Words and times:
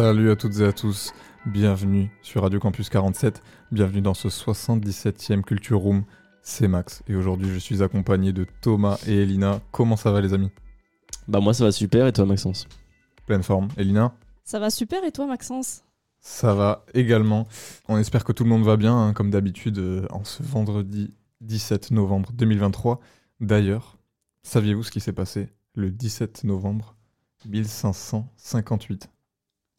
Salut 0.00 0.30
à 0.30 0.36
toutes 0.36 0.60
et 0.60 0.64
à 0.64 0.72
tous, 0.72 1.12
bienvenue 1.44 2.08
sur 2.22 2.42
Radio 2.42 2.60
Campus 2.60 2.88
47, 2.88 3.42
bienvenue 3.72 4.00
dans 4.00 4.14
ce 4.14 4.28
77e 4.28 5.42
Culture 5.42 5.80
Room, 5.80 6.04
c'est 6.40 6.68
Max 6.68 7.02
et 7.08 7.16
aujourd'hui 7.16 7.48
je 7.52 7.58
suis 7.58 7.82
accompagné 7.82 8.32
de 8.32 8.46
Thomas 8.60 9.00
et 9.08 9.24
Elina. 9.24 9.60
Comment 9.72 9.96
ça 9.96 10.12
va 10.12 10.20
les 10.20 10.34
amis? 10.34 10.52
Bah 11.26 11.40
moi 11.40 11.52
ça 11.52 11.64
va 11.64 11.72
super. 11.72 12.06
Et 12.06 12.12
toi 12.12 12.26
Maxence? 12.26 12.68
Pleine 13.26 13.42
forme. 13.42 13.66
Elina? 13.76 14.14
Ça 14.44 14.60
va 14.60 14.70
super. 14.70 15.02
Et 15.02 15.10
toi 15.10 15.26
Maxence? 15.26 15.82
Ça 16.20 16.54
va 16.54 16.84
également. 16.94 17.48
On 17.88 17.98
espère 17.98 18.22
que 18.22 18.30
tout 18.30 18.44
le 18.44 18.50
monde 18.50 18.62
va 18.62 18.76
bien 18.76 18.96
hein, 18.96 19.12
comme 19.12 19.32
d'habitude 19.32 19.78
euh, 19.78 20.06
en 20.10 20.22
ce 20.22 20.44
vendredi 20.44 21.12
17 21.40 21.90
novembre 21.90 22.30
2023. 22.34 23.00
D'ailleurs, 23.40 23.98
saviez-vous 24.44 24.84
ce 24.84 24.92
qui 24.92 25.00
s'est 25.00 25.12
passé 25.12 25.48
le 25.74 25.90
17 25.90 26.44
novembre 26.44 26.94
1558 27.46 29.10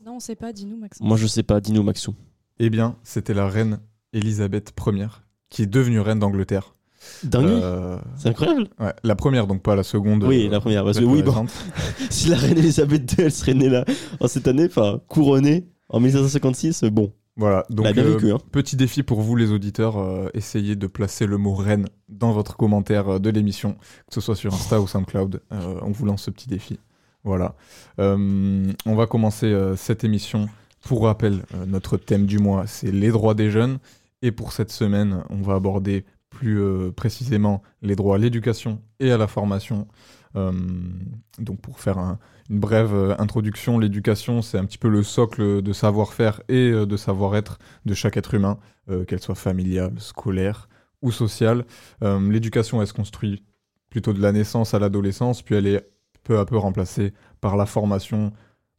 Non, 0.05 0.15
on 0.15 0.19
sait 0.19 0.35
pas, 0.35 0.53
dis-nous 0.53 0.77
Maxence. 0.77 1.05
Moi 1.05 1.17
je 1.17 1.27
sais 1.27 1.43
pas, 1.43 1.59
dis-nous 1.59 1.83
Maxou. 1.83 2.15
Eh 2.59 2.69
bien, 2.69 2.95
c'était 3.03 3.33
la 3.33 3.47
reine 3.47 3.79
Elisabeth 4.13 4.73
Ier 4.87 5.07
qui 5.49 5.63
est 5.63 5.67
devenue 5.67 5.99
reine 5.99 6.19
d'Angleterre. 6.19 6.75
Dingue 7.23 7.47
Euh, 7.47 7.97
C'est 8.17 8.29
incroyable 8.29 8.67
ouais, 8.79 8.93
la 9.03 9.15
première, 9.15 9.47
donc 9.47 9.61
pas 9.61 9.75
la 9.75 9.83
seconde. 9.83 10.23
Oui, 10.25 10.47
euh, 10.47 10.49
la 10.49 10.59
première, 10.59 10.83
parce 10.83 10.99
que 10.99 11.05
oui, 11.05 11.23
bon, 11.23 11.47
si 12.09 12.27
la 12.29 12.37
reine 12.37 12.57
Elisabeth 12.57 13.11
II 13.13 13.25
elle 13.25 13.31
serait 13.31 13.53
née 13.53 13.69
là 13.69 13.85
en 14.19 14.27
cette 14.27 14.47
année, 14.47 14.65
enfin 14.65 14.99
couronnée 15.07 15.67
en 15.89 15.99
1556, 15.99 16.83
bon, 16.85 17.13
Voilà, 17.37 17.65
donc 17.69 17.85
bah, 17.85 17.93
bien 17.93 18.03
euh, 18.03 18.13
vécu 18.15 18.31
hein. 18.31 18.37
petit 18.51 18.75
défi 18.75 19.01
pour 19.01 19.21
vous 19.21 19.35
les 19.35 19.51
auditeurs, 19.51 19.97
euh, 19.97 20.27
essayez 20.33 20.75
de 20.75 20.87
placer 20.87 21.25
le 21.25 21.37
mot 21.37 21.55
reine 21.55 21.87
dans 22.09 22.31
votre 22.33 22.57
commentaire 22.57 23.19
de 23.19 23.29
l'émission, 23.29 23.73
que 24.07 24.13
ce 24.13 24.21
soit 24.21 24.35
sur 24.35 24.53
Insta 24.53 24.79
ou 24.81 24.87
SoundCloud. 24.87 25.41
Euh, 25.51 25.79
on 25.81 25.91
vous 25.91 26.05
lance 26.05 26.23
ce 26.23 26.31
petit 26.31 26.47
défi. 26.49 26.79
Voilà. 27.23 27.55
Euh, 27.99 28.71
on 28.85 28.95
va 28.95 29.07
commencer 29.07 29.47
euh, 29.47 29.75
cette 29.75 30.03
émission. 30.03 30.47
Pour 30.81 31.03
rappel, 31.03 31.43
euh, 31.53 31.65
notre 31.65 31.97
thème 31.97 32.25
du 32.25 32.39
mois, 32.39 32.65
c'est 32.65 32.91
les 32.91 33.09
droits 33.09 33.33
des 33.33 33.51
jeunes. 33.51 33.79
Et 34.21 34.31
pour 34.31 34.53
cette 34.53 34.71
semaine, 34.71 35.23
on 35.29 35.41
va 35.41 35.55
aborder 35.55 36.05
plus 36.29 36.61
précisément 36.91 37.63
les 37.81 37.95
droits 37.95 38.15
à 38.15 38.17
l'éducation 38.19 38.81
et 38.99 39.11
à 39.11 39.17
la 39.17 39.27
formation. 39.27 39.87
Donc 40.35 41.59
pour 41.61 41.79
faire 41.79 41.97
un- 41.97 42.19
une 42.49 42.59
brève 42.59 43.15
introduction, 43.17 43.79
l'éducation, 43.79 44.41
c'est 44.41 44.57
un 44.59 44.65
petit 44.65 44.77
peu 44.77 44.89
le 44.89 45.01
socle 45.03 45.61
de 45.61 45.73
savoir-faire 45.73 46.41
et 46.49 46.71
de 46.71 46.97
savoir-être 46.97 47.57
de 47.85 47.93
chaque 47.95 48.15
être 48.17 48.33
humain, 48.35 48.59
qu'elle 49.07 49.21
soit 49.21 49.35
familiale, 49.35 49.93
scolaire 49.97 50.69
ou 51.01 51.11
sociale. 51.11 51.65
L'éducation, 52.01 52.81
elle 52.81 52.87
se 52.87 52.93
construit 52.93 53.43
plutôt 53.89 54.13
de 54.13 54.21
la 54.21 54.31
naissance 54.31 54.73
à 54.73 54.79
l'adolescence, 54.79 55.41
puis 55.41 55.55
elle 55.55 55.65
est 55.67 55.89
peu 56.23 56.39
à 56.39 56.45
peu 56.45 56.57
remplacée 56.57 57.13
par 57.41 57.57
la 57.57 57.65
formation, 57.65 58.31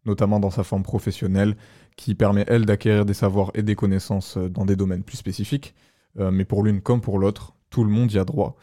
notamment 0.05 0.41
dans 0.41 0.51
sa 0.51 0.65
forme 0.65 0.83
professionnelle, 0.83 1.57
qui 1.97 2.15
permet, 2.15 2.45
elle, 2.49 2.67
d'acquérir 2.67 3.05
des 3.05 3.15
savoirs 3.15 3.51
et 3.55 3.63
des 3.63 3.75
connaissances 3.75 4.37
euh, 4.37 4.49
dans 4.49 4.65
des 4.65 4.77
domaines 4.77 5.03
plus 5.03 5.17
spécifiques. 5.17 5.75
Euh, 6.19 6.31
mais 6.31 6.45
pour 6.45 6.63
l'une 6.63 6.81
comme 6.81 7.01
pour 7.01 7.19
l'autre, 7.19 7.55
tout 7.69 7.85
le 7.85 7.91
monde 7.91 8.11
y 8.13 8.19
a 8.19 8.25
droit, 8.25 8.57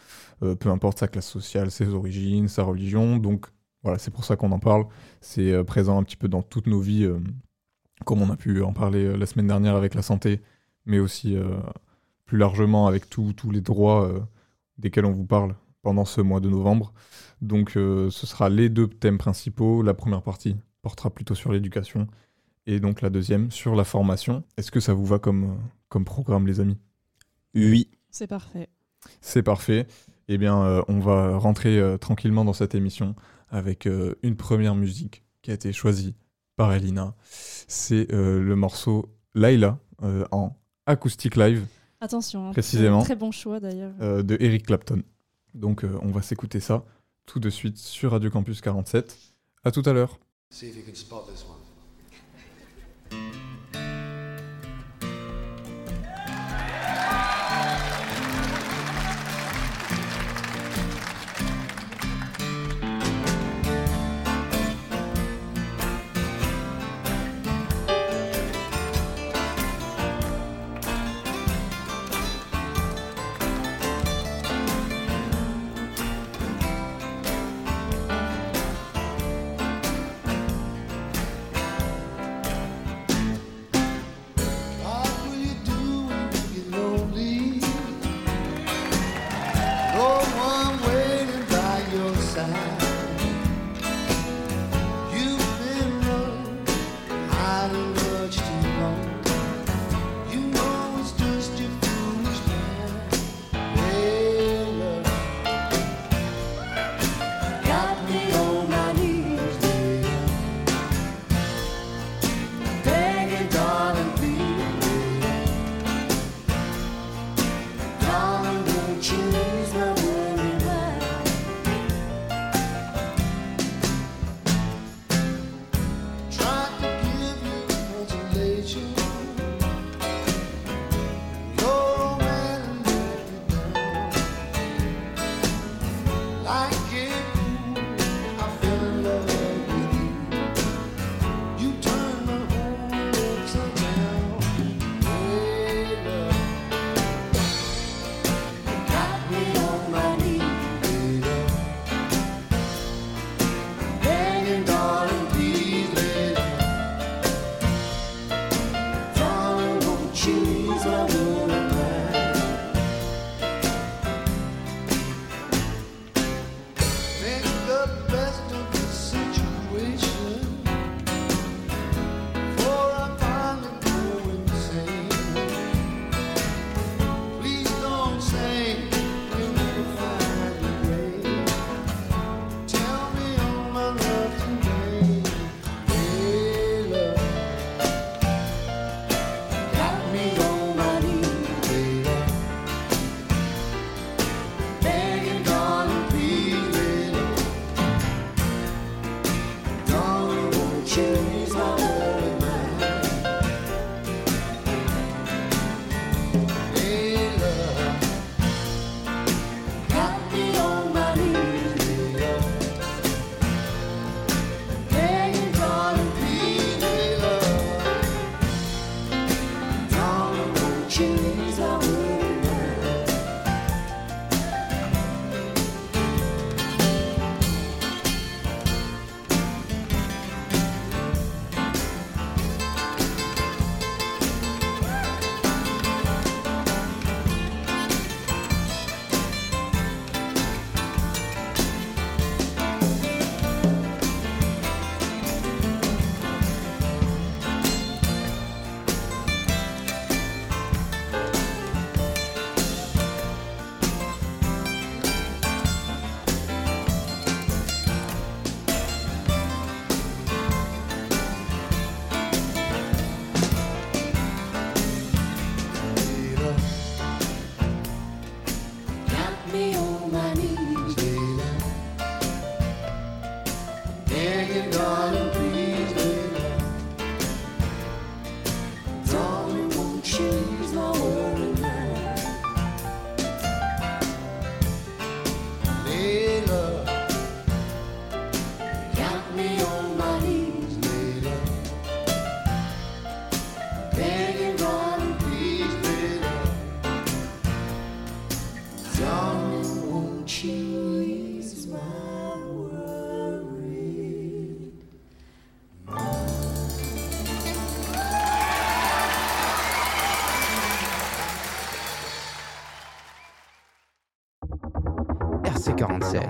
euh, 0.44 0.56
peu 0.56 0.70
importe 0.70 1.00
sa 1.00 1.08
classe 1.08 1.28
sociale, 1.28 1.72
ses 1.72 1.90
origines, 1.90 2.48
sa 2.48 2.64
religion. 2.64 3.18
Donc 3.18 3.48
voilà, 3.84 4.00
c'est 4.00 4.12
pour 4.12 4.26
ça 4.26 4.36
qu'on 4.36 4.52
en 4.52 4.60
parle. 4.60 4.86
C'est 5.22 5.64
présent 5.64 6.00
un 6.00 6.04
petit 6.04 6.18
peu 6.18 6.28
dans 6.28 6.42
toutes 6.42 6.68
nos 6.68 6.80
vies, 6.80 7.08
comme 8.06 8.22
on 8.22 8.30
a 8.30 8.36
pu 8.36 8.62
en 8.62 8.74
parler 8.74 9.16
la 9.16 9.26
semaine 9.26 9.48
dernière 9.48 9.76
avec 9.76 9.94
la 9.94 10.02
santé, 10.02 10.42
mais 10.86 11.00
aussi 11.00 11.38
plus 12.26 12.38
largement 12.38 12.88
avec 12.88 13.10
tous 13.10 13.34
les 13.50 13.62
droits 13.62 14.12
desquels 14.78 15.06
on 15.06 15.14
vous 15.14 15.26
parle 15.26 15.56
pendant 15.82 16.06
ce 16.06 16.22
mois 16.22 16.40
de 16.40 16.50
novembre. 16.50 16.94
Donc 17.42 17.78
euh, 17.78 18.10
ce 18.10 18.26
sera 18.28 18.50
les 18.50 18.70
deux 18.70 18.88
thèmes 18.88 19.18
principaux. 19.18 19.82
La 19.84 19.94
première 19.94 20.22
partie 20.22 20.56
portera 20.82 21.10
plutôt 21.10 21.36
sur 21.36 21.52
l'éducation 21.52 22.08
et 22.66 22.80
donc 22.80 23.02
la 23.02 23.10
deuxième 23.10 23.52
sur 23.52 23.76
la 23.76 23.84
formation. 23.84 24.44
Est-ce 24.58 24.72
que 24.72 24.80
ça 24.80 24.94
vous 24.94 25.06
va 25.06 25.20
comme, 25.20 25.44
euh, 25.44 25.56
comme 25.90 26.06
programme 26.06 26.48
les 26.48 26.60
amis? 26.60 26.78
Oui, 27.56 27.90
C'est 28.12 28.28
parfait. 28.28 28.70
C'est 29.22 29.44
parfait. 29.44 29.88
Eh 30.28 30.38
bien, 30.38 30.62
euh, 30.62 30.82
on 30.88 31.00
va 31.00 31.38
rentrer 31.38 31.80
euh, 31.80 31.98
tranquillement 31.98 32.44
dans 32.44 32.54
cette 32.54 32.76
émission 32.76 33.16
avec 33.50 33.86
euh, 33.88 34.16
une 34.24 34.36
première 34.36 34.76
musique 34.76 35.24
qui 35.42 35.52
a 35.52 35.54
été 35.54 35.72
choisie 35.72 36.16
par 36.58 36.74
Elina. 36.74 37.16
C'est 37.68 38.12
euh, 38.14 38.42
le 38.42 38.56
morceau 38.56 39.14
Laila 39.36 39.80
euh, 40.04 40.26
en 40.32 40.58
acoustic 40.86 41.36
live 41.38 41.66
Attention, 42.02 42.48
hein, 42.50 42.52
Précisément. 42.52 43.02
Très 43.04 43.16
bon 43.16 43.32
choix 43.32 43.60
d'ailleurs. 43.60 43.94
euh, 44.02 44.22
de 44.24 44.36
Eric 44.40 44.66
Clapton. 44.68 45.02
Donc, 45.54 45.84
euh, 45.84 45.98
on 46.02 46.12
va 46.12 46.22
s'écouter 46.22 46.60
ça 46.60 46.86
tout 47.26 47.40
de 47.40 47.50
suite 47.50 47.78
sur 47.78 48.12
Radio 48.12 48.30
Campus 48.30 48.62
47. 48.62 49.18
À 49.64 49.72
tout 49.72 49.84
à 49.86 49.94
l'heure. 49.94 50.20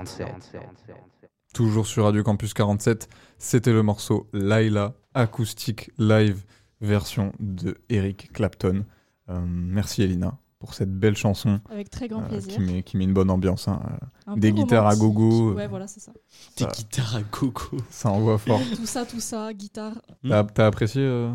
See 0.08 0.22
if 0.22 0.28
you 0.28 0.34
can 0.34 0.40
spot 0.40 0.40
this 0.40 0.88
one. 0.88 0.96
RC47. 0.96 1.28
Toujours 1.54 1.86
sur 1.86 2.04
Radio 2.04 2.22
Campus 2.22 2.54
47, 2.54 3.08
c'était 3.38 3.72
le 3.72 3.82
morceau 3.82 4.28
Laila, 4.32 4.94
acoustique 5.14 5.90
live 5.98 6.44
version 6.80 7.32
de 7.40 7.78
Eric 7.88 8.32
Clapton. 8.32 8.84
Euh, 9.30 9.40
merci 9.46 10.02
Elina 10.02 10.38
pour 10.58 10.74
cette 10.74 10.92
belle 10.92 11.16
chanson 11.16 11.60
Avec 11.70 11.88
très 11.90 12.06
grand 12.08 12.22
euh, 12.22 12.28
plaisir. 12.28 12.52
qui, 12.54 12.60
met, 12.60 12.82
qui 12.82 12.96
met 12.96 13.04
une 13.04 13.14
bonne 13.14 13.30
ambiance. 13.30 13.66
hein. 13.68 13.80
Un 14.26 14.36
des 14.36 14.52
guitares 14.52 14.86
à 14.86 14.94
gogo. 14.96 15.54
Ouais, 15.54 15.66
voilà, 15.68 15.86
c'est 15.86 16.00
ça. 16.00 16.12
Ah. 16.60 16.66
guitares 16.76 17.16
à 17.16 17.22
gogo. 17.22 17.76
Ça 17.90 18.10
envoie 18.10 18.38
fort. 18.38 18.60
Tout 18.76 18.86
ça, 18.86 19.06
tout 19.06 19.20
ça, 19.20 19.52
guitare. 19.54 19.94
Hmm. 20.22 20.28
T'as 20.30 20.44
t'as 20.44 20.66
apprécié 20.66 21.02
euh 21.02 21.32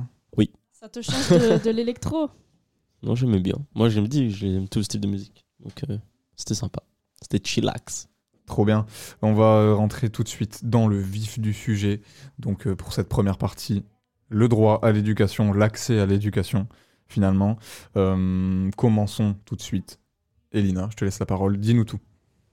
Ça 0.74 0.90
te 0.90 1.02
change 1.02 1.30
de, 1.30 1.64
de 1.64 1.70
l'électro? 1.72 2.30
Non, 3.02 3.16
j'aimais 3.16 3.40
bien. 3.40 3.56
Moi, 3.76 3.90
j'aime 3.90 4.08
dit, 4.08 4.30
j'aime 4.30 4.68
tout 4.70 4.80
le 4.80 4.84
style 4.84 5.02
de 5.02 5.08
musique. 5.08 5.46
Donc, 5.60 5.74
euh, 5.90 5.98
c'était 6.36 6.54
sympa. 6.56 6.82
C'était 7.22 7.40
chillax. 7.44 8.08
Trop 8.46 8.66
bien. 8.66 8.86
On 9.22 9.34
va 9.34 9.56
euh, 9.56 9.74
rentrer 9.74 10.10
tout 10.10 10.24
de 10.24 10.28
suite 10.28 10.66
dans 10.66 10.88
le 10.88 11.00
vif 11.00 11.40
du 11.40 11.54
sujet. 11.54 12.02
Donc 12.40 12.68
euh, 12.68 12.76
pour 12.76 12.94
cette 12.94 13.10
première 13.10 13.38
partie, 13.38 13.84
le 14.30 14.48
droit 14.48 14.80
à 14.84 14.92
l'éducation, 14.92 15.54
l'accès 15.54 16.00
à 16.00 16.06
l'éducation, 16.06 16.68
finalement. 17.08 17.58
Euh, 17.96 18.70
commençons 18.76 19.36
tout 19.46 19.56
de 19.56 19.62
suite. 19.62 20.00
Elina, 20.52 20.88
je 20.92 20.96
te 20.98 21.06
laisse 21.06 21.20
la 21.20 21.26
parole. 21.26 21.58
Dis-nous 21.58 21.86
tout. 21.86 22.00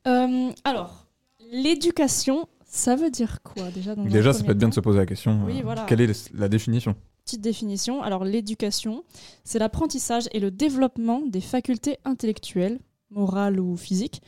Euh, 0.07 0.51
alors, 0.65 1.07
l'éducation, 1.53 2.49
ça 2.67 2.97
veut 2.97 3.11
dire 3.11 3.43
quoi 3.43 3.71
déjà 3.71 3.95
dans 3.95 4.05
Déjà, 4.05 4.33
ça 4.33 4.45
peut 4.45 4.53
être 4.53 4.59
bien 4.59 4.69
de 4.69 4.75
se 4.75 4.81
poser 4.81 4.99
la 4.99 5.07
question. 5.07 5.45
Oui, 5.45 5.61
voilà. 5.63 5.85
Quelle 5.85 6.01
est 6.01 6.33
la 6.35 6.49
définition 6.49 6.95
Petite 7.25 7.43
définition. 7.43 8.03
Alors, 8.03 8.25
l'éducation, 8.25 9.05
c'est 9.45 9.59
l'apprentissage 9.59 10.29
et 10.33 10.41
le 10.41 10.51
développement 10.51 11.23
des 11.27 11.43
facultés 11.43 11.99
intellectuelles, 12.05 12.81
morales 13.11 13.61
ou 13.61 13.77
physiques. 13.77 14.23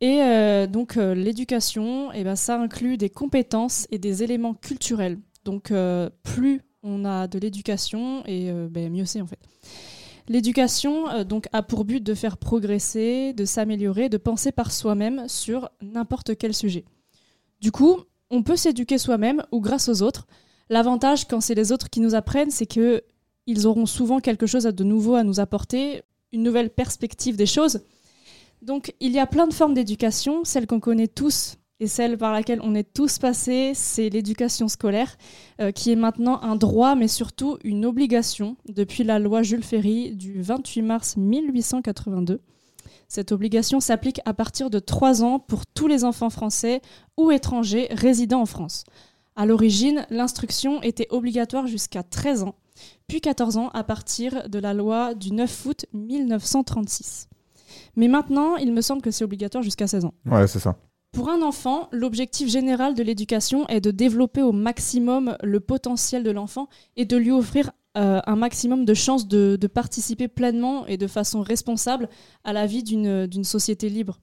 Et 0.00 0.22
euh, 0.22 0.66
donc, 0.66 0.96
euh, 0.96 1.14
l'éducation, 1.14 2.12
eh 2.12 2.22
ben, 2.24 2.36
ça 2.36 2.60
inclut 2.60 2.96
des 2.96 3.10
compétences 3.10 3.86
et 3.90 3.98
des 3.98 4.22
éléments 4.22 4.54
culturels. 4.54 5.18
Donc, 5.44 5.70
euh, 5.70 6.08
plus 6.22 6.62
on 6.82 7.04
a 7.04 7.26
de 7.26 7.38
l'éducation, 7.38 8.22
et 8.26 8.52
ben, 8.52 8.90
mieux 8.90 9.04
c'est 9.04 9.20
en 9.20 9.26
fait. 9.26 9.40
L'éducation 10.28 11.24
donc 11.24 11.48
a 11.52 11.62
pour 11.62 11.84
but 11.84 12.00
de 12.00 12.14
faire 12.14 12.36
progresser, 12.36 13.32
de 13.32 13.44
s'améliorer, 13.44 14.08
de 14.08 14.16
penser 14.16 14.52
par 14.52 14.70
soi-même 14.70 15.26
sur 15.26 15.70
n'importe 15.82 16.36
quel 16.36 16.54
sujet. 16.54 16.84
Du 17.60 17.72
coup, 17.72 17.96
on 18.30 18.42
peut 18.44 18.56
s'éduquer 18.56 18.98
soi-même 18.98 19.42
ou 19.50 19.60
grâce 19.60 19.88
aux 19.88 20.02
autres. 20.02 20.28
L'avantage 20.70 21.26
quand 21.26 21.40
c'est 21.40 21.54
les 21.54 21.72
autres 21.72 21.90
qui 21.90 22.00
nous 22.00 22.14
apprennent, 22.14 22.50
c'est 22.50 22.66
que 22.66 23.02
ils 23.46 23.66
auront 23.66 23.86
souvent 23.86 24.20
quelque 24.20 24.46
chose 24.46 24.64
de 24.64 24.84
nouveau 24.84 25.14
à 25.14 25.24
nous 25.24 25.40
apporter, 25.40 26.02
une 26.32 26.42
nouvelle 26.42 26.70
perspective 26.70 27.36
des 27.36 27.46
choses. 27.46 27.80
Donc 28.62 28.94
il 29.00 29.12
y 29.12 29.18
a 29.18 29.26
plein 29.26 29.46
de 29.46 29.54
formes 29.54 29.74
d'éducation, 29.74 30.44
celle 30.44 30.66
qu'on 30.66 30.80
connaît 30.80 31.08
tous 31.08 31.58
et 31.80 31.86
celle 31.86 32.18
par 32.18 32.32
laquelle 32.32 32.60
on 32.62 32.74
est 32.74 32.92
tous 32.92 33.18
passés, 33.18 33.72
c'est 33.74 34.08
l'éducation 34.08 34.66
scolaire, 34.66 35.16
euh, 35.60 35.70
qui 35.70 35.92
est 35.92 35.96
maintenant 35.96 36.40
un 36.42 36.56
droit, 36.56 36.96
mais 36.96 37.06
surtout 37.06 37.56
une 37.62 37.84
obligation 37.86 38.56
depuis 38.68 39.04
la 39.04 39.20
loi 39.20 39.42
Jules 39.42 39.62
Ferry 39.62 40.12
du 40.12 40.42
28 40.42 40.82
mars 40.82 41.16
1882. 41.16 42.40
Cette 43.06 43.30
obligation 43.30 43.78
s'applique 43.78 44.20
à 44.24 44.34
partir 44.34 44.70
de 44.70 44.80
3 44.80 45.22
ans 45.22 45.38
pour 45.38 45.66
tous 45.66 45.86
les 45.86 46.04
enfants 46.04 46.30
français 46.30 46.82
ou 47.16 47.30
étrangers 47.30 47.86
résidant 47.90 48.40
en 48.40 48.46
France. 48.46 48.84
À 49.36 49.46
l'origine, 49.46 50.04
l'instruction 50.10 50.82
était 50.82 51.06
obligatoire 51.10 51.68
jusqu'à 51.68 52.02
13 52.02 52.42
ans, 52.42 52.56
puis 53.06 53.20
14 53.20 53.56
ans 53.56 53.68
à 53.68 53.84
partir 53.84 54.48
de 54.48 54.58
la 54.58 54.74
loi 54.74 55.14
du 55.14 55.32
9 55.32 55.66
août 55.66 55.86
1936. 55.92 57.28
Mais 57.98 58.06
maintenant, 58.06 58.54
il 58.56 58.72
me 58.72 58.80
semble 58.80 59.02
que 59.02 59.10
c'est 59.10 59.24
obligatoire 59.24 59.64
jusqu'à 59.64 59.88
16 59.88 60.04
ans. 60.04 60.14
Ouais, 60.24 60.46
c'est 60.46 60.60
ça. 60.60 60.76
Pour 61.12 61.30
un 61.30 61.42
enfant, 61.42 61.88
l'objectif 61.90 62.48
général 62.48 62.94
de 62.94 63.02
l'éducation 63.02 63.66
est 63.66 63.80
de 63.80 63.90
développer 63.90 64.40
au 64.40 64.52
maximum 64.52 65.36
le 65.42 65.58
potentiel 65.58 66.22
de 66.22 66.30
l'enfant 66.30 66.68
et 66.96 67.06
de 67.06 67.16
lui 67.16 67.32
offrir 67.32 67.72
euh, 67.96 68.20
un 68.24 68.36
maximum 68.36 68.84
de 68.84 68.94
chances 68.94 69.26
de, 69.26 69.58
de 69.60 69.66
participer 69.66 70.28
pleinement 70.28 70.86
et 70.86 70.96
de 70.96 71.08
façon 71.08 71.42
responsable 71.42 72.08
à 72.44 72.52
la 72.52 72.66
vie 72.66 72.84
d'une 72.84 73.26
d'une 73.26 73.42
société 73.42 73.88
libre. 73.88 74.20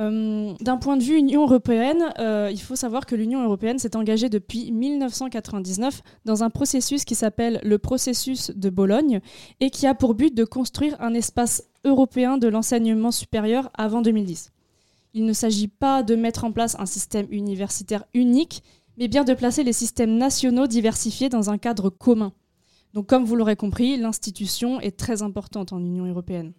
Euh, 0.00 0.54
D'un 0.60 0.76
point 0.76 0.96
de 0.96 1.02
vue 1.02 1.16
Union 1.16 1.42
européenne, 1.42 2.12
euh, 2.18 2.50
il 2.52 2.60
faut 2.60 2.76
savoir 2.76 3.04
que 3.04 3.16
l'Union 3.16 3.42
européenne 3.42 3.78
s'est 3.80 3.96
engagée 3.96 4.28
depuis 4.28 4.70
1999 4.70 6.02
dans 6.24 6.44
un 6.44 6.50
processus 6.50 7.04
qui 7.04 7.16
s'appelle 7.16 7.60
le 7.64 7.78
processus 7.78 8.52
de 8.54 8.70
Bologne 8.70 9.20
et 9.58 9.70
qui 9.70 9.86
a 9.86 9.94
pour 9.94 10.14
but 10.14 10.34
de 10.34 10.44
construire 10.44 10.96
un 11.00 11.14
espace 11.14 11.64
européen 11.84 12.38
de 12.38 12.46
l'enseignement 12.46 13.10
supérieur 13.10 13.70
avant 13.74 14.00
2010. 14.00 14.52
Il 15.14 15.24
ne 15.24 15.32
s'agit 15.32 15.68
pas 15.68 16.04
de 16.04 16.14
mettre 16.14 16.44
en 16.44 16.52
place 16.52 16.76
un 16.78 16.86
système 16.86 17.26
universitaire 17.32 18.04
unique, 18.14 18.62
mais 18.98 19.08
bien 19.08 19.24
de 19.24 19.34
placer 19.34 19.64
les 19.64 19.72
systèmes 19.72 20.16
nationaux 20.16 20.68
diversifiés 20.68 21.28
dans 21.28 21.50
un 21.50 21.58
cadre 21.58 21.90
commun. 21.90 22.32
Donc 22.94 23.06
comme 23.06 23.24
vous 23.24 23.34
l'aurez 23.34 23.56
compris, 23.56 23.96
l'institution 23.96 24.80
est 24.80 24.96
très 24.96 25.22
importante 25.22 25.72
en 25.72 25.78
Union 25.78 26.06
européenne. 26.06 26.52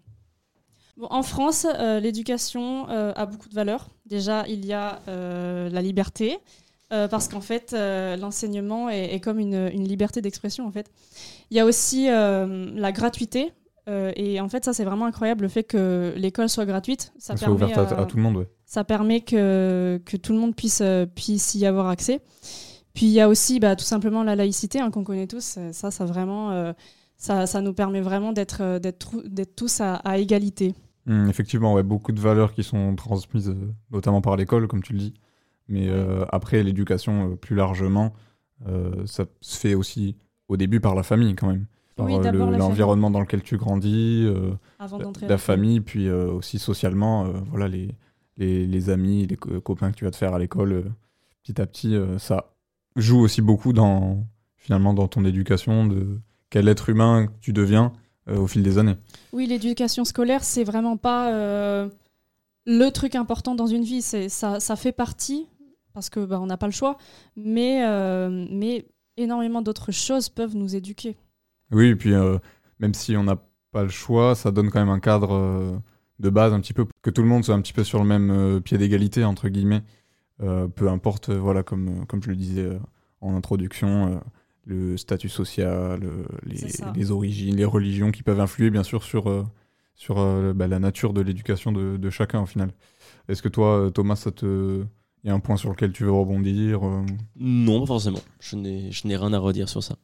Bon, 1.00 1.08
en 1.12 1.24
France, 1.24 1.66
euh, 1.66 2.02
l'éducation 2.02 2.90
euh, 2.90 3.14
a 3.16 3.26
beaucoup 3.26 3.48
de 3.48 3.56
valeurs. 3.56 3.88
Déjà, 4.06 4.46
il 4.50 4.66
y 4.66 4.74
a 4.74 5.00
euh, 5.08 5.70
la 5.70 5.82
liberté, 5.82 6.38
parce 6.90 7.28
qu'en 7.28 7.40
fait, 7.40 7.76
l'enseignement 8.20 8.90
est, 8.90 9.14
est 9.14 9.20
comme 9.20 9.38
une, 9.38 9.70
une 9.72 9.88
liberté 9.88 10.22
d'expression. 10.22 10.66
En 10.68 10.72
fait, 10.72 10.92
il 11.52 11.58
y 11.58 11.60
a 11.60 11.66
aussi 11.66 12.08
la 12.08 12.92
gratuité. 12.92 13.54
et 13.88 14.42
en 14.42 14.50
fait, 14.50 14.66
ça, 14.66 14.74
c'est 14.74 14.86
vraiment 14.86 15.06
incroyable 15.06 15.44
le 15.44 15.50
fait 15.50 15.64
que 15.64 16.14
l'école 16.18 16.50
soit 16.50 16.66
gratuite. 16.66 17.14
Ça 17.20 17.38
soit 17.38 17.48
permet, 17.48 17.64
ouverte 17.64 17.92
à, 17.92 18.00
à 18.00 18.06
tout 18.06 18.18
le 18.18 18.24
monde, 18.24 18.38
ouais. 18.38 18.50
ça 18.66 18.84
permet 18.84 19.22
que, 19.22 20.02
que 20.04 20.18
tout 20.18 20.34
le 20.34 20.40
monde 20.40 20.56
puisse, 20.56 20.82
puisse 21.14 21.54
y 21.54 21.68
avoir 21.68 21.90
accès. 21.90 22.22
Puis 22.96 23.06
il 23.06 23.12
y 23.12 23.22
a 23.22 23.30
aussi 23.30 23.60
bah, 23.60 23.76
tout 23.76 23.86
simplement 23.86 24.24
la 24.24 24.36
laïcité 24.36 24.80
hein, 24.80 24.90
qu'on 24.90 25.04
connaît 25.04 25.28
tous. 25.28 25.60
Ça, 25.72 25.92
ça, 25.92 26.06
vraiment, 26.06 26.74
ça, 27.18 27.46
ça 27.46 27.62
nous 27.62 27.74
permet 27.74 28.02
vraiment 28.02 28.34
d'être 28.34 28.80
tous 29.56 29.80
à, 29.80 29.98
à 29.98 30.18
égalité. 30.18 30.74
Hum, 31.10 31.28
effectivement, 31.28 31.74
ouais, 31.74 31.84
beaucoup 31.84 32.12
de 32.12 32.20
valeurs 32.20 32.54
qui 32.54 32.64
sont 32.64 32.96
transmises, 32.96 33.50
euh, 33.50 33.74
notamment 33.92 34.22
par 34.22 34.36
l'école, 34.38 34.68
comme 34.68 34.84
tu 34.84 34.94
le 34.94 35.00
dis. 35.00 35.14
Mais 35.68 35.88
euh, 35.90 36.24
après, 36.30 36.62
l'éducation, 36.64 37.32
euh, 37.32 37.36
plus 37.36 37.56
largement, 37.56 38.14
euh, 38.68 39.06
ça 39.06 39.26
se 39.42 39.58
fait 39.58 39.74
aussi 39.74 40.16
au 40.48 40.56
début 40.58 40.80
par 40.80 40.94
la 40.96 41.04
famille, 41.04 41.36
quand 41.36 41.48
même. 41.48 41.66
Par 41.96 42.06
Oui, 42.06 42.14
le- 42.32 42.40
l'environnement 42.58 43.10
dans 43.12 43.20
lequel 43.20 43.42
tu 43.42 43.58
grandis, 43.58 44.28
Avant 44.80 44.98
la, 45.00 45.28
la 45.28 45.38
famille, 45.38 45.82
puis 45.82 46.10
aussi 46.10 46.58
socialement, 46.60 47.26
voilà, 47.50 47.68
les, 47.68 47.94
les, 48.38 48.66
les 48.66 48.90
amis, 48.90 49.28
les 49.28 49.36
co- 49.36 49.60
copains 49.62 49.92
que 49.92 49.98
tu 49.98 50.06
vas 50.06 50.12
te 50.12 50.16
faire 50.16 50.34
à 50.34 50.40
l'école, 50.40 50.86
petit 51.44 51.60
à 51.62 51.66
petit, 51.66 51.96
ça 52.20 52.54
joue 52.96 53.20
aussi 53.20 53.42
beaucoup 53.42 53.74
dans, 53.74 54.26
finalement, 54.58 54.94
dans 54.94 55.08
ton 55.08 55.26
éducation, 55.26 55.86
de 55.88 56.20
quel 56.50 56.68
être 56.70 56.90
humain 56.90 57.28
tu 57.42 57.52
deviens 57.52 57.92
au 58.36 58.48
fil 58.48 58.64
des 58.64 58.78
années. 58.78 58.96
Oui, 59.34 59.46
l'éducation 59.48 60.06
scolaire, 60.06 60.44
c'est 60.44 60.64
vraiment 60.64 60.98
pas 60.98 61.32
euh, 61.32 61.90
le 62.66 62.90
truc 62.90 63.16
important 63.16 63.56
dans 63.56 63.68
une 63.68 63.84
vie. 63.84 64.02
C'est 64.02 64.30
ça, 64.30 64.60
ça 64.60 64.76
fait 64.76 64.92
partie 64.92 65.48
parce 65.94 66.10
que 66.10 66.26
bah, 66.26 66.40
on 66.40 66.46
n'a 66.46 66.58
pas 66.58 66.68
le 66.68 66.72
choix, 66.72 66.98
mais 67.36 67.84
euh, 67.86 68.46
mais 68.52 68.86
énormément 69.18 69.62
d'autres 69.62 69.92
choses 69.92 70.30
peuvent 70.30 70.56
nous 70.56 70.76
éduquer. 70.76 71.18
Oui, 71.72 71.88
et 71.88 71.96
puis 71.96 72.14
euh, 72.14 72.38
même 72.80 72.94
si 72.94 73.18
on 73.18 73.24
n'a 73.24 73.38
pas 73.72 73.84
le 73.84 73.90
choix, 73.90 74.36
ça 74.36 74.52
donne 74.52 74.70
quand 74.70 74.80
même 74.80 74.90
un 74.90 75.00
cadre 75.00 75.34
euh, 75.34 75.78
de 76.20 76.30
base 76.30 76.54
un 76.54 76.60
petit 76.60 76.74
peu, 76.74 76.86
que 77.02 77.10
tout 77.10 77.22
le 77.22 77.28
monde 77.28 77.44
soit 77.44 77.56
un 77.56 77.62
petit 77.62 77.74
peu 77.74 77.84
sur 77.84 78.00
le 78.00 78.06
même 78.06 78.32
euh, 78.32 78.60
pied 78.60 78.78
d'égalité, 78.78 79.24
entre 79.24 79.50
guillemets. 79.50 79.84
Euh, 80.42 80.68
peu 80.68 80.90
importe, 80.90 81.30
euh, 81.30 81.38
voilà, 81.38 81.64
comme, 81.64 81.90
euh, 81.90 82.06
comme 82.06 82.24
je 82.24 82.30
le 82.30 82.36
disais 82.36 82.64
euh, 82.64 82.80
en 83.22 83.36
introduction, 83.36 84.14
euh, 84.14 84.20
le 84.70 84.98
statut 84.98 85.30
social, 85.30 86.00
euh, 86.04 86.24
les, 86.96 87.12
origines, 87.12 87.56
les 87.56 87.66
religions 87.66 88.12
qui 88.12 88.24
peuvent 88.24 88.40
influer 88.40 88.70
bien 88.70 88.84
sûr 88.84 89.04
sur, 89.04 89.30
euh, 89.30 89.44
sur 89.96 90.20
euh, 90.20 90.54
bah, 90.54 90.68
la 90.68 90.80
nature 90.80 91.12
de 91.14 91.22
l'éducation 91.22 91.72
de, 91.72 91.98
de 91.98 92.10
chacun 92.10 92.42
au 92.42 92.46
final. 92.46 92.72
Est-ce 93.28 93.42
que 93.42 93.50
toi, 93.50 93.90
Thomas, 93.94 94.16
ça 94.16 94.32
te... 94.32 94.84
il 95.24 95.28
y 95.28 95.30
a 95.32 95.34
un 95.34 95.40
point 95.40 95.58
sur 95.58 95.70
lequel 95.70 95.92
tu 95.92 96.04
veux 96.04 96.12
rebondir 96.12 96.82
Non, 97.36 97.80
pas 97.82 97.88
forcément. 97.88 98.22
Je 98.40 98.56
n'ai 98.56 98.92
je 98.92 99.08
n'ai 99.08 99.18
rien 99.18 99.34
à 99.34 99.40
redire 99.40 99.68
sur 99.70 99.84
ça. 99.84 99.96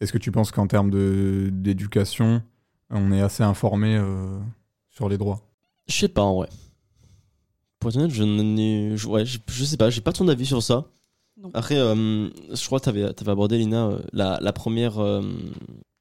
Est-ce 0.00 0.12
que 0.12 0.18
tu 0.18 0.30
penses 0.32 0.50
qu'en 0.50 0.66
termes 0.66 0.90
de- 0.90 1.50
d'éducation, 1.52 2.42
on 2.90 3.12
est 3.12 3.20
assez 3.20 3.42
informé 3.42 3.96
euh, 3.96 4.38
sur 4.90 5.08
les 5.08 5.18
droits? 5.18 5.40
Je 5.88 5.94
sais 5.94 6.08
pas 6.08 6.22
en 6.22 6.34
vrai. 6.36 6.48
Pour 7.78 7.90
être 7.90 7.96
honnête, 7.96 8.10
je 8.10 9.06
ouais, 9.08 9.26
je, 9.26 9.38
je 9.46 9.64
sais 9.64 9.76
pas, 9.76 9.90
j'ai 9.90 10.00
pas 10.00 10.12
ton 10.12 10.28
avis 10.28 10.46
sur 10.46 10.62
ça. 10.62 10.86
Non. 11.36 11.50
Après, 11.54 11.76
euh, 11.78 12.28
je 12.52 12.66
crois 12.66 12.78
que 12.78 12.84
tu 12.84 12.88
avais, 12.90 13.04
abordé, 13.28 13.58
Lina, 13.58 13.86
euh, 13.86 13.98
la, 14.12 14.38
la 14.40 14.52
première. 14.52 14.98
euh, 14.98 15.22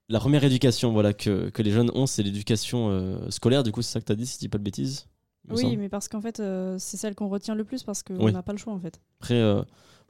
la 0.09 0.19
première 0.19 0.43
éducation 0.43 0.91
voilà, 0.93 1.13
que, 1.13 1.49
que 1.49 1.61
les 1.63 1.71
jeunes 1.71 1.89
ont, 1.95 2.05
c'est 2.05 2.21
l'éducation 2.23 3.17
scolaire. 3.31 3.63
Du 3.63 3.71
coup, 3.71 3.81
c'est 3.81 3.93
ça 3.93 3.99
que 4.01 4.05
tu 4.05 4.11
as 4.11 4.15
dit, 4.15 4.25
si 4.27 4.35
je 4.35 4.39
dis 4.41 4.49
pas 4.49 4.57
de 4.59 4.63
bêtises 4.63 5.07
Oui, 5.49 5.61
semble. 5.63 5.77
mais 5.77 5.89
parce 5.89 6.07
qu'en 6.07 6.21
fait, 6.21 6.41
c'est 6.77 6.97
celle 6.97 7.15
qu'on 7.15 7.29
retient 7.29 7.55
le 7.55 7.63
plus 7.63 7.81
parce 7.83 8.03
qu'on 8.03 8.17
Oui. 8.25 8.31
n'a 8.33 8.43
pas 8.43 8.51
le 8.51 8.57
choix 8.59 8.73
en 8.73 8.79
fait. 8.79 8.99
Après, 9.21 9.41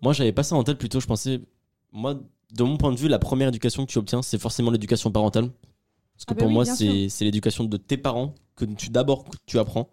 moi, 0.02 0.12
j'avais 0.12 0.34
pas 0.34 0.44
ça 0.44 0.56
en 0.56 0.64
tête 0.64 0.78
plutôt. 0.80 1.00
Je 1.00 1.06
pensais. 1.08 1.40
Moi, 1.94 2.20
de 2.54 2.64
mon 2.64 2.76
point 2.78 2.92
de 2.92 2.98
vue, 2.98 3.08
la 3.08 3.20
première 3.20 3.48
éducation 3.50 3.86
que 3.86 3.92
tu 3.92 3.98
obtiens, 4.00 4.22
c'est 4.24 4.40
forcément 4.40 4.72
l'éducation 4.72 5.12
parentale. 5.12 5.50
Parce 6.16 6.26
que 6.26 6.32
Ah 6.32 6.34
bah 6.34 6.40
pour 6.40 6.48
oui, 6.48 6.54
moi, 6.54 6.66
c'est 6.66 7.24
l'éducation 7.26 7.64
de 7.64 7.78
tes 7.78 7.98
parents 7.98 8.34
que 8.56 8.66
tu 8.66 8.90
d'abord 8.90 9.24
que 9.26 9.38
tu 9.46 9.58
apprends. 9.60 9.90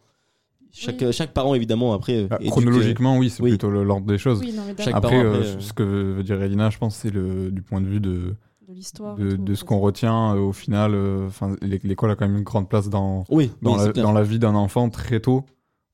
Chaque, 0.73 1.01
Oui. 1.01 1.13
chaque 1.13 1.33
parent, 1.33 1.55
évidemment, 1.55 1.93
après. 1.93 2.25
Bah, 2.27 2.39
éduque- 2.41 2.51
chronologiquement, 2.51 3.19
oui, 3.19 3.31
c'est 3.31 3.43
oui. 3.43 3.51
plutôt 3.51 3.71
l'ordre 3.71 4.07
des 4.07 4.19
choses. 4.19 4.41
Oui, 4.41 4.53
non, 4.55 4.63
mais 4.67 4.75
Chaque 4.83 4.95
d'accord. 4.95 4.97
Après, 4.97 5.23
parent, 5.23 5.25
euh, 5.35 5.39
après, 5.39 5.49
euh, 5.49 5.61
ce 5.61 5.73
que 5.73 5.83
veut 5.83 6.23
dire 6.23 6.41
Elina, 6.43 6.71
je 6.71 6.79
pense, 6.79 6.97
c'est 6.97 7.11
le 7.11 7.51
du 7.51 7.63
point 7.63 7.81
de 7.81 7.87
vue 7.87 8.01
de, 8.01 8.35
de 8.69 8.75
l'histoire. 8.75 9.17
de, 9.17 9.55
ce 9.55 9.65
qu'on 9.65 9.81
retient. 9.81 10.35
euh, 10.37 10.39
au 10.41 10.53
final, 10.53 10.93
euh, 10.95 11.27
enfin, 11.27 11.57
l'é- 11.63 11.81
l'école 11.83 12.11
a 12.11 12.17
quand 12.17 12.27
même 12.29 12.37
une 12.39 12.45
grande 12.45 12.69
place 12.69 12.89
dans, 12.89 13.25
Oui, 13.31 13.51
dans, 13.63 13.79
oui, 13.79 13.93
la, 13.97 14.03
dans 14.03 14.23
vie 14.23 14.39
d'un 14.39 14.55
enfant 14.55 14.89
très 14.91 15.21
tôt. 15.21 15.45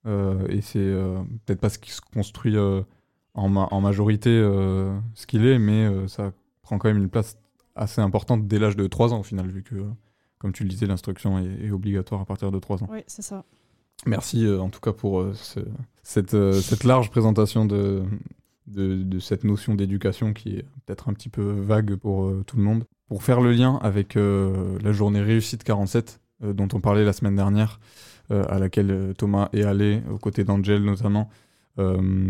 Euh, 0.06 0.46
et 0.48 0.60
c'est 0.60 0.78
euh, 0.78 1.18
peut-être 1.46 1.60
pas 1.60 1.68
ce 1.68 1.78
qui 1.78 1.90
se 1.90 2.00
construit 2.00 2.56
euh, 2.56 2.82
en, 3.34 3.48
ma- 3.48 3.68
en 3.72 3.80
majorité 3.80 4.30
euh, 4.30 4.96
ce 5.14 5.26
qu'il 5.26 5.44
est, 5.46 5.58
mais 5.58 5.84
euh, 5.84 6.06
ça 6.06 6.32
prend 6.62 6.78
quand 6.78 6.88
même 6.88 6.98
une 6.98 7.08
place 7.08 7.36
assez 7.74 8.00
importante 8.00 8.46
dès 8.46 8.58
l'âge 8.60 8.76
de 8.76 8.86
3 8.86 9.12
ans 9.12 9.20
au 9.20 9.22
final, 9.24 9.48
vu 9.48 9.62
que, 9.64 9.74
euh, 9.74 9.82
comme 10.38 10.52
tu 10.52 10.62
le 10.62 10.68
disais, 10.68 10.86
l'instruction 10.86 11.38
est, 11.40 11.66
est 11.66 11.70
obligatoire 11.72 12.20
à 12.20 12.24
partir 12.24 12.52
de 12.52 12.58
3 12.60 12.84
ans. 12.84 12.88
Oui, 12.90 13.00
c'est 13.08 13.22
ça. 13.22 13.44
Merci 14.04 14.44
euh, 14.44 14.60
en 14.60 14.68
tout 14.68 14.80
cas 14.80 14.92
pour 14.92 15.20
euh, 15.20 15.32
euh, 16.34 16.52
cette 16.52 16.84
large 16.84 17.10
présentation 17.10 17.64
de, 17.64 18.02
cette 19.20 19.44
notion 19.44 19.74
d'éducation 19.74 20.32
qui 20.32 20.56
est 20.56 20.66
peut-être 20.84 21.08
un 21.08 21.14
petit 21.14 21.28
peu 21.28 21.42
vague 21.42 21.94
pour 21.96 22.32
tout 22.46 22.56
le 22.56 22.62
monde. 22.62 22.84
Pour 23.08 23.22
faire 23.22 23.40
le 23.40 23.52
lien 23.52 23.78
avec 23.82 24.16
la 24.16 24.92
journée 24.92 25.20
Réussite 25.20 25.62
47 25.62 26.20
euh, 26.42 26.52
dont 26.52 26.68
on 26.72 26.80
parlait 26.80 27.04
la 27.04 27.12
semaine 27.12 27.36
dernière, 27.36 27.80
à 28.28 28.58
laquelle 28.58 29.14
Thomas 29.16 29.48
est 29.52 29.62
allé, 29.62 30.02
aux 30.10 30.18
côtés 30.18 30.42
d'Angel 30.42 30.82
notamment, 30.82 31.30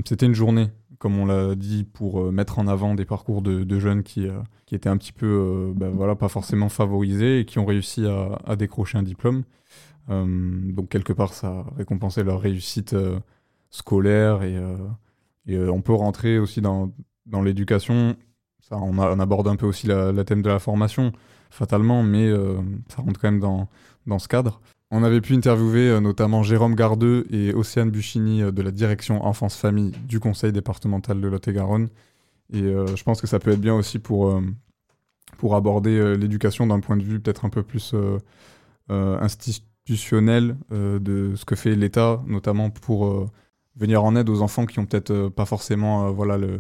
c'était 0.05 0.27
une 0.27 0.35
journée, 0.35 0.69
comme 0.99 1.19
on 1.19 1.25
l'a 1.25 1.55
dit, 1.55 1.85
pour 1.85 2.31
mettre 2.31 2.59
en 2.59 2.67
avant 2.67 2.95
des 2.95 3.07
parcours 3.07 3.41
de, 3.41 3.79
jeunes 3.79 4.03
qui, 4.03 4.27
étaient 4.71 4.91
un 4.91 4.99
petit 4.99 5.13
peu, 5.13 5.73
ben 5.75 5.89
voilà, 5.89 6.15
pas 6.15 6.29
forcément 6.29 6.69
favorisés 6.69 7.41
et 7.41 7.45
qui 7.47 7.59
ont 7.59 7.65
réussi 7.65 8.05
à 8.07 8.57
décrocher 8.57 8.99
un 8.99 9.03
diplôme. 9.03 9.45
Euh, 10.11 10.73
donc 10.73 10.89
quelque 10.89 11.13
part, 11.13 11.33
ça 11.35 11.65
récompensait 11.77 12.25
leur 12.25 12.41
réussite 12.41 12.93
euh, 12.93 13.19
scolaire 13.71 14.43
et, 14.43 14.57
euh, 14.57 15.71
on 15.71 15.81
peut 15.81 15.95
rentrer 15.95 16.39
aussi 16.39 16.61
dans, 16.61 16.93
l'éducation. 17.43 18.17
Ça, 18.61 18.79
on, 18.79 18.99
aborde 18.99 19.49
un 19.49 19.57
peu 19.57 19.67
aussi 19.67 19.87
la, 19.87 20.25
thème 20.25 20.43
de 20.43 20.49
la 20.49 20.59
formation, 20.59 21.13
fatalement, 21.51 22.03
mais 22.03 22.33
ça 22.89 23.03
rentre 23.03 23.21
quand 23.21 23.31
même 23.31 23.41
dans, 23.41 24.19
ce 24.19 24.27
cadre. 24.27 24.61
On 24.91 25.05
avait 25.05 25.21
pu 25.21 25.35
interviewer 25.35 26.01
notamment 26.01 26.43
Jérôme 26.43 26.75
Gardeux 26.75 27.27
et 27.31 27.55
Océane 27.55 27.91
Buchini 27.91 28.41
de 28.41 28.63
la 28.63 28.73
direction 28.73 29.25
enfance-famille 29.25 29.93
du 30.09 30.19
conseil 30.19 30.53
départemental 30.53 31.21
de 31.21 31.29
Lot-et-Garonne. 31.29 31.89
Et 32.53 32.63
je 32.63 33.03
pense 33.05 33.21
que 33.21 33.29
ça 33.29 33.39
peut 33.39 33.53
être 33.53 33.61
bien 33.61 33.75
aussi 33.75 34.01
pour, 34.01 34.41
pour 35.39 35.55
aborder 35.55 36.17
l'éducation 36.17 36.67
d'un 36.67 36.81
point 36.81 36.97
de 36.97 37.05
vue 37.05 37.21
peut-être 37.21 37.45
un 37.45 37.51
peu 37.51 37.63
plus 37.63 37.95
euh, 38.91 39.19
euh, 39.91 40.99
de 40.99 41.35
ce 41.37 41.45
que 41.45 41.55
fait 41.55 41.77
l'État, 41.77 42.23
notamment 42.27 42.71
pour 42.71 43.07
euh, 43.07 43.27
venir 43.77 44.03
en 44.03 44.17
aide 44.17 44.29
aux 44.29 44.43
enfants 44.43 44.67
qui 44.67 44.79
ont 44.79 44.87
peut-être 44.87 45.11
euh, 45.11 45.31
pas 45.31 45.45
forcément 45.45 46.11
voilà, 46.11 46.37
le, 46.39 46.59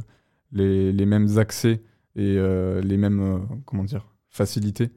les, 0.52 1.06
mêmes 1.06 1.38
accès 1.38 1.82
et 2.14 2.38
les 2.82 2.96
mêmes 2.96 3.46
comment 3.66 3.84
dire, 3.84 4.06
facilités, 4.30 4.90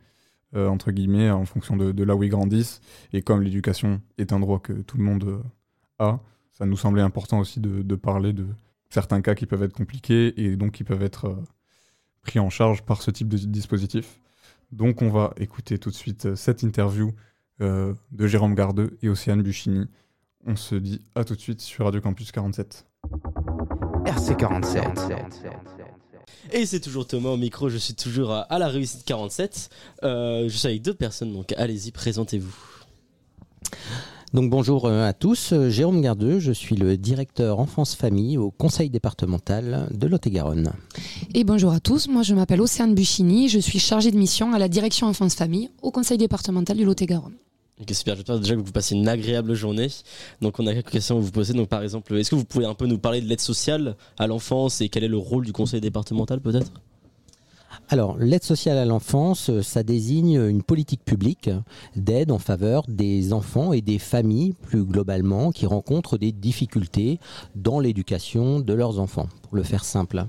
entre 0.55 0.91
guillemets, 0.91 1.29
en 1.29 1.43
fonction 1.45 1.75
de, 1.75 1.91
de 1.91 2.03
là 2.03 2.15
où 2.15 2.23
ils 2.23 2.29
grandissent. 2.29 2.79
Et 3.11 3.21
comme 3.21 3.41
l'éducation 3.41 4.01
est 4.17 4.31
un 4.31 4.39
droit 4.39 4.59
que 4.59 4.71
tout 4.71 4.97
le 4.97 5.03
monde 5.03 5.43
a, 5.97 6.19
ça 6.53 6.65
nous 6.65 6.77
semblait 6.77 7.01
important 7.01 7.39
aussi 7.39 7.59
de, 7.59 7.95
parler 7.95 8.31
de 8.31 8.45
certains 8.89 9.21
cas 9.21 9.35
qui 9.35 9.45
peuvent 9.45 9.63
être 9.63 9.73
compliqués 9.73 10.33
et 10.41 10.55
donc 10.55 10.71
qui 10.71 10.85
peuvent 10.85 11.03
être 11.03 11.35
pris 12.21 12.39
en 12.39 12.49
charge 12.49 12.83
par 12.83 13.01
ce 13.01 13.11
type 13.11 13.27
de 13.27 13.37
dispositif. 13.37 14.21
Donc 14.71 15.01
on 15.01 15.09
va 15.09 15.33
écouter 15.37 15.77
tout 15.77 15.89
de 15.89 15.95
suite 15.95 16.35
cette 16.35 16.63
interview 16.63 17.13
euh, 17.61 17.93
de 18.11 18.27
Jérôme 18.27 18.55
Gardeux 18.55 18.97
et 19.01 19.09
Océane 19.09 19.41
Buchini. 19.41 19.85
On 20.45 20.55
se 20.55 20.75
dit 20.75 21.01
à 21.15 21.23
tout 21.23 21.35
de 21.35 21.41
suite 21.41 21.61
sur 21.61 21.85
Radio 21.85 22.01
Campus 22.01 22.31
47. 22.31 22.85
RC47. 24.05 24.83
Et 26.51 26.65
c'est 26.65 26.79
toujours 26.79 27.05
Thomas 27.05 27.29
au 27.29 27.37
micro, 27.37 27.69
je 27.69 27.77
suis 27.77 27.93
toujours 27.93 28.31
à, 28.31 28.41
à 28.41 28.59
la 28.59 28.67
réussite 28.67 29.03
47. 29.05 29.69
Euh, 30.03 30.49
je 30.49 30.57
suis 30.57 30.67
avec 30.67 30.81
deux 30.81 30.93
personnes, 30.93 31.33
donc 31.33 31.53
allez-y, 31.57 31.91
présentez-vous. 31.91 32.55
Donc 34.33 34.49
bonjour 34.49 34.85
euh, 34.85 35.07
à 35.07 35.13
tous, 35.13 35.53
Jérôme 35.69 36.01
Gardeux, 36.01 36.39
je 36.39 36.51
suis 36.51 36.75
le 36.75 36.97
directeur 36.97 37.59
enfance-famille 37.59 38.37
au 38.37 38.51
conseil 38.51 38.89
départemental 38.89 39.89
de 39.91 40.07
Lot-et-Garonne. 40.07 40.71
Et 41.33 41.43
bonjour 41.43 41.71
à 41.71 41.79
tous, 41.79 42.07
moi 42.07 42.21
je 42.21 42.35
m'appelle 42.35 42.61
Océane 42.61 42.93
Buchini, 42.93 43.49
je 43.49 43.59
suis 43.59 43.79
chargée 43.79 44.11
de 44.11 44.17
mission 44.17 44.53
à 44.53 44.59
la 44.59 44.67
direction 44.67 45.07
enfance-famille 45.07 45.71
au 45.81 45.91
conseil 45.91 46.17
départemental 46.19 46.77
du 46.77 46.85
Lot-et-Garonne. 46.85 47.33
Ok, 47.81 47.91
super, 47.93 48.15
j'espère 48.15 48.39
déjà 48.39 48.55
que 48.55 48.59
vous 48.59 48.73
passez 48.73 48.93
une 48.93 49.07
agréable 49.07 49.53
journée. 49.53 49.87
Donc 50.41 50.59
on 50.59 50.67
a 50.67 50.73
quelques 50.73 50.89
questions 50.89 51.17
à 51.17 51.21
vous 51.21 51.31
poser. 51.31 51.53
Donc 51.53 51.69
par 51.69 51.81
exemple, 51.81 52.13
est-ce 52.17 52.29
que 52.29 52.35
vous 52.35 52.43
pouvez 52.43 52.65
un 52.65 52.73
peu 52.73 52.85
nous 52.85 52.99
parler 52.99 53.21
de 53.21 53.27
l'aide 53.27 53.39
sociale 53.39 53.95
à 54.17 54.27
l'enfance 54.27 54.81
et 54.81 54.89
quel 54.89 55.05
est 55.05 55.07
le 55.07 55.17
rôle 55.17 55.45
du 55.45 55.53
conseil 55.53 55.79
départemental 55.79 56.41
peut-être? 56.41 56.71
Alors, 57.87 58.17
l'aide 58.19 58.43
sociale 58.43 58.77
à 58.77 58.85
l'enfance, 58.85 59.49
euh, 59.49 59.63
ça 59.63 59.81
désigne 59.81 60.35
une 60.47 60.61
politique 60.61 61.03
publique 61.03 61.49
d'aide 61.95 62.31
en 62.31 62.37
faveur 62.37 62.83
des 62.87 63.33
enfants 63.33 63.73
et 63.73 63.81
des 63.81 63.97
familles 63.97 64.53
plus 64.53 64.83
globalement 64.83 65.51
qui 65.51 65.65
rencontrent 65.65 66.19
des 66.19 66.31
difficultés 66.31 67.19
dans 67.55 67.79
l'éducation 67.79 68.59
de 68.59 68.73
leurs 68.73 68.99
enfants. 68.99 69.27
Pour 69.41 69.55
le 69.57 69.63
faire 69.63 69.83
simple, 69.83 70.25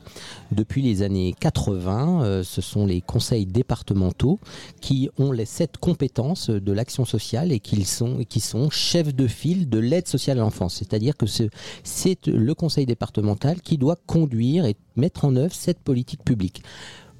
depuis 0.53 0.81
les 0.81 1.03
années 1.03 1.35
80, 1.39 2.23
euh, 2.25 2.43
ce 2.43 2.63
sont 2.63 2.87
les 2.87 3.03
conseils 3.03 3.45
départementaux 3.45 4.39
qui 4.81 5.11
ont 5.19 5.31
les 5.33 5.45
sept 5.45 5.77
compétences 5.77 6.49
de 6.49 6.73
l'action 6.73 7.05
sociale 7.05 7.53
et 7.53 7.61
qui 7.61 7.85
sont, 7.85 8.71
chefs 8.71 9.15
de 9.15 9.27
file 9.27 9.69
de 9.69 9.79
l'aide 9.79 10.09
sociale 10.09 10.39
à 10.39 10.41
l'enfance. 10.41 10.77
C'est-à-dire 10.77 11.15
que 11.15 11.27
ce- 11.27 11.51
c'est 11.85 12.27
le 12.27 12.55
conseil 12.55 12.87
départemental 12.87 13.61
qui 13.61 13.77
doit 13.77 13.97
conduire 14.07 14.65
et 14.65 14.77
mettre 14.97 15.27
en 15.27 15.37
œuvre 15.37 15.55
cette 15.55 15.81
politique 15.81 16.25
publique. 16.25 16.63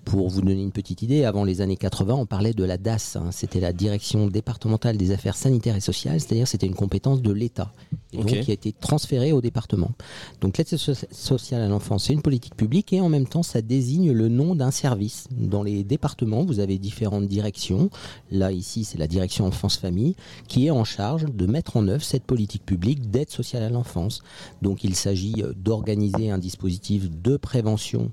Pour 0.05 0.29
vous 0.29 0.41
donner 0.41 0.63
une 0.63 0.73
petite 0.73 1.03
idée, 1.03 1.25
avant 1.25 1.45
les 1.45 1.61
années 1.61 1.77
80, 1.77 2.15
on 2.15 2.27
parlait 2.27 2.53
de 2.55 2.65
la 2.65 2.79
DAS, 2.79 3.17
hein. 3.17 3.31
c'était 3.31 3.61
la 3.61 3.73
Direction 3.73 4.27
départementale 4.27 4.97
des 4.97 5.13
affaires 5.13 5.37
sanitaires 5.37 5.77
et 5.77 5.81
sociales, 5.81 6.21
c'est-à-dire 6.21 6.49
c'était 6.49 6.67
une 6.67 6.75
compétence 6.75 7.23
de 7.23 7.31
l'État, 7.33 7.71
et 8.13 8.19
Ok. 8.19 8.27
donc 8.27 8.41
qui 8.41 8.51
a 8.51 8.55
été 8.55 8.73
transférée 8.73 9.31
au 9.33 9.41
département. 9.41 9.93
Donc 10.41 10.59
l'aide 10.59 10.67
so- 10.67 10.95
sociale 11.13 11.63
à 11.63 11.69
l'enfance, 11.69 12.05
c'est 12.07 12.13
une 12.13 12.23
politique 12.23 12.57
publique 12.57 12.93
et 12.93 13.01
en 13.01 13.09
même 13.09 13.27
temps, 13.27 13.43
ça 13.45 13.63
désigne 13.63 14.11
le 14.13 14.29
nom 14.29 14.55
d'un 14.55 14.71
service. 14.73 15.29
Dans 15.31 15.63
les 15.63 15.85
départements, 15.85 16.45
vous 16.45 16.59
avez 16.61 16.79
différentes 16.79 17.29
directions. 17.29 17.91
Là, 18.33 18.51
ici, 18.53 18.85
c'est 18.85 18.99
la 18.99 19.07
direction 19.07 19.47
enfance-famille 19.47 20.17
qui 20.49 20.67
est 20.67 20.71
en 20.71 20.85
charge 20.85 21.27
de 21.27 21.47
mettre 21.47 21.77
en 21.77 21.87
œuvre 21.87 22.03
cette 22.03 22.25
politique 22.25 22.65
publique 22.65 23.11
d'aide 23.11 23.31
sociale 23.31 23.63
à 23.63 23.69
l'enfance. 23.71 24.23
Donc 24.63 24.83
il 24.83 24.95
s'agit 24.97 25.35
euh, 25.43 25.53
d'organiser 25.55 26.31
un 26.31 26.39
dispositif 26.39 27.11
de 27.11 27.37
prévention 27.37 28.11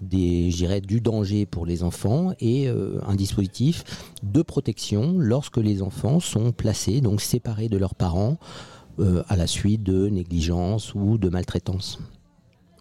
des, 0.00 0.50
je 0.50 0.56
dirais, 0.56 0.80
du 0.80 1.00
danger 1.00 1.46
pour 1.46 1.66
les 1.66 1.82
enfants 1.82 2.32
et 2.40 2.68
euh, 2.68 3.00
un 3.06 3.14
dispositif 3.14 3.84
de 4.22 4.42
protection 4.42 5.14
lorsque 5.18 5.56
les 5.56 5.82
enfants 5.82 6.20
sont 6.20 6.52
placés, 6.52 7.00
donc 7.00 7.20
séparés 7.20 7.68
de 7.68 7.76
leurs 7.76 7.94
parents, 7.94 8.38
euh, 9.00 9.22
à 9.28 9.36
la 9.36 9.46
suite 9.46 9.82
de 9.82 10.08
négligence 10.08 10.94
ou 10.94 11.18
de 11.18 11.28
maltraitance. 11.28 11.98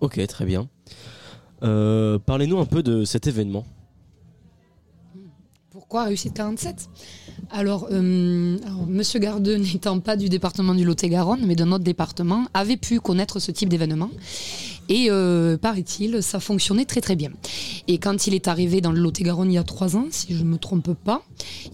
Ok, 0.01 0.25
très 0.27 0.45
bien. 0.45 0.67
Euh, 1.63 2.19
Parlez-nous 2.19 2.59
un 2.59 2.65
peu 2.65 2.83
de 2.83 3.03
cet 3.03 3.27
événement. 3.27 3.65
Pourquoi 5.71 6.05
réussite 6.05 6.33
47 6.33 6.89
alors, 7.49 7.87
euh, 7.91 8.57
alors, 8.65 8.85
Monsieur 8.87 9.19
Gardeux 9.19 9.57
n'étant 9.57 9.99
pas 9.99 10.17
du 10.17 10.27
département 10.27 10.73
du 10.73 10.83
Lot-et-Garonne, 10.83 11.45
mais 11.45 11.55
d'un 11.55 11.71
autre 11.71 11.83
département, 11.83 12.45
avait 12.53 12.77
pu 12.77 12.99
connaître 12.99 13.39
ce 13.39 13.51
type 13.51 13.69
d'événement. 13.69 14.09
Et 14.89 15.07
euh, 15.09 15.57
paraît-il, 15.57 16.23
ça 16.23 16.39
fonctionnait 16.39 16.85
très 16.85 17.01
très 17.01 17.15
bien. 17.15 17.31
Et 17.87 17.97
quand 17.97 18.27
il 18.27 18.33
est 18.33 18.47
arrivé 18.47 18.81
dans 18.81 18.91
le 18.91 18.99
Lot-et-Garonne 18.99 19.51
il 19.51 19.55
y 19.55 19.57
a 19.57 19.63
trois 19.63 19.95
ans, 19.95 20.05
si 20.11 20.33
je 20.33 20.43
ne 20.43 20.49
me 20.49 20.57
trompe 20.57 20.93
pas, 20.93 21.23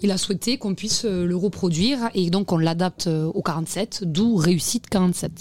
il 0.01 0.11
a 0.11 0.17
souhaité 0.17 0.57
qu'on 0.57 0.75
puisse 0.75 1.05
euh, 1.05 1.25
le 1.25 1.35
reproduire 1.35 2.09
et 2.13 2.29
donc 2.29 2.51
on 2.51 2.57
l'adapte 2.57 3.07
euh, 3.07 3.25
au 3.25 3.41
47, 3.41 4.03
d'où 4.05 4.35
réussite 4.35 4.89
47. 4.89 5.31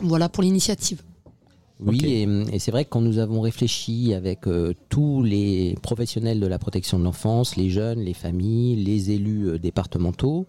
Voilà 0.00 0.28
pour 0.28 0.42
l'initiative. 0.42 1.02
Oui, 1.84 2.26
et 2.52 2.58
c'est 2.58 2.70
vrai 2.70 2.84
que 2.84 2.90
quand 2.90 3.00
nous 3.00 3.18
avons 3.18 3.40
réfléchi 3.40 4.14
avec 4.14 4.46
euh, 4.46 4.72
tous 4.88 5.22
les 5.22 5.76
professionnels 5.82 6.38
de 6.38 6.46
la 6.46 6.58
protection 6.58 6.98
de 6.98 7.04
l'enfance, 7.04 7.56
les 7.56 7.70
jeunes, 7.70 8.00
les 8.00 8.14
familles, 8.14 8.76
les 8.76 9.10
élus 9.10 9.48
euh, 9.48 9.58
départementaux, 9.58 10.46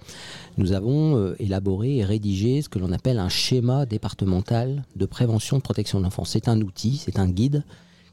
nous 0.57 0.73
avons 0.73 1.17
euh, 1.17 1.35
élaboré 1.39 1.97
et 1.97 2.03
rédigé 2.03 2.61
ce 2.61 2.69
que 2.69 2.77
l'on 2.77 2.91
appelle 2.91 3.17
un 3.17 3.29
schéma 3.29 3.85
départemental 3.85 4.83
de 4.95 5.05
prévention 5.05 5.57
de 5.57 5.63
protection 5.63 5.99
de 5.99 6.03
l'enfance. 6.03 6.29
C'est 6.29 6.47
un 6.47 6.61
outil, 6.61 6.97
c'est 6.97 7.17
un 7.17 7.27
guide 7.27 7.63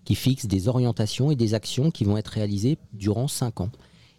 qui 0.04 0.14
fixe 0.14 0.46
des 0.46 0.68
orientations 0.68 1.30
et 1.30 1.36
des 1.36 1.52
actions 1.54 1.90
qui 1.90 2.04
vont 2.04 2.16
être 2.16 2.28
réalisées 2.28 2.78
durant 2.94 3.28
cinq 3.28 3.60
ans. 3.60 3.70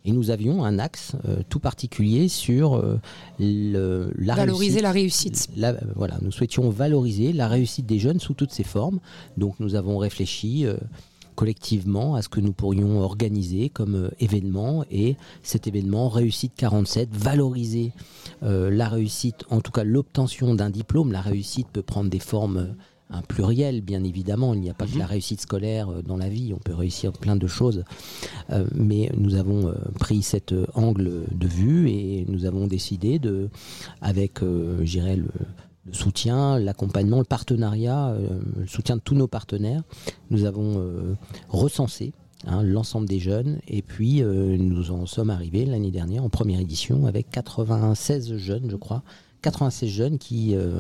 Et 0.04 0.12
nous 0.12 0.32
avions 0.32 0.64
un 0.64 0.80
axe 0.80 1.14
euh, 1.28 1.38
tout 1.50 1.60
particulier 1.60 2.28
sur 2.28 2.76
euh, 2.76 3.00
le, 3.40 4.12
la 4.18 4.36
Valoriser 4.36 4.80
réussite 4.80 4.82
la 4.84 4.92
réussite. 4.92 5.50
la- 5.58 5.76
voilà, 5.96 6.18
nous 6.22 6.32
souhaitions 6.32 6.70
valoriser 6.70 7.34
la 7.34 7.48
réussite 7.48 7.86
des 7.86 8.00
jeunes 8.00 8.20
sous 8.20 8.34
toutes 8.34 8.52
ses 8.52 8.64
formes. 8.64 9.00
Donc 9.38 9.60
nous 9.60 9.76
avons 9.76 9.98
réfléchi 10.00 10.66
euh, 10.66 10.76
collectivement 11.36 12.16
à 12.16 12.22
ce 12.22 12.30
que 12.30 12.40
nous 12.40 12.52
pourrions 12.52 13.00
organiser 13.00 13.70
comme 13.70 13.96
euh, 13.96 14.10
événement 14.20 14.84
et 14.92 15.16
cet 15.44 15.68
événement 15.68 16.10
réussite 16.10 16.54
47 16.58 17.10
valoriser 17.16 17.92
la 18.42 18.90
réussite 18.90 19.44
en 19.52 19.62
tout 19.62 19.72
cas 19.72 19.84
l'obtention 19.84 20.56
d'un 20.56 20.72
diplôme 20.72 21.12
la 21.12 21.22
réussite 21.22 21.68
peut 21.72 21.84
prendre 21.84 22.10
des 22.10 22.20
formes 22.20 22.76
un 23.12 23.22
pluriel 23.22 23.82
bien 23.82 24.04
évidemment 24.04 24.54
il 24.54 24.62
n'y 24.62 24.70
a 24.70 24.74
pas 24.74 24.86
que 24.86 24.94
Mhm. 24.94 25.00
la 25.00 25.06
réussite 25.06 25.42
scolaire 25.42 25.90
euh, 25.90 26.02
dans 26.02 26.18
la 26.18 26.30
vie 26.30 26.54
on 26.54 26.60
peut 26.60 26.74
réussir 26.74 27.12
plein 27.12 27.36
de 27.36 27.48
choses 27.48 27.84
Euh, 28.50 28.66
mais 28.74 29.12
nous 29.18 29.36
avons 29.36 29.68
euh, 29.68 29.74
pris 30.00 30.22
cet 30.24 30.54
angle 30.74 31.26
de 31.32 31.48
vue 31.48 31.90
et 31.90 32.26
nous 32.28 32.46
avons 32.46 32.68
décidé 32.68 33.20
de 33.20 33.50
avec 34.02 34.42
euh, 34.44 34.78
le, 34.84 35.28
le 35.86 35.94
soutien, 35.94 36.60
l'accompagnement, 36.60 37.20
le 37.20 37.24
partenariat, 37.26 38.16
le 38.60 38.68
soutien 38.68 38.96
de 38.98 39.02
tous 39.02 39.16
nos 39.16 39.28
partenaires. 39.28 39.82
Nous 40.30 40.44
avons 40.46 40.84
recensé 41.50 42.14
hein, 42.46 42.62
l'ensemble 42.64 43.08
des 43.08 43.20
jeunes 43.20 43.60
et 43.68 43.82
puis 43.82 44.22
euh, 44.22 44.58
nous 44.58 44.92
en 44.92 45.06
sommes 45.06 45.30
arrivés 45.30 45.66
l'année 45.66 45.92
dernière 45.92 46.24
en 46.24 46.30
première 46.30 46.60
édition 46.60 47.06
avec 47.06 47.30
96 47.32 48.38
jeunes, 48.38 48.70
je 48.70 48.76
crois, 48.76 49.02
96 49.42 49.90
jeunes 49.90 50.18
qui, 50.20 50.56
euh, 50.56 50.80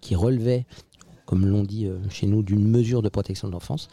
qui 0.00 0.14
relevaient, 0.14 0.64
comme 1.28 1.44
l'on 1.44 1.62
dit 1.62 1.84
euh, 1.84 1.98
chez 2.08 2.26
nous, 2.26 2.42
d'une 2.42 2.66
mesure 2.66 3.02
de 3.02 3.10
protection 3.10 3.48
de 3.48 3.52
l'enfance 3.52 3.88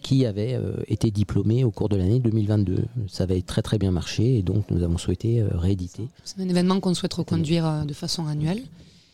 qui 0.00 0.24
avaient 0.24 0.54
euh, 0.54 0.74
été 0.86 1.10
diplômés 1.10 1.64
au 1.64 1.72
cours 1.72 1.88
de 1.88 1.96
l'année 1.96 2.20
2022. 2.20 2.84
Ça 3.08 3.24
avait 3.24 3.42
très 3.42 3.62
très 3.62 3.78
bien 3.78 3.90
marché 3.90 4.38
et 4.38 4.42
donc 4.42 4.70
nous 4.70 4.84
avons 4.84 4.96
souhaité 4.96 5.40
euh, 5.40 5.48
rééditer. 5.54 6.06
C'est 6.22 6.40
un 6.40 6.48
événement 6.48 6.78
qu'on 6.78 6.94
souhaite 6.94 7.14
reconduire 7.14 7.84
de 7.84 7.92
façon 7.92 8.28
annuelle. 8.28 8.62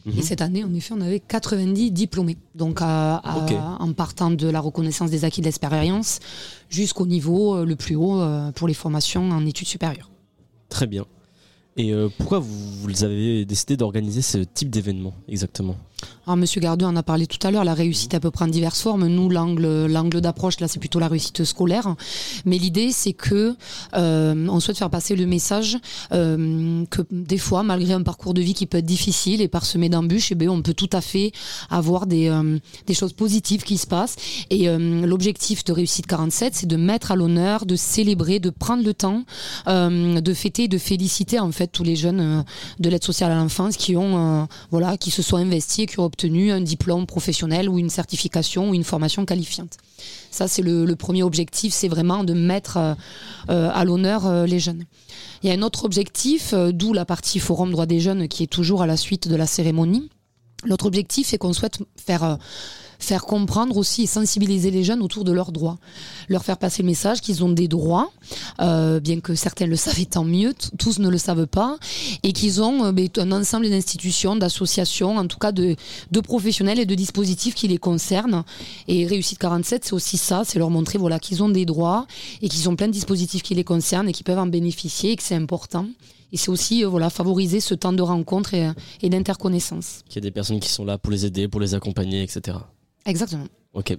Mhm. 0.05 0.19
Et 0.19 0.21
cette 0.21 0.43
année, 0.43 0.63
en 0.63 0.75
effet, 0.75 0.93
on 0.95 1.01
avait 1.01 1.21
90 1.21 1.91
diplômés. 1.91 2.37
Donc, 2.55 2.81
à- 2.83 3.17
à- 3.17 3.39
Ok. 3.39 3.55
en 3.81 3.93
partant 3.95 4.31
de 4.31 4.47
la 4.47 4.61
reconnaissance 4.61 5.11
des 5.11 5.25
acquis 5.25 5.41
de 5.41 5.47
l'expérience 5.47 6.21
jusqu'au 6.69 7.07
niveau 7.07 7.57
euh, 7.57 7.65
le 7.65 7.77
plus 7.77 7.97
haut 7.97 8.21
euh, 8.21 8.53
pour 8.53 8.69
les 8.69 8.75
formations 8.75 9.31
en 9.31 9.47
études 9.47 9.69
supérieures. 9.69 10.11
Très 10.69 10.87
bien. 10.87 11.07
Et 11.77 11.93
euh, 11.93 12.09
pourquoi 12.19 12.39
vous, 12.39 12.71
vous 12.83 13.05
avez 13.05 13.45
décidé 13.45 13.77
d'organiser 13.77 14.23
ce 14.23 14.39
type 14.39 14.71
d'événement 14.71 15.15
exactement? 15.29 15.77
Alors, 16.27 16.37
Monsieur 16.37 16.61
Gardeux 16.61 16.87
en 16.87 16.97
a 16.97 17.03
parlé 17.03 17.27
tout 17.27 17.45
à 17.47 17.51
l'heure, 17.51 17.65
la 17.65 17.75
réussite 17.75 18.15
elle 18.15 18.21
peut 18.21 18.31
prendre 18.31 18.53
diverses 18.53 18.81
formes. 18.81 19.07
Nous, 19.07 19.29
l'angle, 19.31 20.21
d'approche, 20.21 20.61
là, 20.61 20.69
c'est 20.69 20.79
plutôt 20.79 20.99
la 20.99 21.09
réussite 21.09 21.45
scolaire. 21.45 21.95
Mais 22.45 22.59
l'idée, 22.59 22.93
c'est 22.93 23.13
que 23.13 23.57
euh, 23.95 24.49
on 24.49 24.61
souhaite 24.61 24.79
faire 24.79 24.91
passer 24.91 25.17
le 25.17 25.27
message 25.27 25.79
euh, 26.13 26.85
que 26.87 27.03
des 27.11 27.39
fois, 27.39 27.63
malgré 27.63 27.93
un 27.95 28.03
parcours 28.03 28.35
de 28.35 28.41
vie 28.41 28.55
qui 28.55 28.67
peut 28.67 28.79
être 28.79 28.87
difficile 28.87 29.41
et 29.41 29.49
parsemé 29.49 29.89
d'embûches, 29.89 30.33
eh 30.33 30.35
bien, 30.35 30.51
on 30.51 30.63
peut 30.63 30.75
tout 30.75 30.91
à 30.93 31.01
fait 31.01 31.33
avoir 31.71 32.07
des, 32.07 32.33
des 32.87 32.95
choses 32.95 33.13
positives 33.13 33.63
qui 33.63 33.79
se 33.79 33.87
passent. 33.87 34.17
Et 34.51 34.69
l'objectif 34.69 35.65
de 35.65 35.73
réussite 35.73 36.07
47, 36.07 36.55
c'est 36.55 36.67
de 36.67 36.77
mettre 36.77 37.13
à 37.13 37.17
l'honneur, 37.17 37.67
de 37.67 37.77
célébrer, 37.77 38.41
de 38.41 38.51
prendre 38.51 38.85
le 38.85 38.95
temps 38.95 39.25
de 39.67 40.35
fêter 40.35 40.69
de 40.69 40.79
féliciter 40.79 41.39
en 41.39 41.53
fait 41.53 41.64
tous 41.73 41.85
les 41.85 41.97
jeunes 41.97 42.21
euh, 42.21 42.43
de 42.79 42.89
l'aide 42.89 43.05
sociale 43.05 43.33
à 43.33 43.37
l'enfance 43.37 43.77
qui 43.77 43.97
ont 43.97 44.43
euh, 44.43 44.45
voilà 44.71 44.97
qui 44.97 45.11
se 45.11 45.23
sont 45.23 45.37
investis 45.37 45.85
et 45.85 45.87
qui 45.87 46.01
ont 46.01 46.05
obtenu 46.05 46.51
un 46.53 46.61
diplôme 46.61 47.07
professionnel 47.07 47.69
ou 47.69 47.79
une 47.79 47.91
certification 47.91 48.71
ou 48.71 48.75
une 48.75 48.85
formation 48.85 49.25
qualifiante. 49.25 49.77
Ça 50.31 50.49
c'est 50.49 50.63
le, 50.63 50.85
le 50.85 50.97
premier 50.97 51.23
objectif, 51.23 51.73
c'est 51.73 51.89
vraiment 51.89 52.25
de 52.25 52.35
mettre 52.35 52.79
euh, 52.79 53.71
à 53.73 53.85
l'honneur 53.85 54.47
les 54.47 54.59
jeunes. 54.59 54.85
Il 55.43 55.49
y 55.49 55.53
a 55.53 55.55
un 55.55 55.63
autre 55.63 55.85
objectif, 55.85 56.55
d'où 56.55 56.93
la 56.93 57.05
partie 57.05 57.39
forum 57.39 57.71
droit 57.71 57.87
des 57.87 58.01
jeunes 58.01 58.29
qui 58.29 58.43
est 58.43 58.49
toujours 58.49 58.83
à 58.83 58.87
la 58.87 58.97
suite 58.97 59.29
de 59.29 59.37
la 59.37 59.47
cérémonie. 59.47 60.11
L'autre 60.65 60.87
objectif, 60.87 61.27
c'est 61.29 61.39
qu'on 61.39 61.53
souhaite 61.53 61.79
faire 61.97 62.39
faire 62.99 63.25
comprendre 63.25 63.77
aussi 63.77 64.05
et 64.05 64.07
sensibiliser 64.07 64.71
les 64.71 64.85
jeunes 64.85 65.03
autour 65.03 65.25
de 65.25 65.33
leurs 65.33 65.53
droits, 65.53 65.79
leur 66.29 66.45
faire 66.45 66.59
passer 66.59 66.83
le 66.83 66.89
message 66.89 67.21
qu'ils 67.21 67.45
ont 67.45 67.51
des 67.51 67.69
droits, 67.69 68.13
euh, 68.61 69.01
bien 69.01 69.21
que 69.21 69.35
certains 69.35 69.67
le 69.67 69.77
savent 69.77 69.95
tant 70.07 70.25
mieux, 70.25 70.55
tous 70.79 70.99
ne 70.99 71.09
le 71.09 71.19
savent 71.19 71.47
pas, 71.47 71.79
et 72.23 72.33
qu'ils 72.33 72.63
ont 72.63 72.87
euh, 72.87 72.93
ben, 72.93 73.09
un 73.19 73.33
ensemble 73.33 73.69
d'institutions, 73.69 74.37
d'associations, 74.37 75.17
en 75.17 75.27
tout 75.27 75.39
cas 75.39 75.53
de, 75.53 75.77
de 76.11 76.21
professionnels 76.21 76.79
et 76.79 76.87
de 76.87 76.95
dispositifs 76.95 77.55
qui 77.55 77.69
les 77.69 77.79
concernent. 77.79 78.45
Et 78.89 79.07
Réussite 79.07 79.39
47, 79.39 79.85
c'est 79.85 79.93
aussi 79.93 80.17
ça, 80.17 80.43
c'est 80.45 80.59
leur 80.59 80.71
montrer 80.71 80.99
voilà, 80.99 81.19
qu'ils 81.19 81.43
ont 81.43 81.49
des 81.49 81.65
droits 81.65 82.07
et 82.43 82.49
qu'ils 82.49 82.69
ont 82.69 82.77
plein 82.77 82.89
de 82.89 82.93
dispositifs 82.93 83.43
qui 83.43 83.55
les 83.55 83.65
concernent 83.65 84.09
et 84.09 84.13
qui 84.13 84.23
peuvent 84.23 84.39
en 84.39 84.47
bénéficier 84.47 85.13
et 85.13 85.17
que 85.17 85.23
c'est 85.23 85.35
important. 85.35 85.87
Et 86.33 86.37
c'est 86.37 86.51
aussi 86.51 86.85
euh, 86.85 86.89
voilà, 86.89 87.11
favoriser 87.11 87.61
ce 87.61 87.75
temps 87.75 87.93
de 87.93 88.03
rencontre 88.03 88.55
et, 88.55 88.69
et 89.03 89.09
d'interconnaissance. 89.09 90.01
Qu'il 90.09 90.17
y 90.17 90.27
a 90.27 90.29
des 90.29 90.33
personnes 90.33 90.59
qui 90.59 90.69
sont 90.69 90.85
là 90.85 90.99
pour 90.99 91.13
les 91.13 91.27
aider, 91.27 91.47
pour 91.47 91.61
les 91.61 91.75
accompagner, 91.75 92.23
etc. 92.23 92.59
Exactement. 93.07 93.47
Ok. 93.75 93.97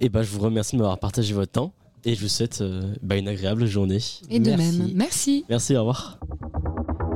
Et 0.00 0.08
bah, 0.08 0.22
je 0.22 0.30
vous 0.30 0.40
remercie 0.40 0.76
de 0.76 0.80
m'avoir 0.80 0.98
partagé 0.98 1.34
votre 1.34 1.52
temps 1.52 1.72
et 2.04 2.14
je 2.14 2.22
vous 2.22 2.28
souhaite 2.28 2.60
euh, 2.60 2.94
bah, 3.02 3.16
une 3.16 3.28
agréable 3.28 3.66
journée. 3.66 3.98
Et 4.30 4.38
de 4.38 4.50
Merci. 4.50 4.78
même. 4.78 4.90
Merci. 4.94 5.44
Merci, 5.48 5.76
au 5.76 5.80
revoir. 5.80 6.18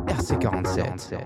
RC47. 0.07 1.19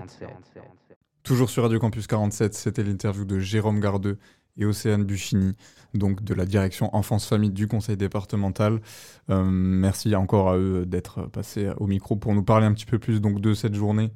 Toujours 1.23 1.49
sur 1.49 1.63
Radio 1.63 1.79
Campus 1.79 2.07
47, 2.07 2.53
c'était 2.53 2.83
l'interview 2.83 3.25
de 3.25 3.39
Jérôme 3.39 3.79
Gardeux 3.79 4.17
et 4.59 4.65
Océane 4.65 5.03
Buchini, 5.03 5.55
donc 5.95 6.23
de 6.23 6.33
la 6.35 6.45
direction 6.45 6.95
enfance-famille 6.95 7.49
du 7.49 7.67
conseil 7.67 7.97
départemental. 7.97 8.79
Euh, 9.29 9.43
merci 9.43 10.15
encore 10.15 10.49
à 10.49 10.57
eux 10.57 10.85
d'être 10.85 11.23
passés 11.29 11.71
au 11.77 11.87
micro 11.87 12.15
pour 12.15 12.35
nous 12.35 12.43
parler 12.43 12.67
un 12.67 12.73
petit 12.73 12.85
peu 12.85 12.99
plus 12.99 13.21
donc, 13.21 13.41
de 13.41 13.53
cette 13.55 13.73
journée, 13.73 14.11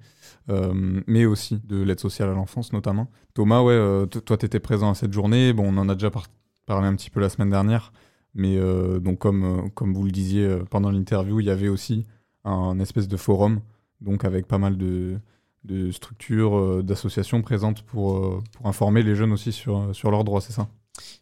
euh, 0.50 1.02
mais 1.08 1.26
aussi 1.26 1.60
de 1.64 1.82
l'aide 1.82 2.00
sociale 2.00 2.30
à 2.30 2.34
l'enfance 2.34 2.74
notamment. 2.74 3.10
Thomas, 3.34 3.62
ouais, 3.62 3.74
euh, 3.74 4.06
toi 4.06 4.38
tu 4.38 4.46
étais 4.46 4.60
présent 4.60 4.92
à 4.92 4.96
cette 4.96 5.14
journée, 5.14 5.54
bon, 5.54 5.74
on 5.74 5.78
en 5.78 5.90
a 5.90 5.96
déjà 5.96 6.12
par- 6.12 6.28
parlé 6.66 6.88
un 6.88 6.96
petit 6.96 7.10
peu 7.10 7.20
la 7.20 7.30
semaine 7.30 7.50
dernière, 7.50 7.92
mais 8.36 8.58
donc 9.00 9.20
comme, 9.20 9.70
comme 9.76 9.94
vous 9.94 10.06
le 10.06 10.12
disiez 10.12 10.58
pendant 10.70 10.90
l'interview, 10.90 11.40
il 11.40 11.46
y 11.46 11.52
avait 11.52 11.68
aussi 11.68 12.06
un 12.46 12.80
espèce 12.80 13.08
de 13.08 13.18
forum, 13.18 13.60
donc 14.02 14.26
avec 14.26 14.48
pas 14.48 14.58
mal 14.58 14.78
de, 14.78 15.20
de 15.66 15.92
structures, 15.92 16.58
euh, 16.58 16.84
d'associations 16.84 17.42
présentes 17.42 17.84
pour, 17.84 18.18
euh, 18.18 18.44
pour 18.54 18.68
informer 18.68 19.04
les 19.04 19.16
jeunes 19.16 19.32
aussi 19.32 19.52
sur, 19.52 19.96
sur 19.96 20.12
leurs 20.12 20.24
droits, 20.24 20.42
c'est 20.42 20.54
ça? 20.54 20.68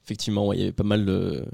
Effectivement, 0.04 0.48
ouais, 0.48 0.58
il 0.58 0.60
y 0.60 0.64
avait 0.64 0.74
pas 0.74 0.84
mal 0.84 1.06
de, 1.06 1.46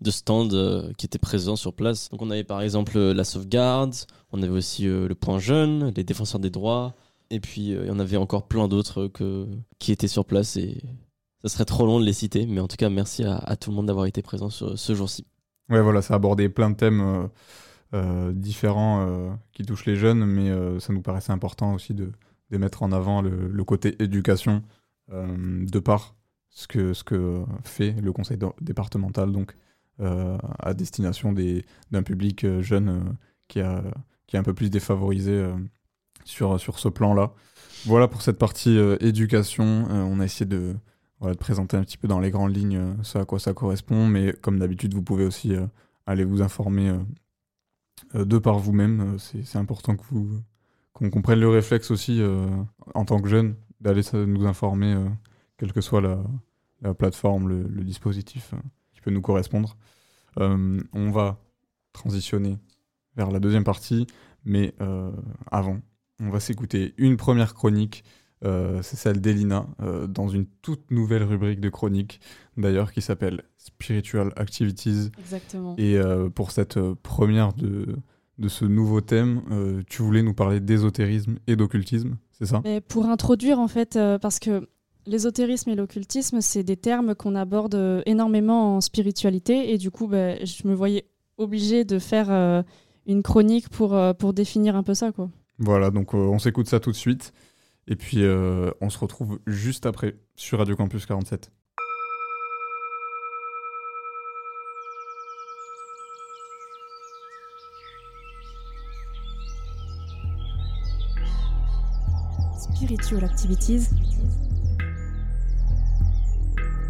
de 0.00 0.10
stands 0.10 0.48
euh, 0.52 0.92
qui 0.96 1.04
étaient 1.04 1.18
présents 1.18 1.56
sur 1.56 1.74
place. 1.74 2.08
Donc 2.08 2.22
on 2.22 2.30
avait 2.30 2.44
par 2.44 2.62
exemple 2.62 2.96
euh, 2.96 3.12
la 3.12 3.24
sauvegarde, 3.24 3.94
on 4.32 4.42
avait 4.42 4.52
aussi 4.52 4.88
euh, 4.88 5.06
le 5.08 5.14
point 5.14 5.38
jeune, 5.38 5.92
les 5.94 6.04
défenseurs 6.04 6.40
des 6.40 6.48
droits, 6.48 6.94
et 7.28 7.38
puis 7.40 7.74
euh, 7.74 7.84
il 7.84 7.88
y 7.88 7.90
en 7.90 7.98
avait 7.98 8.16
encore 8.16 8.46
plein 8.48 8.66
d'autres 8.68 9.02
euh, 9.02 9.08
que, 9.08 9.46
qui 9.78 9.92
étaient 9.92 10.08
sur 10.08 10.24
place 10.24 10.56
et 10.56 10.82
ça 11.42 11.50
serait 11.50 11.66
trop 11.66 11.84
long 11.84 12.00
de 12.00 12.04
les 12.06 12.14
citer, 12.14 12.46
mais 12.46 12.60
en 12.60 12.68
tout 12.68 12.76
cas 12.76 12.88
merci 12.88 13.24
à, 13.24 13.36
à 13.36 13.56
tout 13.56 13.70
le 13.70 13.76
monde 13.76 13.86
d'avoir 13.86 14.06
été 14.06 14.22
présent 14.22 14.48
sur 14.48 14.78
ce 14.78 14.94
jour-ci. 14.94 15.26
Ouais, 15.68 15.82
voilà, 15.82 16.00
ça 16.00 16.14
a 16.14 16.16
abordé 16.16 16.48
plein 16.48 16.70
de 16.70 16.76
thèmes 16.76 17.00
euh, 17.00 17.26
euh, 17.94 18.32
différents 18.32 19.06
euh, 19.06 19.30
qui 19.52 19.64
touchent 19.64 19.84
les 19.84 19.96
jeunes, 19.96 20.24
mais 20.24 20.48
euh, 20.48 20.80
ça 20.80 20.92
nous 20.92 21.02
paraissait 21.02 21.32
important 21.32 21.74
aussi 21.74 21.92
de, 21.92 22.10
de 22.50 22.58
mettre 22.58 22.82
en 22.82 22.92
avant 22.92 23.22
le, 23.22 23.64
côté 23.64 24.00
éducation 24.02 24.62
euh, 25.12 25.64
de 25.66 25.78
par 25.78 26.14
ce 26.50 26.66
que, 26.66 26.92
ce 26.94 27.04
que 27.04 27.42
fait 27.64 27.92
le 27.92 28.12
conseil 28.12 28.36
dé- 28.38 28.48
départemental, 28.60 29.32
donc 29.32 29.56
euh, 30.00 30.38
à 30.58 30.74
destination 30.74 31.32
des- 31.32 31.64
d'un 31.90 32.02
public 32.02 32.44
euh, 32.44 32.62
jeune 32.62 33.16
qui, 33.48 33.60
a, 33.60 33.82
qui 34.26 34.36
est 34.36 34.38
un 34.38 34.42
peu 34.42 34.54
plus 34.54 34.70
défavorisé 34.70 35.46
sur, 36.24 36.58
sur 36.60 36.78
ce 36.78 36.88
plan-là. 36.88 37.32
Voilà 37.84 38.08
pour 38.08 38.22
cette 38.22 38.38
partie 38.38 38.76
éducation. 39.00 39.86
On 39.88 40.18
a 40.18 40.24
essayé 40.24 40.46
de, 40.46 40.74
de 41.22 41.32
présenter 41.34 41.76
un 41.76 41.82
petit 41.82 41.98
peu 41.98 42.08
dans 42.08 42.18
les 42.18 42.30
grandes 42.32 42.56
lignes 42.56 42.96
ce 43.02 43.18
à 43.18 43.24
quoi 43.24 43.38
ça 43.38 43.52
correspond, 43.54 44.08
mais 44.08 44.32
comme 44.32 44.58
d'habitude, 44.58 44.94
vous 44.94 45.02
pouvez 45.02 45.24
aussi 45.24 45.52
aller 46.06 46.24
vous 46.24 46.42
informer 46.42 46.92
de 48.14 48.38
par 48.38 48.58
vous-même. 48.58 49.16
C'est 49.18 49.56
important 49.58 49.94
que 49.96 50.02
vous 50.10 50.40
qu'on 50.96 51.10
comprenne 51.10 51.40
le 51.40 51.48
réflexe 51.50 51.90
aussi 51.90 52.22
euh, 52.22 52.46
en 52.94 53.04
tant 53.04 53.20
que 53.20 53.28
jeune 53.28 53.54
d'aller 53.82 54.00
nous 54.14 54.46
informer, 54.46 54.94
euh, 54.94 55.06
quelle 55.58 55.72
que 55.74 55.82
soit 55.82 56.00
la, 56.00 56.24
la 56.80 56.94
plateforme, 56.94 57.48
le, 57.48 57.64
le 57.64 57.84
dispositif 57.84 58.54
euh, 58.54 58.56
qui 58.94 59.02
peut 59.02 59.10
nous 59.10 59.20
correspondre. 59.20 59.76
On 60.38 61.10
va 61.10 61.38
transitionner 61.92 62.58
vers 63.14 63.30
la 63.30 63.40
deuxième 63.40 63.64
partie, 63.64 64.06
mais 64.44 64.74
avant, 65.50 65.80
on 66.20 66.28
va 66.28 66.40
s'écouter 66.40 66.92
une 66.98 67.16
première 67.16 67.54
chronique. 67.54 68.04
c'est 68.42 68.96
celle 68.96 69.22
d'Elina, 69.22 69.66
dans 70.10 70.28
une 70.28 70.44
toute 70.60 70.90
nouvelle 70.90 71.22
rubrique 71.22 71.60
de 71.60 71.70
chronique, 71.70 72.20
d'ailleurs, 72.58 72.92
qui 72.92 73.00
s'appelle 73.00 73.44
Spiritual 73.56 74.34
Activities. 74.36 75.10
Exactement. 75.18 75.74
Et 75.78 75.98
pour 76.34 76.50
cette 76.50 76.78
première 77.02 77.54
de, 77.54 77.96
de 78.38 78.48
ce 78.48 78.64
nouveau 78.64 79.00
thème, 79.00 79.42
euh, 79.50 79.82
tu 79.88 80.02
voulais 80.02 80.22
nous 80.22 80.34
parler 80.34 80.60
d'ésotérisme 80.60 81.36
et 81.46 81.56
d'occultisme, 81.56 82.16
c'est 82.32 82.46
ça? 82.46 82.60
Mais 82.64 82.80
pour 82.80 83.06
introduire, 83.06 83.58
en 83.58 83.68
fait, 83.68 83.96
euh, 83.96 84.18
parce 84.18 84.38
que 84.38 84.68
l'ésotérisme 85.06 85.70
et 85.70 85.74
l'occultisme, 85.74 86.40
c'est 86.40 86.62
des 86.62 86.76
termes 86.76 87.14
qu'on 87.14 87.34
aborde 87.34 88.02
énormément 88.06 88.76
en 88.76 88.80
spiritualité. 88.80 89.72
Et 89.72 89.78
du 89.78 89.90
coup, 89.90 90.06
bah, 90.06 90.44
je 90.44 90.68
me 90.68 90.74
voyais 90.74 91.06
obligée 91.38 91.84
de 91.84 91.98
faire 91.98 92.30
euh, 92.30 92.62
une 93.06 93.22
chronique 93.22 93.68
pour, 93.68 93.98
pour 94.18 94.32
définir 94.34 94.76
un 94.76 94.82
peu 94.82 94.94
ça. 94.94 95.12
Quoi. 95.12 95.30
Voilà, 95.58 95.90
donc 95.90 96.12
on 96.12 96.38
s'écoute 96.38 96.68
ça 96.68 96.80
tout 96.80 96.90
de 96.90 96.96
suite. 96.96 97.32
Et 97.88 97.94
puis 97.94 98.24
on 98.80 98.90
se 98.90 98.98
retrouve 98.98 99.38
juste 99.46 99.86
après 99.86 100.16
sur 100.34 100.58
Radio 100.58 100.74
Campus 100.74 101.06
47. 101.06 101.52
Spiritual 112.76 113.24
Activities. 113.24 113.88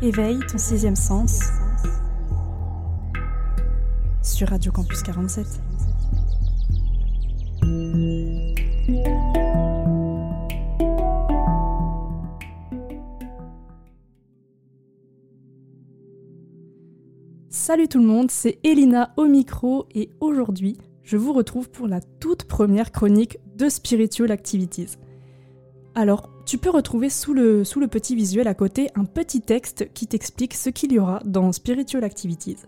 Éveille 0.03 0.41
ton 0.51 0.59
sixième 0.59 0.97
sens 0.97 1.39
sur 4.21 4.49
Radio 4.49 4.73
Campus 4.73 5.05
47. 5.05 5.47
Salut 17.49 17.87
tout 17.87 18.01
le 18.01 18.07
monde, 18.07 18.33
c'est 18.33 18.59
Elina 18.65 19.15
au 19.17 19.27
micro 19.27 19.87
et 19.95 20.11
aujourd'hui, 20.19 20.79
je 21.05 21.17
vous 21.17 21.33
retrouve 21.33 21.71
pour 21.71 21.87
la 21.87 22.01
toute 22.01 22.43
première 22.43 22.91
chronique 22.91 23.39
de 23.55 23.69
Spiritual 23.69 24.33
Activities. 24.33 24.99
Alors, 25.99 26.29
tu 26.45 26.59
peux 26.59 26.69
retrouver 26.69 27.09
sous 27.09 27.33
le, 27.33 27.65
petit 27.91 28.15
visuel 28.15 28.49
à 28.49 28.55
côté 28.55 28.91
un 28.97 29.07
petit 29.07 29.41
texte 29.41 29.91
qui 29.95 30.07
t'explique 30.07 30.53
ce 30.53 30.69
qu'il 30.69 30.93
y 30.93 30.99
aura 30.99 31.23
dans 31.25 31.53
Spiritual 31.53 32.05
Activities. 32.05 32.59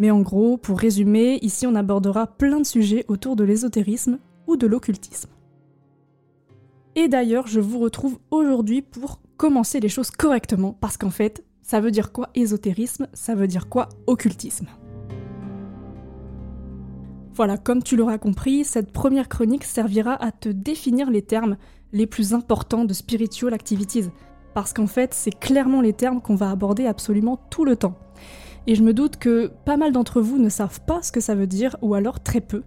Mais 0.00 0.10
en 0.10 0.20
gros, 0.20 0.56
pour 0.56 0.80
résumer, 0.80 1.38
ici 1.42 1.64
on 1.64 1.76
abordera 1.76 2.26
plein 2.26 2.58
de 2.58 2.66
sujets 2.66 3.04
autour 3.06 3.36
de 3.36 3.44
l'ésotérisme 3.44 4.18
ou 4.48 4.56
de 4.56 4.66
l'occultisme. 4.66 5.30
Et 6.96 7.06
d'ailleurs, 7.06 7.46
je 7.46 7.60
vous 7.60 7.78
retrouve 7.78 8.18
aujourd'hui 8.32 8.82
pour 8.82 9.20
commencer 9.36 9.78
les 9.78 9.88
choses 9.88 10.10
correctement, 10.10 10.72
parce 10.72 10.96
qu'en 10.96 11.10
fait, 11.10 11.44
ça 11.62 11.78
veut 11.78 11.92
dire 11.92 12.10
quoi 12.10 12.30
ésotérisme? 12.34 13.06
Ça 13.12 13.36
veut 13.36 13.46
dire 13.46 13.68
quoi 13.68 13.90
occultisme? 14.08 14.66
Voilà, 17.34 17.58
comme 17.58 17.84
tu 17.84 17.96
l'auras 17.96 18.18
compris, 18.18 18.64
cette 18.64 18.92
première 18.92 19.28
chronique 19.28 19.64
servira 19.64 20.22
à 20.22 20.32
te 20.32 20.48
définir 20.48 21.10
les 21.12 21.22
termes 21.22 21.56
les 21.92 22.06
plus 22.06 22.34
importants 22.34 22.84
de 22.84 22.92
Spiritual 22.92 23.54
Activities, 23.54 24.10
parce 24.54 24.72
qu'en 24.72 24.86
fait, 24.86 25.14
c'est 25.14 25.38
clairement 25.38 25.80
les 25.80 25.92
termes 25.92 26.20
qu'on 26.20 26.34
va 26.34 26.50
aborder 26.50 26.86
absolument 26.86 27.38
tout 27.50 27.64
le 27.64 27.76
temps. 27.76 27.96
Et 28.66 28.74
je 28.74 28.82
me 28.82 28.94
doute 28.94 29.16
que 29.16 29.50
pas 29.64 29.76
mal 29.76 29.92
d'entre 29.92 30.20
vous 30.20 30.38
ne 30.38 30.48
savent 30.48 30.80
pas 30.86 31.02
ce 31.02 31.10
que 31.10 31.20
ça 31.20 31.34
veut 31.34 31.46
dire, 31.46 31.76
ou 31.82 31.94
alors 31.94 32.20
très 32.20 32.40
peu. 32.40 32.62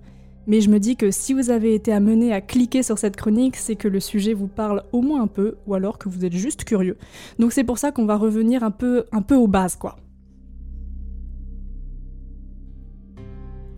Mais 0.48 0.62
je 0.62 0.70
me 0.70 0.80
dis 0.80 0.96
que 0.96 1.10
si 1.10 1.34
vous 1.34 1.50
avez 1.50 1.74
été 1.74 1.92
amené 1.92 2.34
à 2.34 2.42
cliquer 2.42 2.84
sur 2.84 3.00
cette 3.00 3.16
chronique, 3.16 3.56
c'est 3.56 3.76
que 3.76 3.88
le 3.88 4.00
sujet 4.00 4.34
vous 4.34 4.48
parle 4.48 4.84
au 4.92 5.02
moins 5.02 5.24
un 5.24 5.28
peu, 5.28 5.56
ou 5.66 5.74
alors 5.74 5.98
que 5.98 6.10
vous 6.10 6.26
êtes 6.26 6.34
juste 6.34 6.66
curieux. 6.66 6.98
Donc 7.40 7.52
c'est 7.52 7.64
pour 7.64 7.78
ça 7.78 7.92
qu'on 7.92 8.06
va 8.06 8.16
revenir 8.16 8.64
un 8.64 8.72
peu, 8.72 9.06
un 9.12 9.22
peu 9.22 9.36
aux 9.36 9.48
bases, 9.48 9.76
quoi. 9.76 9.96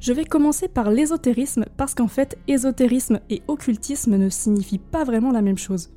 Je 0.07 0.13
vais 0.13 0.23
commencer 0.23 0.69
par 0.69 0.89
l'ésotérisme 0.89 1.65
parce 1.75 1.93
qu'en 1.93 2.07
fait, 2.07 2.37
ésotérisme 2.47 3.19
et 3.29 3.41
occultisme 3.49 4.15
ne 4.15 4.29
signifient 4.29 4.77
pas 4.77 5.03
vraiment 5.03 5.33
la 5.33 5.41
même 5.41 5.57
chose. 5.57 5.89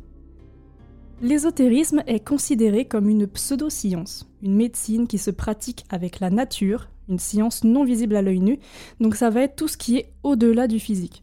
L'ésotérisme 1.22 2.02
est 2.08 2.18
considéré 2.18 2.86
comme 2.86 3.08
une 3.08 3.28
pseudo-science, 3.28 4.28
une 4.42 4.56
médecine 4.56 5.06
qui 5.06 5.18
se 5.18 5.30
pratique 5.30 5.84
avec 5.90 6.18
la 6.18 6.30
nature, 6.30 6.88
une 7.08 7.20
science 7.20 7.62
non 7.62 7.84
visible 7.84 8.16
à 8.16 8.22
l'œil 8.22 8.40
nu, 8.40 8.58
donc 8.98 9.14
ça 9.14 9.30
va 9.30 9.42
être 9.42 9.54
tout 9.54 9.68
ce 9.68 9.76
qui 9.76 9.98
est 9.98 10.12
au-delà 10.24 10.66
du 10.66 10.80
physique. 10.80 11.22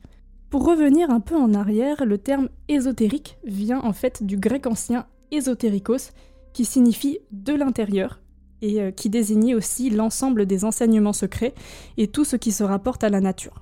Pour 0.50 0.66
revenir 0.66 1.10
un 1.10 1.20
peu 1.20 1.36
en 1.36 1.54
arrière, 1.54 2.06
le 2.06 2.18
terme 2.18 2.48
ésotérique 2.70 3.38
vient 3.44 3.82
en 3.82 3.92
fait 3.92 4.24
du 4.24 4.38
grec 4.38 4.66
ancien 4.66 5.08
ésotérikos, 5.32 6.14
qui 6.54 6.64
signifie 6.64 7.20
de 7.34 7.54
l'intérieur, 7.54 8.22
et 8.62 8.82
euh, 8.82 8.92
qui 8.92 9.10
désignait 9.10 9.54
aussi 9.54 9.90
l'ensemble 9.90 10.46
des 10.46 10.66
enseignements 10.66 11.14
secrets 11.14 11.54
et 11.98 12.08
tout 12.08 12.26
ce 12.26 12.36
qui 12.36 12.52
se 12.52 12.64
rapporte 12.64 13.04
à 13.04 13.10
la 13.10 13.22
nature. 13.22 13.62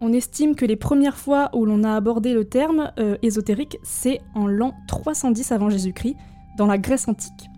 On 0.00 0.12
estime 0.12 0.56
que 0.56 0.64
les 0.64 0.76
premières 0.76 1.16
fois 1.16 1.50
où 1.54 1.64
l'on 1.64 1.84
a 1.84 1.94
abordé 1.94 2.34
le 2.34 2.44
terme 2.44 2.92
euh, 2.98 3.16
ésotérique, 3.22 3.78
c'est 3.82 4.20
en 4.34 4.46
l'an 4.46 4.74
310 4.88 5.52
avant 5.52 5.70
Jésus-Christ, 5.70 6.16
dans 6.58 6.66
la 6.66 6.78
Grèce 6.78 7.08
antique. 7.08 7.48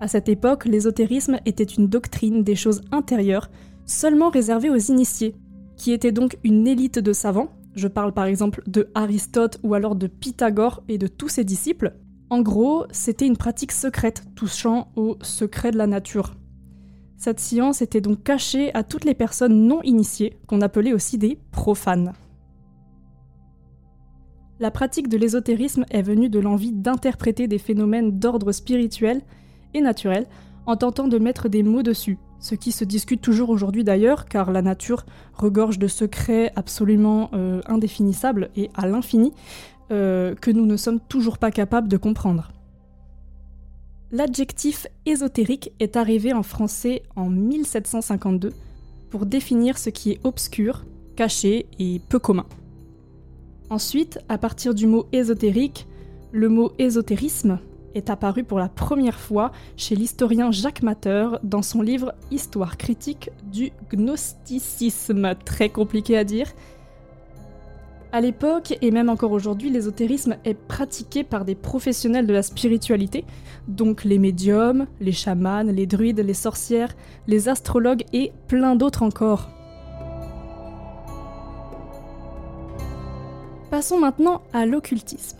À 0.00 0.08
cette 0.08 0.28
époque, 0.28 0.66
l'ésotérisme 0.66 1.38
était 1.46 1.64
une 1.64 1.88
doctrine 1.88 2.42
des 2.42 2.56
choses 2.56 2.82
intérieures, 2.92 3.50
seulement 3.86 4.28
réservée 4.28 4.70
aux 4.70 4.76
initiés, 4.76 5.34
qui 5.76 5.92
étaient 5.92 6.12
donc 6.12 6.36
une 6.44 6.66
élite 6.66 6.98
de 6.98 7.12
savants, 7.12 7.48
je 7.74 7.88
parle 7.88 8.12
par 8.12 8.26
exemple 8.26 8.62
de 8.66 8.88
Aristote 8.94 9.58
ou 9.62 9.74
alors 9.74 9.96
de 9.96 10.06
Pythagore 10.06 10.82
et 10.88 10.98
de 10.98 11.06
tous 11.06 11.28
ses 11.28 11.44
disciples. 11.44 11.94
En 12.34 12.42
gros, 12.42 12.86
c'était 12.90 13.28
une 13.28 13.36
pratique 13.36 13.70
secrète 13.70 14.24
touchant 14.34 14.88
au 14.96 15.16
secret 15.22 15.70
de 15.70 15.78
la 15.78 15.86
nature. 15.86 16.34
Cette 17.16 17.38
science 17.38 17.80
était 17.80 18.00
donc 18.00 18.24
cachée 18.24 18.74
à 18.74 18.82
toutes 18.82 19.04
les 19.04 19.14
personnes 19.14 19.68
non 19.68 19.80
initiées, 19.82 20.36
qu'on 20.48 20.60
appelait 20.60 20.92
aussi 20.92 21.16
des 21.16 21.38
profanes. 21.52 22.12
La 24.58 24.72
pratique 24.72 25.08
de 25.08 25.16
l'ésotérisme 25.16 25.84
est 25.90 26.02
venue 26.02 26.28
de 26.28 26.40
l'envie 26.40 26.72
d'interpréter 26.72 27.46
des 27.46 27.58
phénomènes 27.58 28.18
d'ordre 28.18 28.50
spirituel 28.50 29.22
et 29.72 29.80
naturel 29.80 30.26
en 30.66 30.74
tentant 30.76 31.06
de 31.06 31.20
mettre 31.20 31.48
des 31.48 31.62
mots 31.62 31.84
dessus, 31.84 32.18
ce 32.40 32.54
qui 32.54 32.72
se 32.72 32.84
discute 32.84 33.20
toujours 33.20 33.48
aujourd'hui 33.48 33.84
d'ailleurs, 33.84 34.26
car 34.26 34.50
la 34.50 34.60
nature 34.60 35.06
regorge 35.34 35.78
de 35.78 35.86
secrets 35.86 36.52
absolument 36.56 37.30
euh, 37.32 37.60
indéfinissables 37.66 38.50
et 38.56 38.70
à 38.74 38.86
l'infini 38.86 39.32
euh, 39.90 40.34
que 40.34 40.50
nous 40.50 40.66
ne 40.66 40.76
sommes 40.76 41.00
toujours 41.00 41.38
pas 41.38 41.50
capables 41.50 41.88
de 41.88 41.96
comprendre. 41.96 42.52
L'adjectif 44.12 44.86
ésotérique 45.06 45.72
est 45.80 45.96
arrivé 45.96 46.32
en 46.32 46.42
français 46.42 47.02
en 47.16 47.28
1752 47.28 48.52
pour 49.10 49.26
définir 49.26 49.76
ce 49.78 49.90
qui 49.90 50.12
est 50.12 50.20
obscur, 50.24 50.84
caché 51.16 51.66
et 51.78 52.00
peu 52.08 52.18
commun. 52.18 52.46
Ensuite, 53.70 54.18
à 54.28 54.38
partir 54.38 54.74
du 54.74 54.86
mot 54.86 55.06
ésotérique, 55.12 55.86
le 56.32 56.48
mot 56.48 56.72
ésotérisme 56.78 57.58
est 57.94 58.10
apparu 58.10 58.44
pour 58.44 58.58
la 58.58 58.68
première 58.68 59.18
fois 59.18 59.52
chez 59.76 59.94
l'historien 59.94 60.50
Jacques 60.50 60.82
Matter 60.82 61.28
dans 61.42 61.62
son 61.62 61.80
livre 61.80 62.14
Histoire 62.30 62.76
critique 62.76 63.30
du 63.50 63.70
gnosticisme, 63.92 65.34
très 65.44 65.68
compliqué 65.68 66.16
à 66.16 66.24
dire, 66.24 66.52
à 68.14 68.20
l'époque, 68.20 68.78
et 68.80 68.92
même 68.92 69.08
encore 69.08 69.32
aujourd'hui, 69.32 69.70
l'ésotérisme 69.70 70.36
est 70.44 70.54
pratiqué 70.54 71.24
par 71.24 71.44
des 71.44 71.56
professionnels 71.56 72.28
de 72.28 72.32
la 72.32 72.44
spiritualité, 72.44 73.24
donc 73.66 74.04
les 74.04 74.20
médiums, 74.20 74.86
les 75.00 75.10
chamans, 75.10 75.64
les 75.64 75.86
druides, 75.86 76.20
les 76.20 76.32
sorcières, 76.32 76.94
les 77.26 77.48
astrologues 77.48 78.04
et 78.12 78.30
plein 78.46 78.76
d'autres 78.76 79.02
encore. 79.02 79.50
Passons 83.72 83.98
maintenant 83.98 84.42
à 84.52 84.64
l'occultisme. 84.64 85.38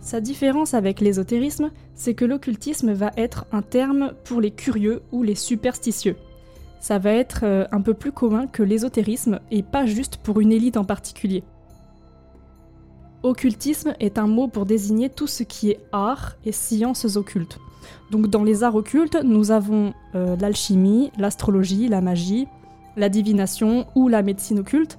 Sa 0.00 0.20
différence 0.20 0.74
avec 0.74 1.00
l'ésotérisme, 1.00 1.70
c'est 1.94 2.14
que 2.14 2.24
l'occultisme 2.24 2.90
va 2.90 3.12
être 3.16 3.46
un 3.52 3.62
terme 3.62 4.14
pour 4.24 4.40
les 4.40 4.50
curieux 4.50 5.02
ou 5.12 5.22
les 5.22 5.36
superstitieux 5.36 6.16
ça 6.82 6.98
va 6.98 7.12
être 7.12 7.44
euh, 7.44 7.64
un 7.70 7.80
peu 7.80 7.94
plus 7.94 8.10
commun 8.10 8.48
que 8.48 8.64
l'ésotérisme 8.64 9.38
et 9.52 9.62
pas 9.62 9.86
juste 9.86 10.16
pour 10.16 10.40
une 10.40 10.50
élite 10.50 10.76
en 10.76 10.84
particulier. 10.84 11.44
Occultisme 13.22 13.94
est 14.00 14.18
un 14.18 14.26
mot 14.26 14.48
pour 14.48 14.66
désigner 14.66 15.08
tout 15.08 15.28
ce 15.28 15.44
qui 15.44 15.70
est 15.70 15.78
art 15.92 16.36
et 16.44 16.50
sciences 16.50 17.16
occultes. 17.16 17.58
Donc 18.10 18.28
dans 18.28 18.42
les 18.42 18.64
arts 18.64 18.74
occultes, 18.74 19.18
nous 19.22 19.52
avons 19.52 19.94
euh, 20.16 20.36
l'alchimie, 20.40 21.12
l'astrologie, 21.18 21.88
la 21.88 22.00
magie, 22.00 22.48
la 22.96 23.08
divination 23.08 23.86
ou 23.94 24.08
la 24.08 24.22
médecine 24.22 24.58
occulte. 24.58 24.98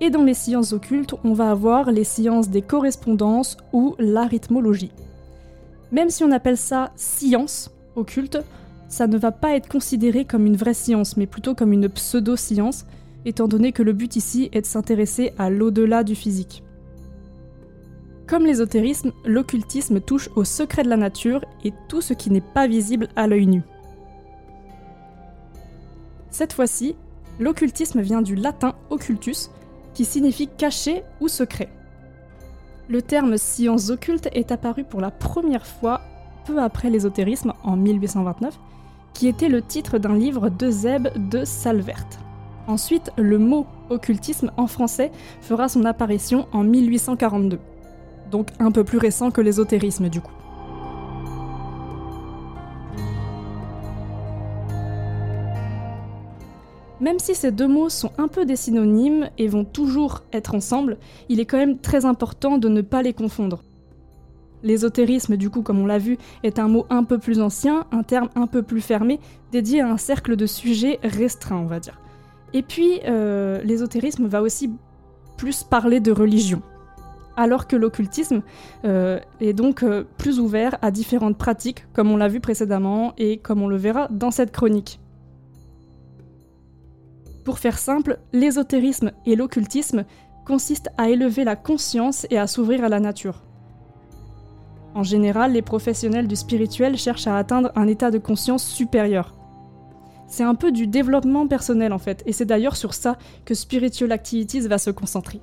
Et 0.00 0.10
dans 0.10 0.22
les 0.22 0.34
sciences 0.34 0.72
occultes, 0.72 1.14
on 1.24 1.32
va 1.32 1.50
avoir 1.50 1.90
les 1.90 2.04
sciences 2.04 2.50
des 2.50 2.60
correspondances 2.60 3.56
ou 3.72 3.94
l'arithmologie. 3.98 4.92
Même 5.90 6.10
si 6.10 6.22
on 6.22 6.32
appelle 6.32 6.58
ça 6.58 6.92
science 6.96 7.70
occulte, 7.96 8.38
ça 8.88 9.06
ne 9.06 9.16
va 9.16 9.32
pas 9.32 9.56
être 9.56 9.68
considéré 9.68 10.26
comme 10.26 10.46
une 10.46 10.56
vraie 10.56 10.74
science, 10.74 11.16
mais 11.16 11.26
plutôt 11.26 11.54
comme 11.54 11.72
une 11.72 11.88
pseudo-science, 11.88 12.84
étant 13.24 13.48
donné 13.48 13.72
que 13.72 13.82
le 13.82 13.94
but 13.94 14.16
ici 14.16 14.50
est 14.52 14.60
de 14.60 14.66
s'intéresser 14.66 15.32
à 15.38 15.48
l'au-delà 15.48 16.04
du 16.04 16.14
physique. 16.14 16.62
Comme 18.26 18.46
l'ésotérisme, 18.46 19.12
l'occultisme 19.24 20.00
touche 20.00 20.30
au 20.34 20.44
secret 20.44 20.82
de 20.82 20.88
la 20.88 20.96
nature 20.96 21.44
et 21.62 21.72
tout 21.88 22.00
ce 22.00 22.14
qui 22.14 22.30
n'est 22.30 22.40
pas 22.40 22.66
visible 22.66 23.08
à 23.16 23.26
l'œil 23.26 23.46
nu. 23.46 23.62
Cette 26.30 26.52
fois-ci, 26.52 26.96
l'occultisme 27.38 28.00
vient 28.00 28.22
du 28.22 28.34
latin 28.34 28.74
occultus, 28.90 29.50
qui 29.92 30.04
signifie 30.04 30.48
caché 30.48 31.04
ou 31.20 31.28
secret. 31.28 31.68
Le 32.88 33.02
terme 33.02 33.36
science 33.36 33.90
occulte 33.90 34.28
est 34.32 34.52
apparu 34.52 34.84
pour 34.84 35.00
la 35.00 35.10
première 35.10 35.66
fois 35.66 36.00
peu 36.44 36.60
après 36.60 36.90
l'ésotérisme 36.90 37.52
en 37.62 37.76
1829 37.76 38.58
qui 39.14 39.28
était 39.28 39.48
le 39.48 39.62
titre 39.62 39.98
d'un 39.98 40.16
livre 40.16 40.50
de 40.50 40.70
Zeb 40.70 41.08
de 41.30 41.44
Salvert. 41.44 42.04
Ensuite, 42.66 43.10
le 43.16 43.38
mot 43.38 43.66
occultisme 43.88 44.50
en 44.56 44.66
français 44.66 45.12
fera 45.40 45.68
son 45.68 45.84
apparition 45.84 46.48
en 46.52 46.64
1842, 46.64 47.58
donc 48.30 48.48
un 48.58 48.70
peu 48.70 48.84
plus 48.84 48.98
récent 48.98 49.30
que 49.30 49.40
l'ésotérisme 49.40 50.08
du 50.08 50.20
coup. 50.20 50.32
Même 57.00 57.18
si 57.18 57.34
ces 57.34 57.50
deux 57.50 57.68
mots 57.68 57.90
sont 57.90 58.12
un 58.16 58.28
peu 58.28 58.46
des 58.46 58.56
synonymes 58.56 59.28
et 59.36 59.46
vont 59.46 59.64
toujours 59.64 60.22
être 60.32 60.54
ensemble, 60.54 60.96
il 61.28 61.38
est 61.38 61.44
quand 61.44 61.58
même 61.58 61.78
très 61.78 62.06
important 62.06 62.56
de 62.56 62.68
ne 62.68 62.80
pas 62.80 63.02
les 63.02 63.12
confondre. 63.12 63.62
L'ésotérisme, 64.62 65.36
du 65.36 65.50
coup, 65.50 65.60
comme 65.60 65.80
on 65.80 65.86
l'a 65.86 65.98
vu, 65.98 66.16
est 66.42 66.58
un 66.58 66.68
mot 66.68 66.86
un 66.88 67.04
peu 67.04 67.18
plus 67.18 67.42
ancien, 67.42 67.84
un 67.92 68.02
terme 68.02 68.30
un 68.34 68.46
peu 68.46 68.62
plus 68.62 68.80
fermé, 68.80 69.20
dédié 69.52 69.82
à 69.82 69.90
un 69.90 69.98
cercle 69.98 70.36
de 70.36 70.46
sujets 70.46 70.98
restreint, 71.02 71.58
on 71.58 71.66
va 71.66 71.78
dire. 71.78 72.00
Et 72.54 72.62
puis, 72.62 73.00
euh, 73.04 73.60
l'ésotérisme 73.64 74.26
va 74.26 74.40
aussi 74.40 74.70
plus 75.36 75.62
parler 75.62 76.00
de 76.00 76.10
religion, 76.10 76.62
alors 77.36 77.66
que 77.66 77.76
l'occultisme 77.76 78.42
euh, 78.84 79.18
est 79.40 79.52
donc 79.52 79.82
euh, 79.82 80.04
plus 80.18 80.40
ouvert 80.40 80.76
à 80.82 80.90
différentes 80.90 81.38
pratiques, 81.38 81.86
comme 81.92 82.10
on 82.10 82.16
l'a 82.16 82.28
vu 82.28 82.40
précédemment 82.40 83.12
et 83.18 83.38
comme 83.38 83.62
on 83.62 83.68
le 83.68 83.76
verra 83.76 84.08
dans 84.10 84.30
cette 84.30 84.52
chronique. 84.52 85.00
Pour 87.44 87.58
faire 87.58 87.78
simple, 87.78 88.18
l'ésotérisme 88.32 89.12
et 89.26 89.36
l'occultisme 89.36 90.04
consistent 90.46 90.90
à 90.96 91.10
élever 91.10 91.44
la 91.44 91.56
conscience 91.56 92.26
et 92.30 92.38
à 92.38 92.46
s'ouvrir 92.46 92.84
à 92.84 92.88
la 92.88 93.00
nature. 93.00 93.42
En 94.94 95.02
général, 95.02 95.52
les 95.52 95.62
professionnels 95.62 96.28
du 96.28 96.36
spirituel 96.36 96.96
cherchent 96.96 97.26
à 97.26 97.36
atteindre 97.36 97.72
un 97.74 97.88
état 97.88 98.10
de 98.10 98.18
conscience 98.18 98.64
supérieur. 98.64 99.34
C'est 100.26 100.44
un 100.44 100.54
peu 100.54 100.72
du 100.72 100.86
développement 100.86 101.46
personnel 101.46 101.92
en 101.92 101.98
fait, 101.98 102.22
et 102.26 102.32
c'est 102.32 102.44
d'ailleurs 102.44 102.76
sur 102.76 102.94
ça 102.94 103.18
que 103.44 103.54
Spiritual 103.54 104.12
Activities 104.12 104.60
va 104.60 104.78
se 104.78 104.90
concentrer. 104.90 105.40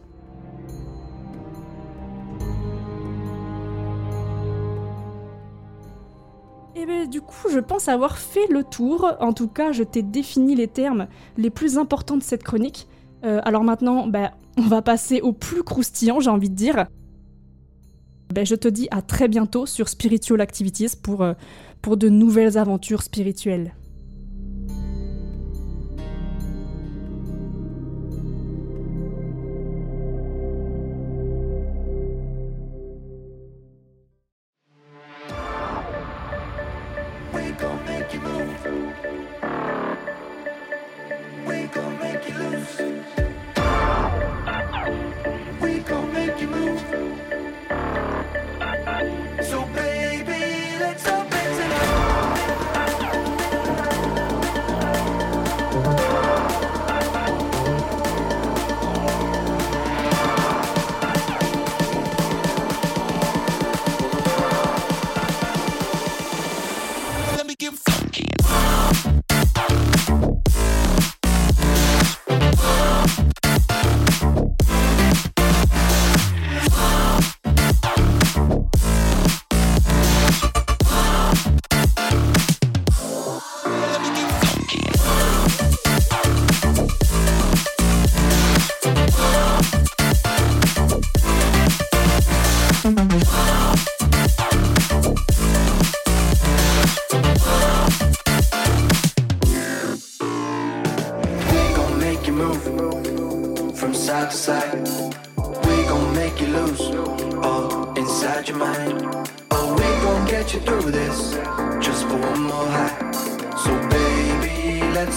Et 6.81 6.85
bien 6.87 7.05
du 7.05 7.21
coup, 7.21 7.47
je 7.51 7.59
pense 7.59 7.89
avoir 7.89 8.17
fait 8.17 8.47
le 8.47 8.63
tour. 8.63 9.13
En 9.19 9.33
tout 9.33 9.47
cas, 9.47 9.71
je 9.71 9.83
t'ai 9.83 10.01
défini 10.01 10.55
les 10.55 10.67
termes 10.67 11.07
les 11.37 11.51
plus 11.51 11.77
importants 11.77 12.17
de 12.17 12.23
cette 12.23 12.41
chronique. 12.41 12.87
Euh, 13.23 13.39
alors 13.43 13.63
maintenant, 13.63 14.07
ben, 14.07 14.31
on 14.57 14.63
va 14.63 14.81
passer 14.81 15.21
au 15.21 15.31
plus 15.31 15.61
croustillant, 15.61 16.19
j'ai 16.19 16.31
envie 16.31 16.49
de 16.49 16.55
dire. 16.55 16.87
Ben, 18.33 18.47
je 18.47 18.55
te 18.55 18.67
dis 18.67 18.87
à 18.89 19.03
très 19.03 19.27
bientôt 19.27 19.67
sur 19.67 19.89
Spiritual 19.89 20.41
Activities 20.41 20.97
pour, 21.03 21.21
euh, 21.21 21.33
pour 21.83 21.97
de 21.97 22.09
nouvelles 22.09 22.57
aventures 22.57 23.03
spirituelles. 23.03 23.75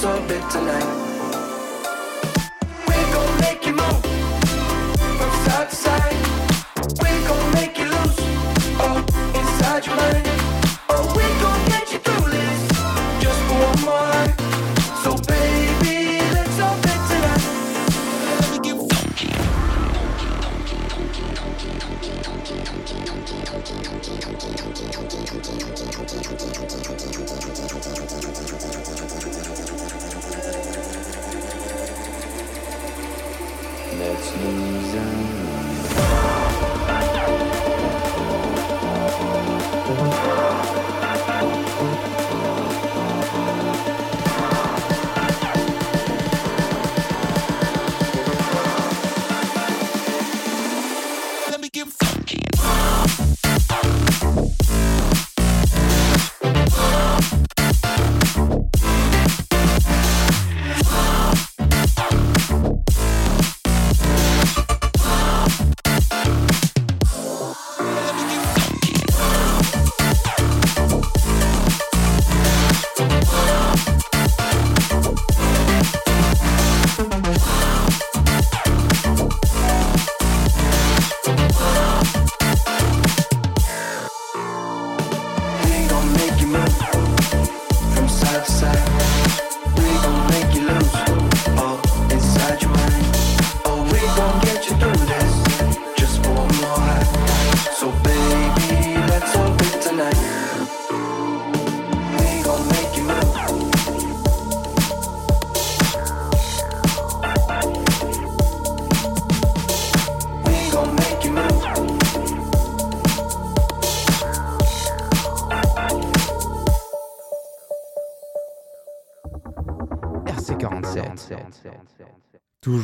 Orbit 0.04 0.50
tonight. 0.50 1.03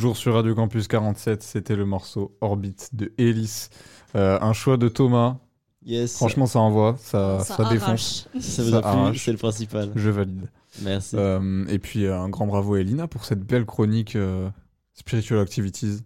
Toujours 0.01 0.17
sur 0.17 0.33
Radio 0.33 0.55
Campus 0.55 0.87
47, 0.87 1.43
c'était 1.43 1.75
le 1.75 1.85
morceau 1.85 2.35
Orbit 2.41 2.75
de 2.91 3.13
Ellis. 3.19 3.67
Euh, 4.15 4.39
un 4.41 4.51
choix 4.51 4.75
de 4.75 4.87
Thomas. 4.87 5.37
Yes. 5.85 6.15
Franchement, 6.15 6.47
ça 6.47 6.57
envoie, 6.57 6.95
ça, 6.97 7.41
ça, 7.41 7.69
défonce. 7.69 8.27
arrache. 8.33 8.43
ça 8.43 8.63
vous 8.63 8.71
ça 8.71 8.77
a 8.79 9.09
plu, 9.11 9.19
c'est 9.19 9.31
le 9.31 9.37
principal. 9.37 9.91
Je 9.95 10.09
valide. 10.09 10.49
Merci. 10.81 11.15
Euh, 11.19 11.67
et 11.67 11.77
puis 11.77 12.05
euh, 12.05 12.19
un 12.19 12.29
grand 12.29 12.47
bravo 12.47 12.73
à 12.73 12.79
Elina 12.79 13.07
pour 13.07 13.25
cette 13.25 13.41
belle 13.41 13.67
chronique 13.67 14.15
euh, 14.15 14.49
Spiritual 14.95 15.37
Activities. 15.39 15.99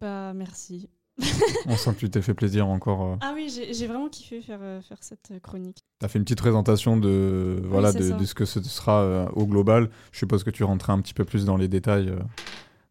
Bah 0.00 0.32
merci. 0.32 0.88
On 1.66 1.76
sent 1.76 1.94
que 1.94 2.00
tu 2.00 2.10
t'es 2.10 2.22
fait 2.22 2.34
plaisir 2.34 2.68
encore. 2.68 3.02
euh. 3.02 3.16
Ah 3.22 3.32
oui, 3.34 3.48
j'ai 3.72 3.86
vraiment 3.86 4.08
kiffé 4.08 4.42
faire, 4.42 4.58
euh, 4.60 4.80
faire 4.82 4.98
cette 5.00 5.32
chronique. 5.42 5.78
T'as 5.98 6.08
fait 6.08 6.18
une 6.18 6.24
petite 6.24 6.38
présentation 6.38 6.96
de, 6.96 7.60
voilà, 7.64 7.92
de, 7.92 8.02
ça. 8.02 8.16
de 8.16 8.24
ce 8.24 8.34
que 8.34 8.44
ce 8.44 8.62
sera 8.62 9.00
euh, 9.00 9.26
au 9.34 9.46
global. 9.46 9.88
Je 10.12 10.18
suppose 10.18 10.44
que 10.44 10.50
tu 10.50 10.62
rentrais 10.62 10.92
un 10.92 11.00
petit 11.00 11.14
peu 11.14 11.24
plus 11.24 11.44
dans 11.46 11.56
les 11.56 11.68
détails 11.68 12.10
euh, 12.10 12.18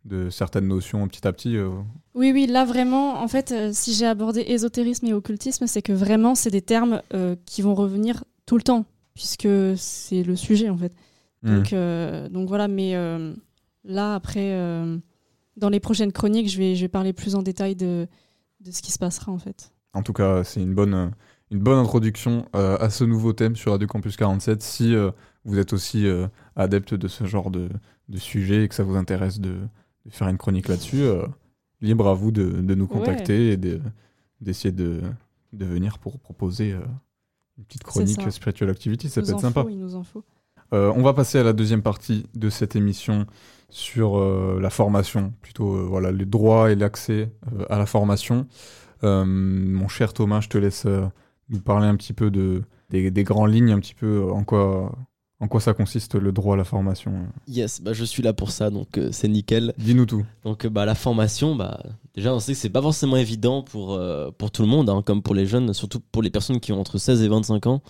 de 0.05 0.29
certaines 0.29 0.67
notions 0.67 1.07
petit 1.07 1.27
à 1.27 1.33
petit. 1.33 1.57
euh. 1.57 1.69
Oui, 2.13 2.31
oui, 2.31 2.47
là 2.47 2.63
vraiment, 2.63 3.21
en 3.21 3.27
fait, 3.27 3.51
euh, 3.51 3.71
si 3.73 3.93
j'ai 3.93 4.05
abordé 4.05 4.41
ésotérisme 4.41 5.07
et 5.07 5.13
occultisme, 5.13 5.67
c'est 5.67 5.81
que 5.81 5.91
vraiment, 5.91 6.35
c'est 6.35 6.51
des 6.51 6.61
termes 6.61 7.01
euh, 7.13 7.35
qui 7.45 7.61
vont 7.61 7.73
revenir 7.75 8.23
tout 8.45 8.55
le 8.55 8.61
temps, 8.63 8.85
puisque 9.15 9.47
c'est 9.75 10.23
le 10.23 10.35
sujet, 10.35 10.69
en 10.69 10.77
fait. 10.77 10.93
Hmm. 11.41 11.57
Donc, 11.63 12.31
donc 12.31 12.47
voilà, 12.47 12.67
mais 12.67 12.95
là, 13.83 14.15
après, 14.15 14.57
dans 15.57 15.69
les 15.69 15.79
prochaines 15.79 16.11
chroniques, 16.11 16.49
je 16.49 16.57
vais, 16.57 16.75
je 16.75 16.81
vais 16.81 16.87
parler 16.87 17.13
plus 17.13 17.35
en 17.35 17.41
détail 17.43 17.75
de, 17.75 18.07
de 18.61 18.71
ce 18.71 18.81
qui 18.81 18.91
se 18.91 18.99
passera, 18.99 19.31
en 19.31 19.37
fait. 19.37 19.71
En 19.93 20.01
tout 20.01 20.13
cas, 20.13 20.43
c'est 20.43 20.61
une 20.61 20.73
bonne, 20.73 21.11
une 21.51 21.59
bonne 21.59 21.77
introduction 21.77 22.45
à 22.53 22.89
ce 22.89 23.03
nouveau 23.03 23.33
thème 23.33 23.55
sur 23.55 23.71
Radio 23.71 23.87
Campus 23.87 24.15
47. 24.15 24.61
Si 24.61 24.95
vous 25.43 25.59
êtes 25.59 25.73
aussi 25.73 26.05
adepte 26.55 26.93
de 26.93 27.07
ce 27.07 27.25
genre 27.25 27.51
de, 27.51 27.69
de 28.09 28.17
sujet 28.17 28.63
et 28.63 28.67
que 28.67 28.75
ça 28.75 28.83
vous 28.83 28.95
intéresse 28.95 29.39
de, 29.39 29.57
de 30.05 30.11
faire 30.11 30.27
une 30.27 30.37
chronique 30.37 30.67
là-dessus, 30.67 31.01
euh, 31.01 31.25
libre 31.81 32.07
à 32.07 32.13
vous 32.13 32.31
de, 32.31 32.43
de 32.43 32.75
nous 32.75 32.87
contacter 32.87 33.51
et 33.51 33.57
de- 33.57 33.81
d'essayer 34.41 34.71
de, 34.71 35.01
de 35.53 35.65
venir 35.65 35.97
pour 35.99 36.19
proposer 36.19 36.73
euh, 36.73 36.79
une 37.57 37.63
petite 37.65 37.83
chronique. 37.83 38.31
Spiritual 38.31 38.69
Activity. 38.69 39.09
Ça 39.09 39.21
peut 39.21 39.29
être 39.29 39.39
sympa. 39.39 39.63
faut, 39.63 39.69
il 39.69 39.79
nous 39.79 39.95
en 39.95 40.03
faut. 40.03 40.23
Euh, 40.73 40.91
on 40.95 41.01
va 41.03 41.13
passer 41.13 41.37
à 41.39 41.43
la 41.43 41.53
deuxième 41.53 41.81
partie 41.81 42.25
de 42.35 42.49
cette 42.49 42.75
émission 42.75 43.25
sur 43.69 44.19
la 44.59 44.69
formation, 44.69 45.33
plutôt 45.41 45.85
voilà, 45.87 46.11
les 46.11 46.25
droits 46.25 46.71
et 46.71 46.75
l'accès 46.75 47.31
à 47.69 47.77
la 47.77 47.85
formation. 47.85 48.47
Mon 49.03 49.87
cher 49.87 50.13
Thomas, 50.13 50.41
je 50.41 50.49
te 50.49 50.57
laisse 50.57 50.87
nous 51.49 51.59
parler 51.59 51.87
un 51.87 51.95
petit 51.95 52.13
peu 52.13 52.31
de, 52.31 52.61
des, 52.89 53.11
des 53.11 53.23
grandes 53.23 53.51
lignes, 53.51 53.71
un 53.71 53.79
petit 53.79 53.95
peu 53.95 54.23
en 54.31 54.43
quoi, 54.43 54.97
en 55.41 55.47
quoi 55.47 55.59
ça 55.59 55.73
consiste 55.73 56.15
le 56.15 56.31
droit 56.31 56.53
à 56.53 56.57
la 56.57 56.63
formation. 56.63 57.11
Yes, 57.47 57.81
bah, 57.81 57.91
je 57.93 58.05
suis 58.05 58.23
là 58.23 58.31
pour 58.31 58.51
ça, 58.51 58.69
donc 58.69 58.97
euh, 58.97 59.09
c'est 59.11 59.27
nickel. 59.27 59.73
Dis-nous 59.77 60.05
tout. 60.05 60.25
Donc 60.45 60.65
euh, 60.65 60.69
bah, 60.69 60.85
la 60.85 60.95
formation, 60.95 61.55
bah, 61.55 61.83
déjà 62.13 62.33
on 62.33 62.39
sait 62.39 62.53
que 62.53 62.57
c'est 62.57 62.69
pas 62.69 62.81
forcément 62.81 63.17
évident 63.17 63.61
pour, 63.61 63.93
euh, 63.93 64.31
pour 64.37 64.51
tout 64.51 64.61
le 64.61 64.69
monde, 64.69 64.89
hein, 64.89 65.01
comme 65.05 65.21
pour 65.21 65.35
les 65.35 65.45
jeunes, 65.45 65.73
surtout 65.73 65.99
pour 65.99 66.21
les 66.21 66.29
personnes 66.29 66.61
qui 66.61 66.71
ont 66.71 66.79
entre 66.79 66.97
16 66.97 67.21
et 67.21 67.27
25 67.27 67.67
ans. 67.67 67.81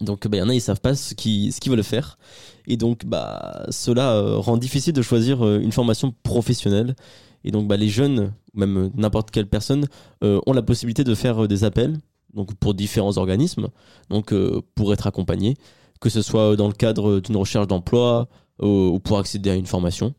Donc 0.00 0.26
bah, 0.26 0.38
il 0.38 0.40
y 0.40 0.42
en 0.42 0.48
a, 0.48 0.54
ils 0.54 0.60
savent 0.60 0.80
pas 0.80 0.94
ce 0.94 1.14
qu'ils 1.14 1.52
ce 1.52 1.60
qu'ils 1.60 1.70
veulent 1.70 1.84
faire. 1.84 2.18
Et 2.66 2.78
donc 2.78 3.04
bah, 3.04 3.66
cela 3.68 4.12
euh, 4.12 4.38
rend 4.38 4.56
difficile 4.56 4.94
de 4.94 5.02
choisir 5.02 5.46
une 5.46 5.72
formation 5.72 6.14
professionnelle. 6.22 6.96
Et 7.44 7.50
donc 7.50 7.68
bah, 7.68 7.76
les 7.76 7.90
jeunes, 7.90 8.32
même 8.54 8.90
n'importe 8.94 9.30
quelle 9.30 9.46
personne, 9.46 9.86
ont 10.22 10.52
la 10.52 10.62
possibilité 10.62 11.04
de 11.04 11.14
faire 11.14 11.46
des 11.46 11.62
appels 11.64 11.98
donc 12.34 12.54
pour 12.54 12.74
différents 12.74 13.16
organismes, 13.16 13.68
donc 14.10 14.34
pour 14.74 14.92
être 14.92 15.06
accompagnés, 15.06 15.56
que 16.00 16.08
ce 16.08 16.22
soit 16.22 16.56
dans 16.56 16.68
le 16.68 16.74
cadre 16.74 17.20
d'une 17.20 17.36
recherche 17.36 17.66
d'emploi 17.66 18.28
ou 18.60 18.98
pour 19.00 19.18
accéder 19.18 19.50
à 19.50 19.54
une 19.54 19.66
formation. 19.66 20.14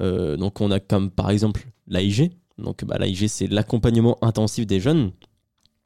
Euh, 0.00 0.36
donc 0.36 0.60
on 0.60 0.70
a 0.70 0.80
comme 0.80 1.10
par 1.10 1.30
exemple 1.30 1.68
l'AIG. 1.86 2.32
Donc 2.58 2.84
bah, 2.84 2.98
l'AIG 2.98 3.28
c'est 3.28 3.46
l'accompagnement 3.46 4.18
intensif 4.22 4.66
des 4.66 4.80
jeunes. 4.80 5.12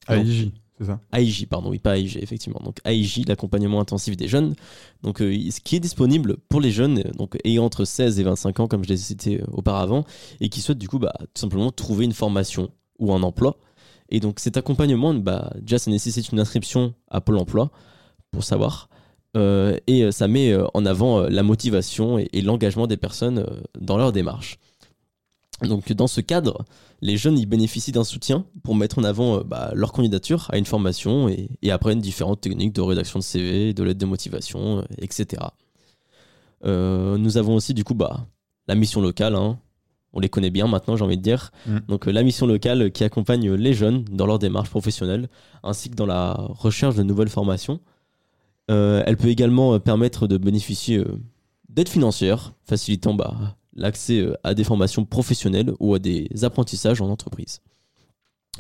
AIJ, 0.09 0.51
c'est 0.79 0.85
ça? 0.85 1.01
AIJ, 1.13 1.47
pardon, 1.47 1.71
oui, 1.71 1.79
pas 1.79 1.99
AIG, 1.99 2.19
effectivement. 2.21 2.61
Donc 2.63 2.79
AIJ, 2.85 3.27
l'accompagnement 3.27 3.81
intensif 3.81 4.17
des 4.17 4.29
jeunes. 4.29 4.55
Donc 5.03 5.23
euh, 5.23 5.35
ce 5.51 5.61
qui 5.61 5.77
est 5.77 5.81
disponible 5.81 6.37
pour 6.49 6.61
les 6.61 6.71
jeunes, 6.71 6.99
euh, 6.99 7.13
donc 7.13 7.39
ayant 7.45 7.65
entre 7.65 7.85
16 7.85 8.21
et 8.21 8.23
25 8.23 8.61
ans, 8.61 8.69
comme 8.69 8.85
je 8.85 8.89
l'ai 8.89 8.97
cité 8.97 9.43
auparavant, 9.51 10.05
et 10.41 10.49
qui 10.49 10.61
souhaitent 10.61 10.79
du 10.79 10.89
coup 10.89 10.99
bah, 10.99 11.15
tout 11.19 11.41
simplement 11.41 11.71
trouver 11.71 12.05
une 12.05 12.13
formation 12.13 12.71
ou 12.99 13.13
un 13.13 13.23
emploi. 13.23 13.57
Et 14.11 14.21
donc 14.21 14.41
cet 14.41 14.57
accompagnement, 14.57 15.15
bah, 15.15 15.53
déjà 15.61 15.79
ça 15.79 15.91
nécessite 15.91 16.31
une 16.31 16.41
inscription 16.41 16.95
à 17.09 17.21
Pôle 17.21 17.39
Emploi, 17.39 17.71
pour 18.31 18.45
savoir. 18.45 18.89
Euh, 19.37 19.77
et 19.87 20.05
euh, 20.05 20.11
ça 20.13 20.29
met 20.29 20.53
euh, 20.53 20.67
en 20.75 20.87
avant 20.87 21.23
la 21.23 21.43
motivation 21.43 22.19
et, 22.19 22.29
et 22.33 22.41
l'engagement 22.41 22.87
des 22.87 22.97
personnes 22.97 23.45
dans 23.79 23.97
leur 23.97 24.13
démarche. 24.13 24.59
Donc 25.63 25.93
dans 25.93 26.07
ce 26.07 26.21
cadre, 26.21 26.65
les 27.01 27.17
jeunes 27.17 27.39
ils 27.39 27.47
bénéficient 27.47 27.93
d'un 27.93 28.05
soutien 28.05 28.45
pour 28.63 28.75
mettre 28.75 28.99
en 28.99 29.05
avant 29.05 29.43
bah, 29.43 29.71
leur 29.75 29.93
candidature 29.93 30.49
à 30.51 30.59
une 30.59 30.67
formation 30.67 31.29
et, 31.29 31.49
et 31.63 31.71
apprennent 31.71 32.01
différentes 32.01 32.41
techniques 32.41 32.75
de 32.75 32.81
rédaction 32.81 33.19
de 33.19 33.25
CV, 33.25 33.73
de 33.73 33.83
lettres 33.83 34.01
de 34.01 34.07
motivation, 34.07 34.85
etc. 34.99 35.43
Euh, 36.65 37.19
nous 37.19 37.37
avons 37.37 37.55
aussi 37.55 37.75
du 37.75 37.85
coup 37.85 37.95
bah, 37.95 38.27
la 38.69 38.75
mission 38.75 39.01
locale, 39.01 39.35
hein. 39.35 39.59
on 40.13 40.21
les 40.21 40.29
connaît 40.29 40.51
bien 40.51 40.67
maintenant 40.67 40.97
j'ai 40.97 41.05
envie 41.05 41.17
de 41.17 41.23
dire. 41.23 41.53
Mm. 41.67 41.79
Donc 41.89 42.07
la 42.07 42.23
mission 42.23 42.47
locale 42.47 42.91
qui 42.91 43.05
accompagne 43.05 43.53
les 43.53 43.75
jeunes 43.75 44.05
dans 44.11 44.27
leur 44.27 44.39
démarche 44.39 44.71
professionnelle 44.71 45.29
ainsi 45.63 45.91
que 45.91 45.95
dans 45.95 46.07
la 46.07 46.35
recherche 46.35 46.97
de 46.97 47.03
nouvelles 47.03 47.29
formations. 47.29 47.81
Euh, 48.71 49.03
elle 49.07 49.17
peut 49.17 49.29
également 49.29 49.75
euh, 49.75 49.79
permettre 49.79 50.27
de 50.27 50.39
bénéficier 50.39 50.99
euh, 50.99 51.21
d'aides 51.69 51.89
financières 51.89 52.55
facilitant 52.65 53.13
bah, 53.13 53.57
l'accès 53.77 54.27
à 54.43 54.55
des 54.55 54.65
formations 54.65 55.05
professionnelles 55.05 55.73
ou 55.81 55.95
à 55.95 55.99
des 55.99 56.29
apprentissages 56.43 57.01
en 57.01 57.11
entreprise. 57.11 57.61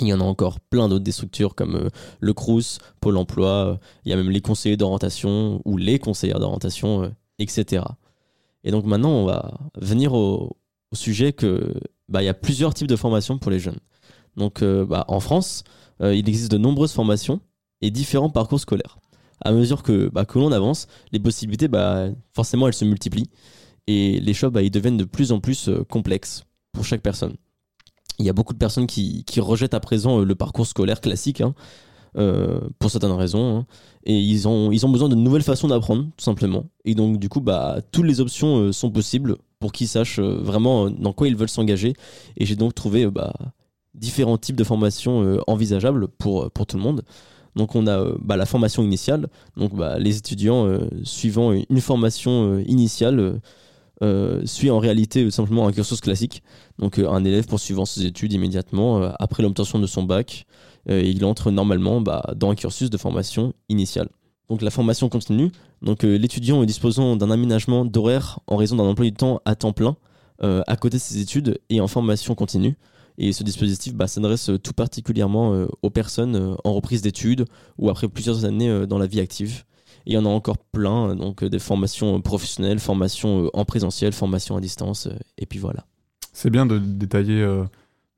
Il 0.00 0.09
y 0.09 0.12
en 0.12 0.20
a 0.20 0.24
encore 0.24 0.59
plein 0.59 0.88
d'autres 0.88 1.05
des 1.05 1.12
structures 1.12 1.55
comme 1.55 1.88
le 2.18 2.32
CRUS, 2.32 2.78
Pôle 3.00 3.16
emploi, 3.16 3.78
il 4.05 4.11
y 4.11 4.12
a 4.12 4.16
même 4.16 4.30
les 4.30 4.40
conseillers 4.40 4.76
d'orientation 4.76 5.62
ou 5.64 5.76
les 5.76 6.00
conseillères 6.00 6.40
d'orientation, 6.40 7.14
etc. 7.38 7.84
Et 8.64 8.72
donc 8.72 8.86
maintenant, 8.86 9.11
on 9.11 9.24
va 9.24 9.57
venir 9.76 10.12
au, 10.12 10.57
sujet 10.92 11.32
que 11.32 11.74
bah, 12.09 12.22
il 12.22 12.26
y 12.26 12.28
a 12.28 12.34
plusieurs 12.34 12.74
types 12.74 12.88
de 12.88 12.96
formations 12.96 13.38
pour 13.38 13.52
les 13.52 13.61
jeunes. 13.61 13.78
Donc 14.36 14.64
bah, 14.64 15.05
en 15.07 15.20
France, 15.20 15.62
il 16.00 16.28
existe 16.28 16.50
de 16.50 16.59
nombreuses 16.59 16.92
formations 16.92 17.40
et 17.80 17.92
différents 17.92 18.30
parcours 18.30 18.59
scolaires. 18.59 18.98
À 19.43 19.53
mesure 19.53 19.82
que, 19.82 20.09
bah, 20.09 20.24
que 20.24 20.39
l'on 20.39 20.53
avance, 20.53 20.87
les 21.12 21.20
possibilités, 21.20 21.68
bah, 21.68 22.07
forcément, 22.32 22.66
elles 22.66 22.74
se 22.74 22.85
multiplient 22.85 23.28
et 23.87 24.20
les 24.20 24.35
choix, 24.35 24.51
bah, 24.51 24.62
ils 24.62 24.70
deviennent 24.70 24.97
de 24.97 25.05
plus 25.05 25.32
en 25.32 25.41
plus 25.41 25.68
euh, 25.68 25.85
complexes 25.85 26.45
pour 26.72 26.85
chaque 26.85 27.03
personne. 27.03 27.35
Il 28.18 28.24
y 28.24 28.30
a 28.30 28.32
beaucoup 28.32 28.53
de 28.53 28.59
personnes 28.59 28.87
qui, 28.87 29.24
qui 29.24 29.41
rejettent 29.41 29.74
à 29.74 29.80
présent 29.80 30.20
euh, 30.20 30.24
le 30.24 30.35
parcours 30.35 30.66
scolaire 30.66 31.01
classique, 31.01 31.41
hein, 31.41 31.55
euh, 32.16 32.61
pour 32.78 32.91
certaines 32.91 33.12
raisons, 33.12 33.59
hein, 33.59 33.66
et 34.05 34.18
ils 34.18 34.49
ont, 34.49 34.70
ils 34.72 34.87
ont 34.87 34.89
besoin 34.89 35.09
de 35.09 35.14
nouvelles 35.14 35.43
façons 35.43 35.68
d'apprendre, 35.68 36.05
tout 36.16 36.24
simplement. 36.24 36.66
Et 36.85 36.95
donc, 36.95 37.18
du 37.18 37.28
coup, 37.28 37.41
bah, 37.41 37.78
toutes 37.93 38.07
les 38.07 38.20
options 38.20 38.72
sont 38.72 38.91
possibles 38.91 39.37
pour 39.59 39.72
qu'ils 39.72 39.89
sachent 39.89 40.20
vraiment 40.20 40.91
dans 40.91 41.12
quoi 41.12 41.28
ils 41.28 41.37
veulent 41.37 41.49
s'engager. 41.49 41.95
Et 42.37 42.47
j'ai 42.47 42.57
donc 42.57 42.74
trouvé 42.74 43.11
bah, 43.11 43.32
différents 43.95 44.39
types 44.39 44.57
de 44.57 44.64
formations 44.64 45.39
envisageables 45.47 46.09
pour, 46.09 46.51
pour 46.51 46.66
tout 46.66 46.76
le 46.76 46.82
monde. 46.82 47.03
Donc 47.57 47.74
on 47.74 47.86
a 47.86 47.98
euh, 47.98 48.14
bah, 48.20 48.36
la 48.36 48.46
formation 48.46 48.82
initiale, 48.82 49.28
donc 49.57 49.74
bah, 49.74 49.98
les 49.98 50.16
étudiants 50.16 50.66
euh, 50.66 50.88
suivant 51.05 51.52
une 51.52 51.80
formation 51.80 52.55
euh, 52.55 52.62
initiale 52.66 53.40
suit 54.44 54.70
en 54.70 54.80
réalité 54.80 55.30
simplement 55.30 55.66
un 55.66 55.72
cursus 55.72 56.02
classique. 56.02 56.42
Donc 56.78 56.98
un 56.98 57.24
élève 57.24 57.46
poursuivant 57.46 57.86
ses 57.86 58.05
études 58.05 58.34
immédiatement 58.34 59.00
après 59.18 59.42
l'obtention 59.42 59.78
de 59.78 59.86
son 59.86 60.02
bac, 60.02 60.44
il 60.86 61.24
entre 61.24 61.50
normalement 61.50 62.02
bah, 62.02 62.22
dans 62.36 62.50
un 62.50 62.55
cursus 62.55 62.90
de 62.90 62.98
formation 62.98 63.55
initiale. 63.70 64.11
Donc 64.50 64.61
la 64.61 64.70
formation 64.70 65.09
continue, 65.09 65.50
donc 65.80 66.02
l'étudiant 66.02 66.62
est 66.62 66.66
disposant 66.66 67.16
d'un 67.16 67.30
aménagement 67.30 67.86
d'horaire 67.86 68.40
en 68.46 68.57
raison 68.57 68.76
d'un 68.76 68.84
emploi 68.84 69.07
du 69.07 69.14
temps 69.14 69.40
à 69.46 69.55
temps 69.55 69.72
plein 69.72 69.96
à 70.42 70.76
côté 70.76 70.98
de 70.98 71.02
ses 71.02 71.20
études 71.22 71.59
et 71.70 71.80
en 71.80 71.88
formation 71.88 72.34
continue. 72.34 72.76
Et 73.18 73.32
ce 73.32 73.44
dispositif 73.44 73.94
bah, 73.94 74.06
s'adresse 74.06 74.50
euh, 74.50 74.58
tout 74.58 74.72
particulièrement 74.72 75.54
euh, 75.54 75.66
aux 75.82 75.90
personnes 75.90 76.36
euh, 76.36 76.54
en 76.64 76.72
reprise 76.72 77.02
d'études 77.02 77.44
ou 77.78 77.90
après 77.90 78.08
plusieurs 78.08 78.44
années 78.44 78.86
dans 78.86 78.98
la 78.98 79.06
vie 79.06 79.20
active. 79.20 79.64
Il 80.06 80.12
y 80.12 80.18
en 80.18 80.26
a 80.26 80.28
encore 80.28 80.58
plein, 80.58 81.14
donc 81.14 81.42
des 81.44 81.58
formations 81.58 82.20
professionnelles, 82.20 82.78
formations 82.78 83.48
en 83.54 83.64
présentiel, 83.64 84.12
formations 84.12 84.56
à 84.56 84.60
distance, 84.60 85.08
et 85.38 85.46
puis 85.46 85.58
voilà. 85.58 85.86
C'est 86.34 86.50
bien 86.50 86.66
de 86.66 86.78
détailler 86.78 87.42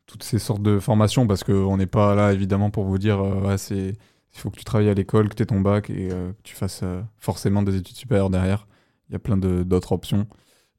toutes 0.07 0.24
ces 0.24 0.40
sortes 0.40 0.62
de 0.62 0.80
formations 0.80 1.28
parce 1.28 1.44
qu'on 1.44 1.76
n'est 1.76 1.86
pas 1.86 2.16
là 2.16 2.32
évidemment 2.32 2.70
pour 2.70 2.82
vous 2.82 2.99
dire 2.99 3.22
c'est 3.57 3.90
il 4.34 4.38
faut 4.38 4.51
que 4.51 4.57
tu 4.57 4.64
travailles 4.64 4.88
à 4.88 4.94
l'école, 4.94 5.28
que 5.28 5.36
tu 5.36 5.44
aies 5.44 5.47
ton 5.47 5.61
bac 5.61 5.88
et 5.90 6.09
que 6.09 6.34
tu 6.42 6.57
fasses 6.57 6.82
forcément 7.18 7.62
des 7.62 7.76
études 7.76 7.94
supérieures 7.94 8.30
derrière. 8.30 8.66
Il 9.09 9.12
y 9.12 9.16
a 9.16 9.20
plein 9.20 9.36
d'autres 9.36 9.92
options 9.92 10.26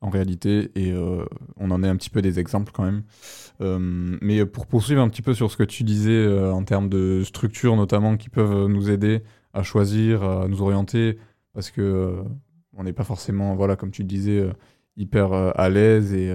en 0.08 0.10
réalité 0.10 0.72
et 0.76 0.91
euh, 0.93 1.26
on 1.58 1.70
en 1.72 1.84
est 1.84 1.88
un 1.88 1.97
petit 1.97 2.10
peu 2.10 2.22
des 2.22 2.39
exemples 2.39 2.72
quand 2.74 2.84
même. 2.84 3.03
Euh, 3.60 3.78
mais 4.22 4.45
pour 4.45 4.66
poursuivre 4.66 5.01
un 5.01 5.10
petit 5.10 5.22
peu 5.22 5.34
sur 5.34 5.51
ce 5.51 5.58
que 5.58 5.64
tu 5.64 5.84
disais 5.84 6.12
euh, 6.12 6.53
en 6.53 6.64
termes 6.64 6.88
de 6.88 7.24
structures 7.26 7.76
notamment 7.76 8.16
qui 8.16 8.30
peuvent 8.30 8.68
nous 8.68 8.89
aider 8.89 9.22
à 9.53 9.64
choisir, 9.64 10.24
à 10.24 10.47
nous 10.47 10.62
orienter 10.62 11.18
parce 11.53 11.72
que 11.72 12.16
on 12.78 12.84
n'est 12.84 12.93
pas 12.93 13.03
forcément 13.03 13.55
voilà 13.55 13.76
comme 13.76 13.91
tu 13.91 14.03
le 14.03 14.08
disais 14.08 14.47
hyper 14.95 15.34
à 15.34 15.70
l'aise 15.70 16.14
et 16.14 16.34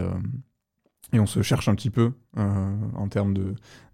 et 1.14 1.20
on 1.20 1.26
se 1.26 1.42
cherche 1.42 1.68
un 1.68 1.74
petit 1.74 1.90
peu 1.90 2.12
en 2.36 3.06
termes 3.08 3.34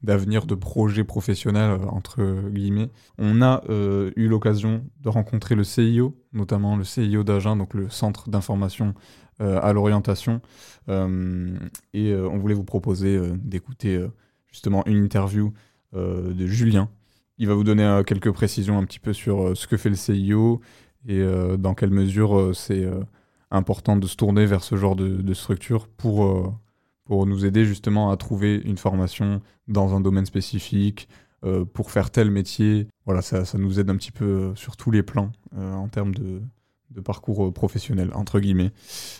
d'avenir, 0.02 0.46
de 0.46 0.54
projet 0.54 1.04
professionnel 1.04 1.78
entre 1.88 2.48
guillemets. 2.48 2.90
On 3.18 3.42
a 3.42 3.62
eu 3.68 4.28
l'occasion 4.28 4.84
de 5.00 5.08
rencontrer 5.10 5.54
le 5.54 5.64
CIO, 5.64 6.16
notamment 6.32 6.76
le 6.76 6.84
CIO 6.84 7.24
d'Agen, 7.24 7.56
donc 7.56 7.74
le 7.74 7.90
Centre 7.90 8.30
d'information 8.30 8.94
à 9.40 9.72
l'orientation, 9.72 10.40
Euh, 10.88 11.58
et 11.92 12.12
euh, 12.12 12.28
on 12.28 12.38
voulait 12.38 12.54
vous 12.54 12.64
proposer 12.64 13.16
euh, 13.16 13.36
d'écouter 13.36 13.96
euh, 13.96 14.08
justement 14.46 14.82
une 14.86 15.04
interview 15.04 15.52
euh, 15.94 16.32
de 16.32 16.46
Julien. 16.46 16.88
Il 17.38 17.46
va 17.46 17.54
vous 17.54 17.64
donner 17.64 17.84
euh, 17.84 18.02
quelques 18.02 18.32
précisions 18.32 18.78
un 18.78 18.84
petit 18.84 18.98
peu 18.98 19.12
sur 19.12 19.48
euh, 19.48 19.54
ce 19.54 19.66
que 19.66 19.76
fait 19.76 19.90
le 19.90 19.96
CIO 19.96 20.60
et 21.06 21.20
euh, 21.20 21.56
dans 21.56 21.74
quelle 21.74 21.90
mesure 21.90 22.38
euh, 22.38 22.52
c'est 22.54 22.84
euh, 22.84 23.00
important 23.50 23.96
de 23.96 24.06
se 24.06 24.16
tourner 24.16 24.46
vers 24.46 24.62
ce 24.62 24.76
genre 24.76 24.96
de, 24.96 25.34
structure 25.34 25.88
pour, 25.88 26.24
euh, 26.24 26.50
pour 27.04 27.26
nous 27.26 27.44
aider 27.44 27.64
justement 27.64 28.10
à 28.10 28.16
trouver 28.16 28.56
une 28.64 28.78
formation 28.78 29.40
dans 29.68 29.94
un 29.94 30.00
domaine 30.00 30.26
spécifique, 30.26 31.08
euh, 31.44 31.64
pour 31.64 31.90
faire 31.90 32.10
tel 32.10 32.30
métier. 32.30 32.88
Voilà, 33.06 33.22
ça, 33.22 33.44
ça 33.44 33.58
nous 33.58 33.78
aide 33.78 33.90
un 33.90 33.96
petit 33.96 34.12
peu 34.12 34.24
euh, 34.24 34.54
sur 34.54 34.76
tous 34.76 34.90
les 34.90 35.02
plans 35.02 35.32
euh, 35.56 35.74
en 35.74 35.88
termes 35.88 36.14
de, 36.14 36.42
de 36.90 37.00
parcours 37.00 37.46
euh, 37.46 37.50
professionnel, 37.52 38.10
entre 38.14 38.40
guillemets. 38.40 38.72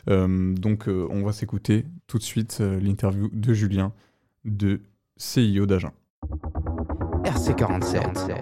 Euh, 0.08 0.54
donc 0.54 0.88
euh, 0.88 1.06
on 1.10 1.22
va 1.22 1.32
s'écouter 1.32 1.86
tout 2.06 2.18
de 2.18 2.22
suite 2.22 2.58
euh, 2.60 2.80
l'interview 2.80 3.28
de 3.32 3.52
Julien 3.52 3.92
de 4.44 4.80
CIO 5.16 5.66
d'Agen. 5.66 5.92
RC47. 7.24 8.38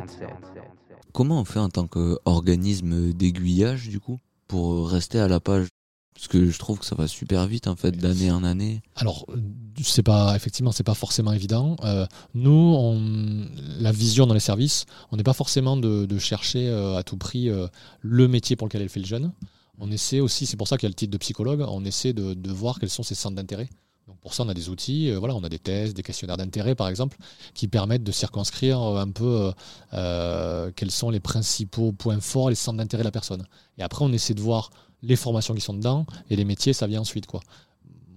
Comment 1.13 1.41
on 1.41 1.45
fait 1.45 1.59
en 1.59 1.71
tant 1.71 1.87
qu'organisme 1.87 3.13
d'aiguillage, 3.13 3.89
du 3.89 4.01
coup, 4.01 4.19
pour 4.49 4.91
rester 4.91 5.19
à 5.19 5.29
la 5.29 5.41
page 5.41 5.69
Parce 6.17 6.29
que 6.29 6.51
je 6.51 6.59
trouve 6.59 6.79
que 6.79 6.87
ça 6.87 6.95
va 6.97 7.07
super 7.07 7.47
vite, 7.47 7.69
en 7.69 7.77
fait, 7.77 7.93
d'année 7.93 8.31
en 8.31 8.43
année. 8.43 8.81
Alors, 8.97 9.27
euh, 9.29 9.37
c'est 9.83 10.03
pas 10.03 10.35
effectivement, 10.35 10.73
c'est 10.73 10.83
pas 10.83 10.95
forcément 10.95 11.33
évident. 11.33 11.77
Euh, 11.85 12.07
nous, 12.35 12.51
on, 12.51 13.47
la 13.79 13.93
vision 13.93 14.27
dans 14.27 14.33
les 14.35 14.41
services, 14.41 14.87
on 15.13 15.17
n'est 15.17 15.23
pas 15.23 15.35
forcément 15.35 15.77
de, 15.77 16.07
de 16.07 16.19
chercher 16.19 16.69
euh, 16.69 16.97
à 16.97 17.03
tout 17.03 17.19
prix 17.19 17.51
euh, 17.51 17.67
le 18.01 18.29
métier 18.29 18.57
pour 18.57 18.67
lequel 18.67 18.83
elle 18.83 18.89
fait 18.89 19.01
le 19.01 19.07
jeune. 19.07 19.33
On 19.79 19.91
essaie 19.91 20.21
aussi, 20.21 20.47
c'est 20.47 20.57
pour 20.57 20.69
ça 20.69 20.79
qu'il 20.79 20.87
y 20.87 20.89
a 20.89 20.91
le 20.91 20.95
titre 20.95 21.13
de 21.13 21.19
psychologue. 21.19 21.63
On 21.69 21.85
essaie 21.85 22.15
de, 22.15 22.33
de 22.33 22.51
voir 22.51 22.79
quels 22.79 22.91
sont 22.91 23.03
ses 23.03 23.15
centres 23.15 23.37
d'intérêt. 23.37 23.69
Donc 24.09 24.19
pour 24.21 24.33
ça, 24.33 24.45
on 24.45 24.49
a 24.49 24.55
des 24.55 24.71
outils. 24.71 25.13
voilà, 25.13 25.35
on 25.35 25.43
a 25.43 25.49
des 25.49 25.59
tests, 25.59 25.95
des 25.95 26.05
questionnaires 26.05 26.37
d'intérêt, 26.37 26.75
par 26.77 26.89
exemple, 26.89 27.19
qui 27.55 27.67
permettent 27.67 28.05
de 28.05 28.13
circonscrire 28.13 28.81
un 28.81 29.11
peu 29.11 29.53
quels 29.91 30.93
sont 30.93 31.11
les 31.11 31.19
principaux 31.19 31.91
points 31.91 32.21
forts, 32.21 32.49
les 32.49 32.55
centres 32.55 32.79
d'intérêt 32.79 33.03
de 33.03 33.09
la 33.09 33.13
personne. 33.13 33.45
Et 33.79 33.83
après, 33.83 34.05
on 34.05 34.13
essaie 34.13 34.33
de 34.33 34.41
voir 34.41 34.71
les 35.07 35.17
formations 35.17 35.55
qui 35.55 35.61
sont 35.61 35.75
dedans 35.75 36.07
et 36.31 36.37
les 36.37 36.45
métiers, 36.45 36.73
ça 36.73 36.87
vient 36.87 37.01
ensuite, 37.01 37.27
quoi 37.27 37.41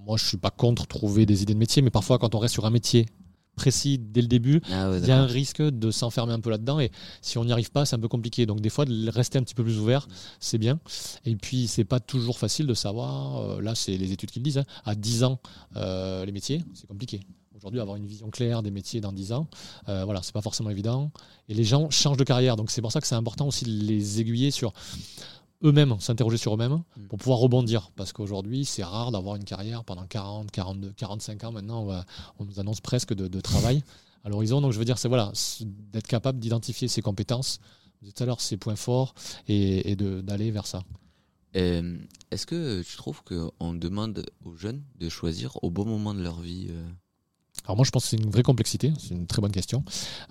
moi 0.10 0.18
je 0.18 0.26
suis 0.26 0.38
pas 0.38 0.50
contre 0.50 0.88
trouver 0.88 1.28
des 1.28 1.44
idées 1.44 1.54
de 1.54 1.60
métier, 1.60 1.84
mais 1.84 1.92
parfois 1.92 2.18
quand 2.18 2.34
on 2.34 2.40
reste 2.40 2.54
sur 2.54 2.66
un 2.66 2.72
métier 2.72 3.06
précis 3.56 4.00
dès 4.00 4.22
le 4.22 4.28
début, 4.28 4.60
Ah 4.72 4.90
ouais, 4.90 5.00
il 5.00 5.08
y 5.08 5.12
a 5.12 5.22
un 5.22 5.28
risque 5.28 5.62
de 5.62 5.92
s'enfermer 5.92 6.34
un 6.34 6.40
peu 6.40 6.50
là-dedans 6.50 6.80
et 6.80 6.92
si 7.22 7.38
on 7.38 7.46
n'y 7.46 7.52
arrive 7.52 7.70
pas, 7.72 7.86
c'est 7.86 7.96
un 7.96 8.00
peu 8.00 8.08
compliqué. 8.08 8.46
Donc 8.46 8.60
des 8.62 8.70
fois 8.70 8.86
de 8.86 9.10
rester 9.10 9.38
un 9.38 9.44
petit 9.44 9.54
peu 9.54 9.64
plus 9.64 9.78
ouvert, 9.78 10.08
c'est 10.40 10.58
bien. 10.58 10.80
Et 11.26 11.36
puis 11.36 11.68
c'est 11.68 11.84
pas 11.84 12.00
toujours 12.00 12.40
facile 12.40 12.66
de 12.66 12.74
savoir, 12.74 13.38
euh, 13.38 13.62
là 13.62 13.76
c'est 13.76 13.98
les 13.98 14.12
études 14.12 14.32
qui 14.32 14.40
le 14.40 14.46
disent, 14.46 14.58
hein, 14.58 14.66
à 14.84 14.96
10 14.96 15.26
ans 15.26 15.40
euh, 15.76 16.26
les 16.26 16.32
métiers, 16.32 16.64
c'est 16.74 16.88
compliqué. 16.88 17.20
Aujourd'hui, 17.56 17.82
avoir 17.82 17.98
une 17.98 18.06
vision 18.06 18.30
claire 18.30 18.64
des 18.64 18.72
métiers 18.72 19.02
dans 19.02 19.12
10 19.12 19.34
ans, 19.34 19.48
euh, 19.90 20.06
voilà, 20.06 20.22
c'est 20.24 20.32
pas 20.32 20.42
forcément 20.42 20.70
évident. 20.70 21.12
Et 21.50 21.54
les 21.54 21.66
gens 21.66 21.90
changent 21.90 22.18
de 22.18 22.24
carrière, 22.24 22.56
donc 22.56 22.72
c'est 22.72 22.82
pour 22.82 22.94
ça 22.94 23.02
que 23.02 23.08
c'est 23.08 23.16
important 23.16 23.48
aussi 23.48 23.66
de 23.66 23.70
les 23.70 24.22
aiguiller 24.22 24.50
sur 24.50 24.72
eux-mêmes, 25.64 25.96
s'interroger 26.00 26.38
sur 26.38 26.54
eux-mêmes 26.54 26.82
Mm. 26.98 27.08
pour 27.10 27.18
pouvoir 27.20 27.40
rebondir. 27.40 27.92
Parce 27.96 28.14
qu'aujourd'hui, 28.14 28.66
c'est 28.66 28.84
rare 28.84 29.12
d'avoir 29.12 29.36
une 29.36 29.44
carrière 29.44 29.84
pendant 29.84 30.06
40, 30.06 30.52
42, 30.52 30.94
45 30.94 31.44
ans. 31.44 31.52
Maintenant, 31.52 31.82
on, 31.82 31.86
va- 31.86 32.06
on 32.40 32.46
nous 32.46 32.60
annonce 32.60 32.82
presque 32.82 33.14
de, 33.14 33.28
de 33.28 33.42
travail 33.42 33.84
à 34.24 34.30
l'horizon. 34.30 34.62
Donc, 34.62 34.72
je 34.74 34.80
veux 34.80 34.86
dire, 34.86 34.98
c'est 34.98 35.08
voilà, 35.10 35.32
d'être 35.94 36.08
capable 36.08 36.40
d'identifier 36.40 36.88
ses 36.88 37.02
compétences, 37.02 37.60
tout 38.04 38.24
à 38.24 38.26
l'heure, 38.26 38.40
ses 38.42 38.58
points 38.58 38.76
forts 38.78 39.14
et, 39.48 39.96
d'aller 39.96 40.52
vers 40.52 40.66
ça. 40.68 40.84
Euh, 41.56 41.98
Est-ce 42.32 42.46
que 42.46 42.82
tu 42.84 42.96
trouves 42.98 43.24
qu'on 43.24 43.74
demande 43.74 44.26
aux 44.46 44.56
jeunes 44.56 44.84
de 45.00 45.10
choisir 45.10 45.58
au 45.64 45.70
bon 45.72 45.86
moment 45.86 46.14
de 46.14 46.22
leur 46.22 46.40
vie 46.40 46.68
euh, 46.70 46.88
Alors 47.66 47.76
moi, 47.76 47.86
je 47.86 47.92
pense 47.92 48.04
que 48.04 48.10
c'est 48.10 48.18
une 48.18 48.30
vraie 48.30 48.44
complexité. 48.44 48.94
C'est 49.00 49.16
une 49.16 49.26
très 49.28 49.42
bonne 49.42 49.52
question. 49.52 49.84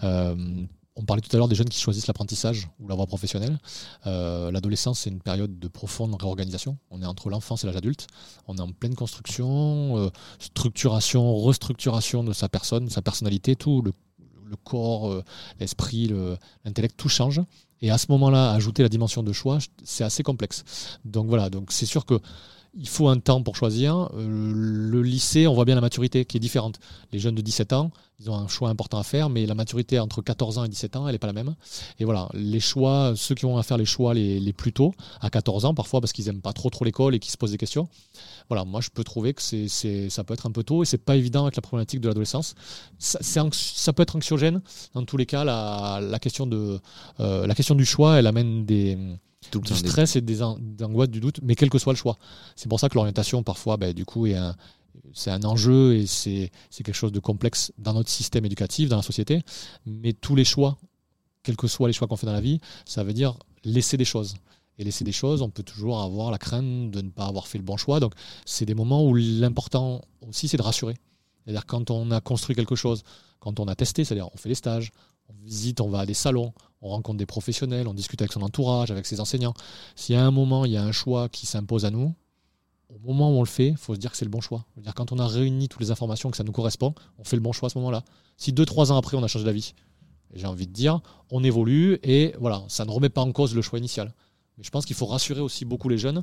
Euh, 0.04 0.64
on 1.00 1.04
parlait 1.04 1.22
tout 1.22 1.34
à 1.34 1.38
l'heure 1.38 1.48
des 1.48 1.54
jeunes 1.54 1.68
qui 1.68 1.80
choisissent 1.80 2.08
l'apprentissage 2.08 2.68
ou 2.80 2.88
la 2.88 2.94
voie 2.96 3.06
professionnelle. 3.06 3.58
Euh, 4.06 4.50
L'adolescence, 4.50 4.98
c'est 5.00 5.10
une 5.10 5.20
période 5.20 5.58
de 5.58 5.68
profonde 5.68 6.14
réorganisation. 6.20 6.76
On 6.90 7.00
est 7.00 7.06
entre 7.06 7.30
l'enfance 7.30 7.62
et 7.62 7.66
l'âge 7.68 7.76
adulte. 7.76 8.08
On 8.48 8.56
est 8.56 8.60
en 8.60 8.72
pleine 8.72 8.96
construction, 8.96 9.96
euh, 9.96 10.10
structuration, 10.40 11.36
restructuration 11.36 12.24
de 12.24 12.32
sa 12.32 12.48
personne, 12.48 12.90
sa 12.90 13.00
personnalité, 13.00 13.54
tout 13.54 13.80
le, 13.80 13.92
corps, 14.64 15.08
euh, 15.10 15.22
l'esprit, 15.60 16.08
le- 16.08 16.36
l'intellect, 16.64 16.96
tout 16.96 17.08
change. 17.08 17.40
Et 17.80 17.90
à 17.92 17.98
ce 17.98 18.06
moment-là, 18.10 18.50
ajouter 18.52 18.82
la 18.82 18.88
dimension 18.88 19.22
de 19.22 19.32
choix, 19.32 19.58
c'est 19.84 20.02
assez 20.02 20.24
complexe. 20.24 20.64
Donc 21.04 21.28
voilà, 21.28 21.48
donc 21.48 21.70
c'est 21.70 21.86
sûr 21.86 22.04
que 22.06 22.18
il 22.80 22.88
faut 22.88 23.08
un 23.08 23.18
temps 23.18 23.42
pour 23.42 23.56
choisir. 23.56 24.08
Euh, 24.14 24.52
le 24.54 25.02
lycée, 25.02 25.46
on 25.48 25.54
voit 25.54 25.64
bien 25.64 25.74
la 25.74 25.80
maturité 25.80 26.24
qui 26.24 26.36
est 26.36 26.40
différente. 26.40 26.78
Les 27.12 27.18
jeunes 27.18 27.34
de 27.34 27.42
17 27.42 27.72
ans, 27.72 27.90
ils 28.20 28.30
ont 28.30 28.36
un 28.36 28.46
choix 28.48 28.68
important 28.68 28.98
à 28.98 29.02
faire, 29.02 29.30
mais 29.30 29.46
la 29.46 29.54
maturité 29.54 29.98
entre 29.98 30.22
14 30.22 30.58
ans 30.58 30.64
et 30.64 30.68
17 30.68 30.96
ans, 30.96 31.06
elle 31.08 31.12
n'est 31.12 31.18
pas 31.18 31.26
la 31.26 31.32
même. 31.32 31.54
Et 31.98 32.04
voilà, 32.04 32.28
les 32.34 32.60
choix, 32.60 33.12
ceux 33.16 33.34
qui 33.34 33.46
vont 33.46 33.58
à 33.58 33.62
faire 33.62 33.78
les 33.78 33.84
choix 33.84 34.14
les, 34.14 34.38
les 34.40 34.52
plus 34.52 34.72
tôt, 34.72 34.94
à 35.20 35.28
14 35.28 35.64
ans 35.64 35.74
parfois, 35.74 36.00
parce 36.00 36.12
qu'ils 36.12 36.26
n'aiment 36.26 36.40
pas 36.40 36.52
trop 36.52 36.70
trop 36.70 36.84
l'école 36.84 37.14
et 37.14 37.18
qu'ils 37.18 37.32
se 37.32 37.36
posent 37.36 37.50
des 37.52 37.58
questions. 37.58 37.88
Voilà, 38.48 38.64
moi 38.64 38.80
je 38.80 38.90
peux 38.90 39.04
trouver 39.04 39.34
que 39.34 39.42
c'est, 39.42 39.68
c'est- 39.68 40.08
ça 40.08 40.22
peut 40.24 40.34
être 40.34 40.46
un 40.46 40.52
peu 40.52 40.62
tôt 40.62 40.82
et 40.82 40.86
c'est 40.86 40.98
pas 41.04 41.16
évident 41.16 41.42
avec 41.42 41.56
la 41.56 41.62
problématique 41.62 42.00
de 42.00 42.08
l'adolescence. 42.08 42.54
Ça 42.98 43.92
peut 43.92 44.02
être 44.02 44.16
anxiogène. 44.16 44.62
Dans 44.94 45.04
tous 45.04 45.16
les 45.16 45.26
cas, 45.26 45.44
la, 45.44 46.00
la, 46.00 46.18
question, 46.18 46.46
de, 46.46 46.80
euh, 47.20 47.46
la 47.46 47.54
question 47.54 47.74
du 47.74 47.84
choix, 47.84 48.18
elle 48.18 48.26
amène 48.26 48.64
des, 48.64 48.96
tout 49.50 49.60
du 49.60 49.74
stress 49.74 50.16
et 50.16 50.20
des, 50.20 50.42
an- 50.42 50.58
des 50.60 50.84
angoisses, 50.84 51.08
du 51.08 51.20
doute, 51.20 51.40
mais 51.42 51.54
quel 51.54 51.70
que 51.70 51.78
soit 51.78 51.92
le 51.92 51.98
choix. 51.98 52.18
C'est 52.56 52.68
pour 52.68 52.80
ça 52.80 52.88
que 52.88 52.94
l'orientation, 52.94 53.42
parfois, 53.42 53.76
ben, 53.76 53.92
du 53.92 54.04
coup, 54.04 54.26
est 54.26 54.34
un, 54.34 54.56
c'est 55.14 55.30
un 55.30 55.42
enjeu 55.44 55.94
et 55.94 56.06
c'est, 56.06 56.50
c'est 56.70 56.82
quelque 56.82 56.94
chose 56.94 57.12
de 57.12 57.20
complexe 57.20 57.72
dans 57.78 57.94
notre 57.94 58.10
système 58.10 58.44
éducatif, 58.44 58.88
dans 58.88 58.96
la 58.96 59.02
société. 59.02 59.42
Mais 59.86 60.12
tous 60.12 60.34
les 60.34 60.44
choix, 60.44 60.76
quels 61.42 61.56
que 61.56 61.68
soient 61.68 61.88
les 61.88 61.94
choix 61.94 62.08
qu'on 62.08 62.16
fait 62.16 62.26
dans 62.26 62.32
la 62.32 62.40
vie, 62.40 62.60
ça 62.84 63.04
veut 63.04 63.12
dire 63.12 63.38
laisser 63.64 63.96
des 63.96 64.04
choses. 64.04 64.34
Et 64.80 64.84
laisser 64.84 65.02
des 65.02 65.12
choses, 65.12 65.42
on 65.42 65.50
peut 65.50 65.64
toujours 65.64 66.00
avoir 66.00 66.30
la 66.30 66.38
crainte 66.38 66.92
de 66.92 67.00
ne 67.00 67.10
pas 67.10 67.26
avoir 67.26 67.48
fait 67.48 67.58
le 67.58 67.64
bon 67.64 67.76
choix. 67.76 67.98
Donc, 67.98 68.14
c'est 68.44 68.64
des 68.64 68.74
moments 68.74 69.04
où 69.04 69.14
l'important 69.14 70.02
aussi, 70.28 70.46
c'est 70.46 70.56
de 70.56 70.62
rassurer. 70.62 70.94
C'est-à-dire 71.44 71.66
quand 71.66 71.90
on 71.90 72.10
a 72.10 72.20
construit 72.20 72.54
quelque 72.54 72.76
chose, 72.76 73.02
quand 73.40 73.58
on 73.58 73.66
a 73.66 73.74
testé, 73.74 74.04
c'est-à-dire 74.04 74.28
on 74.32 74.36
fait 74.36 74.48
des 74.48 74.54
stages, 74.54 74.92
on 75.28 75.34
visite, 75.44 75.80
on 75.80 75.88
va 75.88 76.00
à 76.00 76.06
des 76.06 76.14
salons, 76.14 76.52
on 76.80 76.88
rencontre 76.88 77.18
des 77.18 77.26
professionnels, 77.26 77.88
on 77.88 77.94
discute 77.94 78.20
avec 78.22 78.32
son 78.32 78.42
entourage, 78.42 78.90
avec 78.90 79.06
ses 79.06 79.20
enseignants. 79.20 79.54
Y 80.08 80.14
a 80.14 80.24
un 80.24 80.30
moment, 80.30 80.64
il 80.64 80.72
y 80.72 80.76
a 80.76 80.82
un 80.82 80.92
choix 80.92 81.28
qui 81.28 81.46
s'impose 81.46 81.84
à 81.84 81.90
nous, 81.90 82.14
au 82.88 82.98
moment 83.06 83.30
où 83.30 83.34
on 83.34 83.42
le 83.42 83.46
fait, 83.46 83.68
il 83.68 83.76
faut 83.76 83.94
se 83.94 84.00
dire 84.00 84.10
que 84.10 84.16
c'est 84.16 84.24
le 84.24 84.30
bon 84.30 84.40
choix. 84.40 84.64
Quand 84.94 85.12
on 85.12 85.18
a 85.18 85.26
réuni 85.26 85.68
toutes 85.68 85.82
les 85.82 85.90
informations, 85.90 86.30
que 86.30 86.36
ça 86.36 86.44
nous 86.44 86.52
correspond, 86.52 86.94
on 87.18 87.24
fait 87.24 87.36
le 87.36 87.42
bon 87.42 87.52
choix 87.52 87.66
à 87.66 87.70
ce 87.70 87.78
moment-là. 87.78 88.02
Si 88.36 88.52
deux, 88.52 88.64
trois 88.64 88.92
ans 88.92 88.96
après, 88.96 89.16
on 89.16 89.22
a 89.22 89.28
changé 89.28 89.44
d'avis, 89.44 89.74
j'ai 90.32 90.46
envie 90.46 90.66
de 90.66 90.72
dire, 90.72 91.00
on 91.30 91.44
évolue 91.44 91.98
et 92.02 92.34
voilà, 92.40 92.64
ça 92.68 92.84
ne 92.84 92.90
remet 92.90 93.10
pas 93.10 93.20
en 93.20 93.32
cause 93.32 93.54
le 93.54 93.62
choix 93.62 93.78
initial. 93.78 94.14
Je 94.60 94.70
pense 94.70 94.84
qu'il 94.84 94.96
faut 94.96 95.06
rassurer 95.06 95.40
aussi 95.40 95.64
beaucoup 95.64 95.88
les 95.88 95.98
jeunes, 95.98 96.22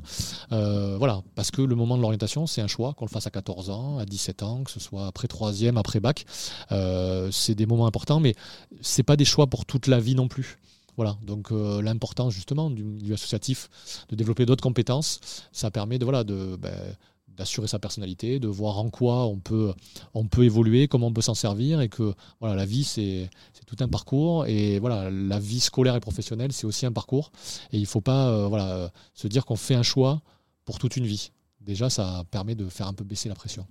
euh, 0.52 0.96
voilà, 0.98 1.22
parce 1.34 1.50
que 1.50 1.62
le 1.62 1.74
moment 1.74 1.96
de 1.96 2.02
l'orientation, 2.02 2.46
c'est 2.46 2.60
un 2.60 2.66
choix, 2.66 2.92
qu'on 2.94 3.06
le 3.06 3.10
fasse 3.10 3.26
à 3.26 3.30
14 3.30 3.70
ans, 3.70 3.98
à 3.98 4.04
17 4.04 4.42
ans, 4.42 4.62
que 4.64 4.70
ce 4.70 4.80
soit 4.80 5.06
après 5.06 5.26
troisième, 5.26 5.78
après 5.78 6.00
bac. 6.00 6.26
Euh, 6.72 7.30
c'est 7.32 7.54
des 7.54 7.66
moments 7.66 7.86
importants, 7.86 8.20
mais 8.20 8.34
c'est 8.82 9.02
pas 9.02 9.16
des 9.16 9.24
choix 9.24 9.46
pour 9.46 9.64
toute 9.64 9.86
la 9.86 10.00
vie 10.00 10.14
non 10.14 10.28
plus. 10.28 10.58
Voilà, 10.96 11.16
donc 11.22 11.52
euh, 11.52 11.82
l'importance 11.82 12.32
justement 12.32 12.70
du 12.70 13.12
associatif, 13.12 13.68
de 14.08 14.16
développer 14.16 14.46
d'autres 14.46 14.62
compétences, 14.62 15.20
ça 15.52 15.70
permet 15.70 15.98
de 15.98 16.04
voilà 16.04 16.24
de 16.24 16.56
ben, 16.56 16.96
d'assurer 17.36 17.68
sa 17.68 17.78
personnalité, 17.78 18.38
de 18.38 18.48
voir 18.48 18.78
en 18.78 18.90
quoi 18.90 19.26
on 19.26 19.38
peut 19.38 19.72
on 20.14 20.26
peut 20.26 20.44
évoluer, 20.44 20.88
comment 20.88 21.08
on 21.08 21.12
peut 21.12 21.22
s'en 21.22 21.34
servir, 21.34 21.80
et 21.80 21.88
que 21.88 22.14
voilà 22.40 22.54
la 22.54 22.66
vie 22.66 22.84
c'est 22.84 23.30
tout 23.66 23.76
un 23.80 23.88
parcours 23.88 24.46
et 24.46 24.78
voilà 24.78 25.10
la 25.10 25.38
vie 25.38 25.60
scolaire 25.60 25.96
et 25.96 26.00
professionnelle 26.00 26.52
c'est 26.52 26.66
aussi 26.66 26.86
un 26.86 26.92
parcours 26.92 27.32
et 27.72 27.78
il 27.78 27.86
faut 27.86 28.00
pas 28.00 28.28
euh, 28.28 28.46
voilà 28.46 28.90
se 29.14 29.26
dire 29.26 29.44
qu'on 29.44 29.56
fait 29.56 29.74
un 29.74 29.82
choix 29.82 30.22
pour 30.64 30.78
toute 30.78 30.96
une 30.96 31.06
vie. 31.06 31.32
Déjà 31.60 31.90
ça 31.90 32.24
permet 32.30 32.54
de 32.54 32.68
faire 32.68 32.86
un 32.86 32.94
peu 32.94 33.04
baisser 33.04 33.28
la 33.28 33.34
pression. 33.34 33.66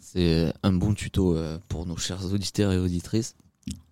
C'est 0.00 0.52
un 0.62 0.72
bon 0.72 0.94
tuto 0.94 1.36
euh, 1.36 1.58
pour 1.68 1.84
nos 1.84 1.96
chers 1.96 2.32
auditeurs 2.32 2.72
et 2.72 2.78
auditrices. 2.78 3.34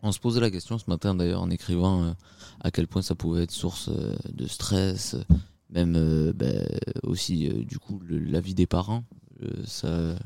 On 0.02 0.11
se 0.11 0.18
posait 0.18 0.40
la 0.40 0.50
question 0.50 0.78
ce 0.78 0.84
matin 0.88 1.14
d'ailleurs 1.14 1.42
en 1.42 1.50
écrivant 1.50 2.02
euh, 2.02 2.12
à 2.61 2.70
quel 2.70 2.86
point 2.86 3.02
ça 3.02 3.14
pouvait 3.14 3.42
être 3.42 3.50
source 3.50 3.90
de 3.90 4.46
stress, 4.46 5.16
même 5.76 5.96
euh, 5.96 6.32
ben, 6.34 6.66
aussi 7.04 7.48
euh, 7.48 7.64
du 7.64 7.78
coup 7.78 8.00
le- 8.06 8.18
la 8.18 8.40
vie 8.40 8.54
des 8.54 8.66
parents, 8.66 9.04
euh, 9.42 9.48
ça 9.66 10.16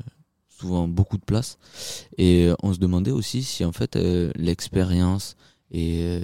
souvent 0.49 0.87
beaucoup 0.87 1.17
de 1.17 1.25
place. 1.25 1.57
Et 2.17 2.51
on 2.63 2.73
se 2.73 2.79
demandait 2.79 3.11
aussi 3.11 3.43
si 3.43 3.65
en 3.65 3.71
fait 3.71 3.95
l'expérience 4.35 5.35
et 5.71 6.21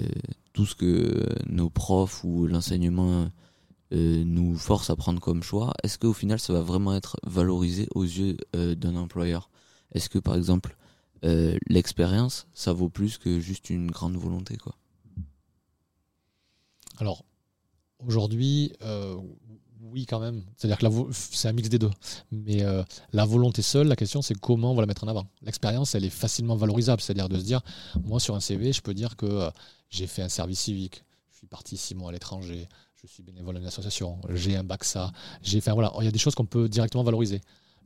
tout 0.52 0.66
ce 0.66 0.74
que 0.76 1.26
nos 1.48 1.70
profs 1.70 2.24
ou 2.24 2.46
l'enseignement 2.46 3.30
nous 3.92 4.56
force 4.56 4.90
à 4.90 4.96
prendre 4.96 5.20
comme 5.20 5.42
choix, 5.42 5.74
est-ce 5.82 5.98
qu'au 5.98 6.12
final 6.12 6.38
ça 6.38 6.52
va 6.52 6.60
vraiment 6.60 6.94
être 6.94 7.16
valorisé 7.26 7.88
aux 7.94 8.04
yeux 8.04 8.36
d'un 8.54 8.96
employeur? 8.96 9.50
Est-ce 9.92 10.08
que 10.08 10.20
par 10.20 10.36
exemple 10.36 10.76
l'expérience 11.68 12.46
ça 12.54 12.72
vaut 12.72 12.90
plus 12.90 13.18
que 13.18 13.40
juste 13.40 13.70
une 13.70 13.90
grande 13.90 14.16
volonté 14.16 14.56
quoi? 14.56 14.76
Alors, 16.98 17.24
aujourd'hui, 18.06 18.72
euh, 18.82 19.16
oui, 19.82 20.06
quand 20.06 20.20
même. 20.20 20.42
C'est-à-dire 20.56 20.78
que 20.78 21.12
c'est 21.12 21.48
un 21.48 21.52
mix 21.52 21.68
des 21.68 21.78
deux. 21.78 21.90
Mais 22.30 22.62
euh, 22.62 22.82
la 23.12 23.24
volonté 23.24 23.62
seule, 23.62 23.88
la 23.88 23.96
question, 23.96 24.22
c'est 24.22 24.38
comment 24.38 24.72
on 24.72 24.74
va 24.74 24.82
la 24.82 24.86
mettre 24.86 25.04
en 25.04 25.08
avant. 25.08 25.26
L'expérience, 25.42 25.94
elle 25.94 26.04
est 26.04 26.10
facilement 26.10 26.56
valorisable. 26.56 27.00
C'est-à-dire 27.00 27.28
de 27.28 27.38
se 27.38 27.44
dire, 27.44 27.60
moi, 28.04 28.20
sur 28.20 28.34
un 28.34 28.40
CV, 28.40 28.72
je 28.72 28.82
peux 28.82 28.94
dire 28.94 29.16
que 29.16 29.26
euh, 29.26 29.50
j'ai 29.90 30.06
fait 30.06 30.22
un 30.22 30.28
service 30.28 30.60
civique, 30.60 31.04
je 31.32 31.38
suis 31.38 31.46
parti 31.46 31.76
six 31.76 31.94
mois 31.94 32.10
à 32.10 32.12
l'étranger, 32.12 32.68
je 33.00 33.06
suis 33.06 33.22
bénévole 33.22 33.56
d'une 33.56 33.66
association, 33.66 34.18
j'ai 34.30 34.56
un 34.56 34.64
bac 34.64 34.84
ça, 34.84 35.12
j'ai 35.42 35.60
fait. 35.60 35.70
Voilà, 35.70 35.92
il 36.00 36.04
y 36.04 36.08
a 36.08 36.12
des 36.12 36.18
choses 36.18 36.34
qu'on 36.34 36.46
peut 36.46 36.68
directement 36.68 37.04
valoriser. 37.04 37.40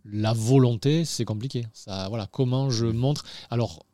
La 0.05 0.33
volonté, 0.33 1.05
c'est 1.05 1.25
compliqué. 1.25 1.67
Ça, 1.73 2.09
voilà, 2.09 2.27
comment 2.27 2.71
je 2.71 2.87
montre. 2.87 3.25
Alors, 3.51 3.87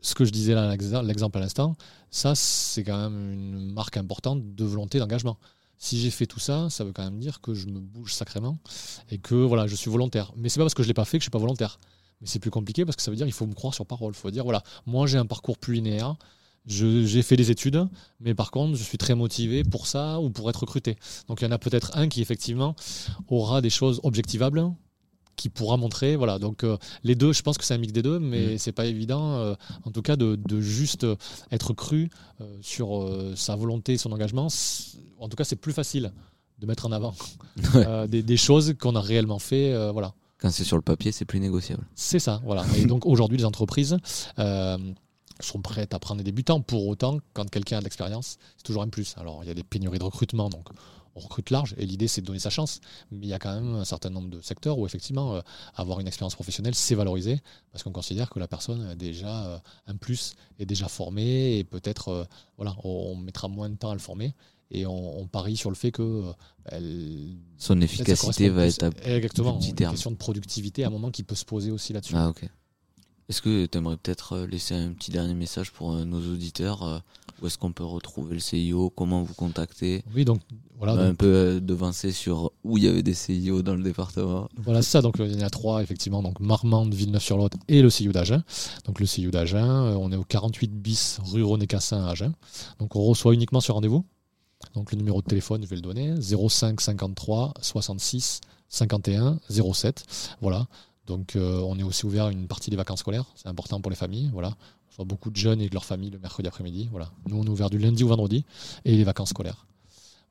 ce 0.00 0.14
que 0.14 0.24
je 0.24 0.30
disais 0.30 0.54
là, 0.54 0.68
l'exem- 0.70 1.06
l'exemple 1.06 1.38
à 1.38 1.40
l'instant, 1.40 1.76
ça, 2.10 2.34
c'est 2.34 2.84
quand 2.84 3.10
même 3.10 3.32
une 3.32 3.72
marque 3.72 3.96
importante 3.96 4.54
de 4.54 4.64
volonté 4.64 4.98
d'engagement. 4.98 5.38
Si 5.76 6.00
j'ai 6.00 6.10
fait 6.10 6.26
tout 6.26 6.40
ça, 6.40 6.70
ça 6.70 6.84
veut 6.84 6.92
quand 6.92 7.04
même 7.04 7.18
dire 7.20 7.40
que 7.40 7.54
je 7.54 7.66
me 7.66 7.78
bouge 7.78 8.12
sacrément 8.14 8.58
et 9.10 9.18
que 9.18 9.34
voilà, 9.34 9.66
je 9.66 9.76
suis 9.76 9.90
volontaire. 9.90 10.32
Mais 10.36 10.48
c'est 10.48 10.58
pas 10.58 10.64
parce 10.64 10.74
que 10.74 10.82
je 10.82 10.88
l'ai 10.88 10.94
pas 10.94 11.04
fait 11.04 11.18
que 11.18 11.22
je 11.22 11.26
suis 11.26 11.30
pas 11.30 11.38
volontaire. 11.38 11.78
Mais 12.20 12.26
c'est 12.26 12.40
plus 12.40 12.50
compliqué 12.50 12.84
parce 12.84 12.96
que 12.96 13.02
ça 13.02 13.10
veut 13.12 13.16
dire 13.16 13.26
qu'il 13.26 13.34
faut 13.34 13.46
me 13.46 13.54
croire 13.54 13.74
sur 13.74 13.86
parole. 13.86 14.12
Il 14.12 14.18
faut 14.18 14.30
dire 14.30 14.42
voilà, 14.42 14.62
moi 14.86 15.06
j'ai 15.06 15.18
un 15.18 15.26
parcours 15.26 15.56
plus 15.56 15.74
linéaire. 15.74 16.16
J'ai 16.66 17.22
fait 17.22 17.36
des 17.36 17.50
études, 17.50 17.88
mais 18.20 18.34
par 18.34 18.50
contre, 18.50 18.76
je 18.76 18.82
suis 18.82 18.98
très 18.98 19.14
motivé 19.14 19.64
pour 19.64 19.86
ça 19.86 20.20
ou 20.20 20.28
pour 20.28 20.50
être 20.50 20.60
recruté. 20.60 20.98
Donc, 21.26 21.40
il 21.40 21.44
y 21.44 21.48
en 21.48 21.50
a 21.50 21.58
peut-être 21.58 21.96
un 21.96 22.08
qui, 22.08 22.20
effectivement, 22.20 22.76
aura 23.28 23.62
des 23.62 23.70
choses 23.70 24.00
objectivables 24.02 24.70
qui 25.38 25.48
pourra 25.48 25.78
montrer. 25.78 26.16
Voilà. 26.16 26.38
Donc, 26.38 26.64
euh, 26.64 26.76
les 27.04 27.14
deux, 27.14 27.32
je 27.32 27.40
pense 27.42 27.56
que 27.56 27.64
c'est 27.64 27.72
un 27.72 27.78
mix 27.78 27.94
des 27.94 28.02
deux, 28.02 28.18
mais 28.18 28.58
c'est 28.58 28.72
pas 28.72 28.84
évident, 28.84 29.36
euh, 29.36 29.54
en 29.84 29.90
tout 29.90 30.02
cas, 30.02 30.16
de, 30.16 30.36
de 30.36 30.60
juste 30.60 31.04
euh, 31.04 31.16
être 31.50 31.72
cru 31.72 32.10
sur 32.60 33.10
sa 33.34 33.56
volonté 33.56 33.94
et 33.94 33.98
son 33.98 34.12
engagement. 34.12 34.48
En 35.18 35.28
tout 35.28 35.36
cas, 35.36 35.42
c'est 35.44 35.56
plus 35.56 35.72
facile 35.72 36.12
de 36.60 36.66
mettre 36.66 36.86
en 36.86 36.92
avant 36.92 37.14
des, 38.08 38.22
des 38.22 38.36
choses 38.36 38.74
qu'on 38.78 38.94
a 38.94 39.00
réellement 39.00 39.38
fait. 39.38 39.90
voilà. 39.92 40.12
Quand 40.40 40.50
c'est 40.50 40.62
sur 40.64 40.76
le 40.76 40.82
papier, 40.82 41.10
c'est 41.10 41.24
plus 41.24 41.40
négociable. 41.40 41.84
C'est 41.96 42.20
ça, 42.20 42.40
voilà. 42.44 42.64
Et 42.76 42.84
donc 42.84 43.06
aujourd'hui, 43.06 43.38
les 43.38 43.44
entreprises 43.44 43.96
sont 44.36 45.60
prêtes 45.62 45.94
à 45.94 45.98
prendre 45.98 46.18
des 46.18 46.24
débutants. 46.24 46.60
Pour 46.60 46.86
autant, 46.86 47.18
quand 47.32 47.48
quelqu'un 47.50 47.78
a 47.78 47.80
de 47.80 47.84
l'expérience, 47.84 48.38
c'est 48.56 48.62
toujours 48.64 48.82
un 48.82 48.88
plus. 48.88 49.14
Alors, 49.18 49.40
il 49.42 49.48
y 49.48 49.50
a 49.50 49.54
des 49.54 49.64
pénuries 49.64 49.98
de 49.98 50.04
recrutement, 50.04 50.48
donc 50.48 50.68
on 51.18 51.20
recrute 51.24 51.50
large, 51.50 51.74
et 51.76 51.84
l'idée, 51.84 52.08
c'est 52.08 52.20
de 52.20 52.26
donner 52.26 52.38
sa 52.38 52.50
chance. 52.50 52.80
Mais 53.10 53.26
il 53.26 53.28
y 53.28 53.32
a 53.34 53.38
quand 53.38 53.54
même 53.54 53.74
un 53.74 53.84
certain 53.84 54.10
nombre 54.10 54.30
de 54.30 54.40
secteurs 54.40 54.78
où, 54.78 54.86
effectivement, 54.86 55.34
euh, 55.34 55.40
avoir 55.74 56.00
une 56.00 56.06
expérience 56.06 56.34
professionnelle, 56.34 56.74
c'est 56.74 56.94
valorisé, 56.94 57.40
parce 57.72 57.82
qu'on 57.82 57.92
considère 57.92 58.30
que 58.30 58.38
la 58.38 58.48
personne 58.48 58.82
a 58.86 58.94
déjà 58.94 59.46
euh, 59.46 59.58
un 59.86 59.96
plus, 59.96 60.34
est 60.58 60.66
déjà 60.66 60.88
formée, 60.88 61.58
et 61.58 61.64
peut-être, 61.64 62.08
euh, 62.08 62.24
voilà, 62.56 62.74
on, 62.84 63.12
on 63.12 63.16
mettra 63.16 63.48
moins 63.48 63.68
de 63.68 63.76
temps 63.76 63.90
à 63.90 63.94
le 63.94 64.00
former. 64.00 64.34
Et 64.70 64.84
on, 64.84 65.18
on 65.20 65.26
parie 65.26 65.56
sur 65.56 65.70
le 65.70 65.76
fait 65.76 65.90
que 65.92 66.24
elle- 66.66 67.36
Son 67.56 67.80
efficacité 67.80 68.50
va 68.50 68.66
être 68.66 68.82
à 68.84 69.16
exactement 69.16 69.58
une 69.58 69.74
question 69.92 70.10
de 70.10 70.16
productivité 70.16 70.84
à 70.84 70.88
un 70.88 70.90
moment 70.90 71.10
qui 71.10 71.22
peut 71.22 71.34
se 71.34 71.46
poser 71.46 71.70
aussi 71.70 71.94
là-dessus. 71.94 72.14
Ah. 72.16 72.28
Est-ce 73.28 73.42
que 73.42 73.66
tu 73.66 73.76
aimerais 73.78 73.96
peut-être 73.98 74.32
euh, 74.34 74.46
laisser 74.46 74.74
un 74.74 74.90
petit 74.92 75.10
dernier 75.10 75.34
message 75.34 75.70
pour 75.72 75.92
euh, 75.92 76.04
nos 76.04 76.18
auditeurs 76.18 76.82
euh, 76.82 76.98
Où 77.42 77.46
est-ce 77.46 77.58
qu'on 77.58 77.72
peut 77.72 77.84
retrouver 77.84 78.34
le 78.34 78.40
CIO 78.40 78.88
Comment 78.90 79.22
vous 79.22 79.34
contacter? 79.34 80.02
Oui, 80.14 80.24
donc 80.24 80.40
voilà. 80.78 80.94
Donc- 80.96 81.04
un 81.04 81.14
peu 81.14 81.60
devancer 81.60 82.10
sur 82.12 82.52
où 82.64 82.78
il 82.78 82.84
y 82.84 82.88
avait 82.88 83.02
des 83.02 83.12
CIO 83.12 83.60
dans 83.62 83.74
le 83.74 83.82
département. 83.82 84.48
Voilà, 84.56 84.80
ça. 84.80 85.02
Donc, 85.02 85.16
il 85.18 85.38
y 85.38 85.42
en 85.42 85.46
a 85.46 85.50
trois, 85.50 85.82
effectivement. 85.82 86.22
Donc, 86.22 86.40
Marmande, 86.40 86.94
Villeneuve-sur-Lot 86.94 87.52
et 87.68 87.82
le 87.82 87.90
CIO 87.90 88.12
d'Agen. 88.12 88.42
Donc, 88.86 88.98
le 88.98 89.04
CIO 89.04 89.30
d'Agen, 89.30 89.68
on 89.98 90.10
est 90.10 90.16
au 90.16 90.24
48 90.24 90.72
bis 90.72 91.18
rue 91.24 91.42
René-Cassin 91.44 92.04
à 92.06 92.10
Agen. 92.10 92.32
Donc, 92.78 92.96
on 92.96 93.02
reçoit 93.02 93.34
uniquement 93.34 93.60
sur 93.60 93.74
rendez-vous. 93.74 94.04
Donc, 94.74 94.90
le 94.92 94.96
numéro 94.96 95.20
de 95.20 95.26
téléphone, 95.26 95.62
je 95.62 95.68
vais 95.68 95.76
le 95.76 95.82
donner 95.82 96.14
05 96.20 96.80
53 96.80 97.52
66 97.60 98.40
51 98.70 99.38
07. 99.50 100.04
Voilà. 100.40 100.66
Donc, 101.08 101.36
euh, 101.36 101.60
on 101.66 101.78
est 101.78 101.82
aussi 101.82 102.06
ouvert 102.06 102.26
à 102.26 102.30
une 102.30 102.46
partie 102.46 102.70
des 102.70 102.76
vacances 102.76 103.00
scolaires. 103.00 103.24
C'est 103.34 103.48
important 103.48 103.80
pour 103.80 103.90
les 103.90 103.96
familles. 103.96 104.30
Voilà. 104.32 104.54
On 105.00 105.04
beaucoup 105.04 105.30
de 105.30 105.36
jeunes 105.36 105.60
et 105.60 105.68
de 105.68 105.74
leurs 105.74 105.84
familles 105.84 106.10
le 106.10 106.18
mercredi 106.18 106.48
après-midi. 106.48 106.88
Voilà. 106.90 107.10
Nous, 107.28 107.38
on 107.38 107.44
est 107.44 107.48
ouvert 107.48 107.70
du 107.70 107.78
lundi 107.78 108.02
au 108.02 108.08
vendredi 108.08 108.44
et 108.84 108.96
les 108.96 109.04
vacances 109.04 109.28
scolaires. 109.28 109.64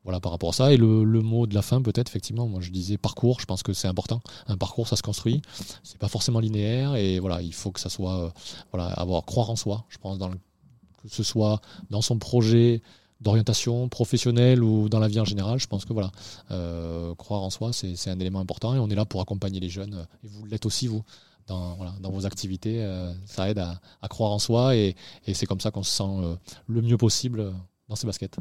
Voilà 0.04 0.20
par 0.20 0.30
rapport 0.30 0.50
à 0.50 0.52
ça. 0.52 0.72
Et 0.72 0.76
le, 0.76 1.04
mot 1.22 1.46
de 1.46 1.54
la 1.54 1.62
fin, 1.62 1.80
peut-être, 1.82 2.08
effectivement, 2.08 2.46
moi 2.46 2.60
je 2.60 2.70
disais 2.70 2.98
parcours, 2.98 3.40
je 3.40 3.46
pense 3.46 3.62
que 3.62 3.72
c'est 3.72 3.88
important. 3.88 4.20
Un 4.46 4.56
parcours, 4.56 4.86
ça 4.86 4.96
se 4.96 5.02
construit. 5.02 5.42
C'est 5.82 5.98
pas 5.98 6.08
forcément 6.08 6.38
linéaire 6.38 6.94
et 6.96 7.18
voilà, 7.18 7.40
il 7.42 7.54
faut 7.54 7.70
que 7.70 7.80
ça 7.80 7.88
soit, 7.88 8.24
euh, 8.24 8.30
voilà, 8.72 8.88
avoir 8.88 9.24
croire 9.24 9.50
en 9.50 9.56
soi, 9.56 9.84
je 9.88 9.98
pense, 9.98 10.18
que 10.18 11.08
ce 11.08 11.22
soit 11.22 11.60
dans 11.90 12.02
son 12.02 12.18
projet 12.18 12.82
d'orientation 13.20 13.88
professionnelle 13.88 14.62
ou 14.62 14.88
dans 14.88 15.00
la 15.00 15.08
vie 15.08 15.20
en 15.20 15.24
général. 15.24 15.58
Je 15.58 15.66
pense 15.66 15.84
que 15.84 15.92
voilà, 15.92 16.10
euh, 16.50 17.14
croire 17.16 17.42
en 17.42 17.50
soi, 17.50 17.72
c'est 17.72 17.96
c'est 17.96 18.10
un 18.10 18.18
élément 18.20 18.40
important 18.40 18.74
et 18.74 18.78
on 18.78 18.88
est 18.88 18.94
là 18.94 19.04
pour 19.04 19.20
accompagner 19.20 19.60
les 19.60 19.68
jeunes. 19.68 19.94
euh, 19.94 20.04
Et 20.24 20.28
vous 20.28 20.44
l'êtes 20.46 20.66
aussi, 20.66 20.86
vous. 20.86 21.02
Dans, 21.46 21.76
voilà, 21.76 21.94
dans 22.02 22.10
vos 22.10 22.26
activités, 22.26 22.84
euh, 22.84 23.10
ça 23.24 23.48
aide 23.48 23.58
à, 23.58 23.80
à 24.02 24.08
croire 24.08 24.32
en 24.32 24.38
soi 24.38 24.76
et, 24.76 24.94
et 25.26 25.32
c'est 25.32 25.46
comme 25.46 25.60
ça 25.60 25.70
qu'on 25.70 25.82
se 25.82 25.90
sent 25.96 26.04
euh, 26.06 26.36
le 26.66 26.82
mieux 26.82 26.98
possible 26.98 27.54
dans 27.88 27.96
ses 27.96 28.06
baskets. 28.06 28.36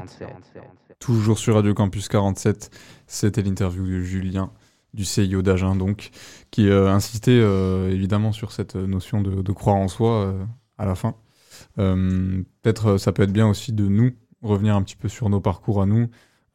Toujours 1.00 1.38
sur 1.38 1.54
Radio 1.56 1.74
Campus 1.76 2.08
47, 2.08 2.72
c'était 3.06 3.44
l'interview 3.44 3.86
de 3.86 4.02
Julien 4.02 4.50
du 4.94 5.06
CIO 5.06 5.42
d'Agen, 5.42 5.76
donc, 5.76 6.10
qui 6.52 6.70
euh, 6.70 6.90
insistait 6.90 7.40
euh, 7.40 7.92
évidemment 7.92 8.32
sur 8.32 8.52
cette 8.52 8.76
notion 8.76 9.22
de, 9.22 9.52
croire 9.52 9.76
en 9.76 9.88
soi 9.88 10.26
euh, 10.26 10.46
à 10.78 10.86
la 10.86 10.96
fin. 10.96 11.16
Euh, 11.80 12.44
Peut-être 12.62 12.98
ça 12.98 13.12
peut 13.12 13.24
être 13.24 13.32
bien 13.32 13.48
aussi 13.48 13.74
de 13.74 13.88
nous 13.88 14.12
revenir 14.42 14.76
un 14.76 14.84
petit 14.84 14.96
peu 14.96 15.08
sur 15.08 15.30
nos 15.30 15.42
parcours 15.42 15.82
à 15.82 15.86
nous, 15.86 16.08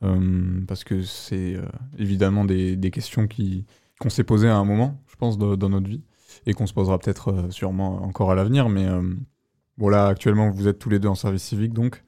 euh, 0.03 0.61
parce 0.67 0.85
que 0.85 1.03
c'est 1.03 1.57
évidemment 1.99 2.45
des, 2.45 2.91
questions 2.93 3.27
qui 3.27 3.67
qu'on 4.01 4.11
s'est 4.11 4.25
posées 4.25 4.49
à 4.49 4.57
un 4.57 4.65
moment, 4.65 5.01
je 5.07 5.17
pense, 5.17 5.39
dans 5.39 5.69
notre 5.69 5.89
vie, 5.89 6.03
et 6.47 6.55
qu'on 6.55 6.67
se 6.67 6.75
posera 6.75 6.99
peut-être 6.99 7.47
sûrement 7.51 8.03
encore 8.03 8.33
à 8.33 8.35
l'avenir, 8.35 8.69
mais 8.69 8.87
euh, 8.87 9.15
voilà, 9.77 10.07
actuellement 10.07 10.51
vous 10.51 10.67
êtes 10.67 10.79
tous 10.79 10.91
les 10.91 10.99
deux 10.99 11.09
en 11.09 11.15
service 11.15 11.45
civique, 11.45 11.73
donc 11.73 12.03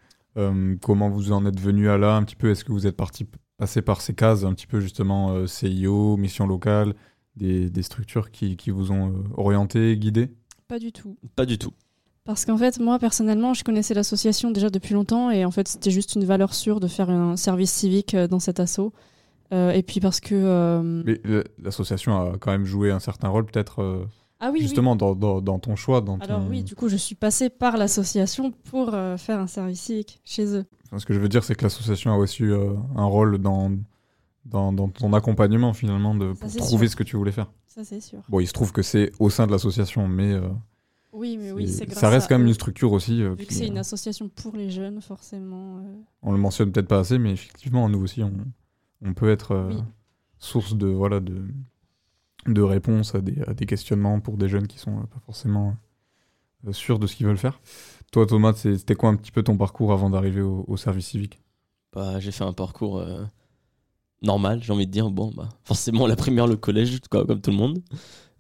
comment 0.80 1.10
vous 1.10 1.30
en 1.30 1.46
êtes 1.46 1.60
venu 1.60 1.88
à 1.88 1.96
là 1.96 2.16
un 2.16 2.24
petit 2.24 2.34
peu? 2.34 2.50
Est-ce 2.50 2.64
que 2.64 2.72
vous 2.72 2.88
êtes 2.88 2.96
parti 2.96 3.24
passer 3.56 3.82
par 3.82 4.00
ces 4.00 4.14
cases 4.14 4.44
un 4.44 4.52
petit 4.54 4.66
peu 4.66 4.80
justement 4.80 5.30
euh, 5.32 5.46
CIO, 5.46 6.16
mission 6.16 6.46
locale, 6.46 6.94
des, 7.36 7.70
des 7.70 7.82
structures 7.82 8.30
qui, 8.30 8.56
qui 8.56 8.70
vous 8.70 8.90
ont 8.92 9.08
euh, 9.10 9.12
orienté, 9.36 9.96
guidé 9.96 10.30
Pas 10.68 10.78
du 10.78 10.92
tout. 10.92 11.16
Pas 11.36 11.46
du 11.46 11.58
tout. 11.58 11.72
Parce 12.24 12.44
qu'en 12.46 12.56
fait, 12.56 12.80
moi, 12.80 12.98
personnellement, 12.98 13.52
je 13.52 13.64
connaissais 13.64 13.92
l'association 13.92 14.50
déjà 14.50 14.70
depuis 14.70 14.94
longtemps 14.94 15.30
et 15.30 15.44
en 15.44 15.50
fait, 15.50 15.68
c'était 15.68 15.90
juste 15.90 16.14
une 16.14 16.24
valeur 16.24 16.54
sûre 16.54 16.80
de 16.80 16.86
faire 16.88 17.10
un 17.10 17.36
service 17.36 17.70
civique 17.70 18.14
euh, 18.14 18.26
dans 18.28 18.38
cet 18.38 18.60
assaut. 18.60 18.92
Euh, 19.52 19.72
et 19.72 19.82
puis 19.82 20.00
parce 20.00 20.20
que... 20.20 20.34
euh, 20.34 21.02
Mais 21.04 21.20
l'association 21.62 22.16
a 22.32 22.38
quand 22.38 22.50
même 22.50 22.64
joué 22.64 22.90
un 22.90 22.98
certain 22.98 23.28
rôle 23.28 23.44
peut-être 23.44 23.82
euh, 23.82 24.04
Ah 24.40 24.46
oui, 24.50 24.54
oui. 24.54 24.62
justement 24.62 24.96
Dans, 24.96 25.14
dans, 25.14 25.42
dans 25.42 25.58
ton 25.58 25.76
choix. 25.76 26.00
Dans 26.00 26.16
Alors 26.18 26.40
ton- 26.40 26.48
oui, 26.48 26.62
du 26.64 26.74
coup, 26.74 26.88
je 26.88 26.96
suis 26.96 27.14
passée 27.14 27.50
par 27.50 27.76
l'association 27.76 28.52
pour 28.52 28.94
euh, 28.94 29.18
faire 29.18 29.38
un 29.38 29.46
service 29.46 29.82
civique 29.82 30.20
chez 30.24 30.46
eux. 30.56 30.64
Ce 30.98 31.06
que 31.06 31.14
je 31.14 31.18
veux 31.20 31.28
dire, 31.28 31.44
c'est 31.44 31.54
que 31.54 31.62
l'association 31.64 32.12
a 32.12 32.16
aussi 32.16 32.44
euh, 32.44 32.74
un 32.96 33.04
rôle 33.04 33.38
dans, 33.38 33.70
dans, 34.44 34.72
dans 34.72 34.88
ton 34.88 35.12
accompagnement 35.12 35.72
finalement 35.72 36.14
de, 36.14 36.32
pour 36.32 36.50
c'est 36.50 36.58
trouver 36.58 36.86
sûr. 36.86 36.92
ce 36.92 36.96
que 36.96 37.02
tu 37.02 37.16
voulais 37.16 37.32
faire. 37.32 37.50
Ça, 37.66 37.84
c'est 37.84 38.00
sûr. 38.00 38.20
Bon, 38.28 38.40
il 38.40 38.46
se 38.46 38.52
trouve 38.52 38.72
que 38.72 38.82
c'est 38.82 39.10
au 39.18 39.30
sein 39.30 39.46
de 39.46 39.52
l'association, 39.52 40.06
mais, 40.06 40.32
euh, 40.32 40.48
Oui, 41.12 41.36
mais 41.38 41.52
oui, 41.52 41.66
c'est- 41.66 41.78
c'est 41.78 41.86
grâce 41.86 41.98
ça 41.98 42.08
reste 42.08 42.26
à 42.26 42.28
quand 42.28 42.38
même 42.38 42.46
une 42.46 42.54
structure 42.54 42.92
aussi. 42.92 43.22
euh, 43.22 43.34
Vu 43.34 43.46
que 43.46 43.54
c'est 43.54 43.66
une 43.66 43.78
association 43.78 44.28
pour 44.28 44.54
les 44.56 44.70
jeunes, 44.70 45.00
forcément. 45.00 45.78
euh, 45.78 45.94
on 46.22 46.32
le 46.32 46.38
mentionne 46.38 46.70
peut-être 46.72 46.88
pas 46.88 46.98
assez, 47.00 47.18
mais 47.18 47.32
effectivement, 47.32 47.88
nous 47.88 48.00
aussi, 48.02 48.22
on, 48.22 48.32
on 49.02 49.14
peut 49.14 49.30
être 49.30 49.68
Oui. 49.70 49.82
source 50.38 50.76
de, 50.76 50.86
voilà, 50.86 51.20
de, 51.20 51.42
de 52.46 52.62
réponses 52.62 53.14
à 53.14 53.20
des, 53.20 53.40
à 53.46 53.54
des 53.54 53.66
questionnements 53.66 54.20
pour 54.20 54.36
des 54.36 54.48
jeunes 54.48 54.66
qui 54.68 54.78
sont 54.78 54.94
pas 55.06 55.20
forcément 55.26 55.76
sûrs 56.70 56.98
de 56.98 57.06
ce 57.06 57.16
qu'ils 57.16 57.26
veulent 57.26 57.38
faire. 57.38 57.60
Toi, 58.14 58.26
Thomas, 58.26 58.52
c'était 58.54 58.94
quoi 58.94 59.08
un 59.08 59.16
petit 59.16 59.32
peu 59.32 59.42
ton 59.42 59.56
parcours 59.56 59.92
avant 59.92 60.08
d'arriver 60.08 60.40
au, 60.40 60.76
service 60.76 61.08
civique? 61.08 61.40
Bah, 61.92 62.20
j'ai 62.20 62.30
fait 62.30 62.44
un 62.44 62.52
parcours 62.52 62.98
euh, 62.98 63.24
normal, 64.22 64.62
j'ai 64.62 64.72
envie 64.72 64.86
de 64.86 64.92
dire. 64.92 65.10
Bon, 65.10 65.32
bah, 65.34 65.48
forcément, 65.64 66.06
la 66.06 66.14
primaire, 66.14 66.46
le 66.46 66.54
collège, 66.54 67.00
quoi, 67.10 67.26
comme 67.26 67.40
tout 67.40 67.50
le 67.50 67.56
monde. 67.56 67.82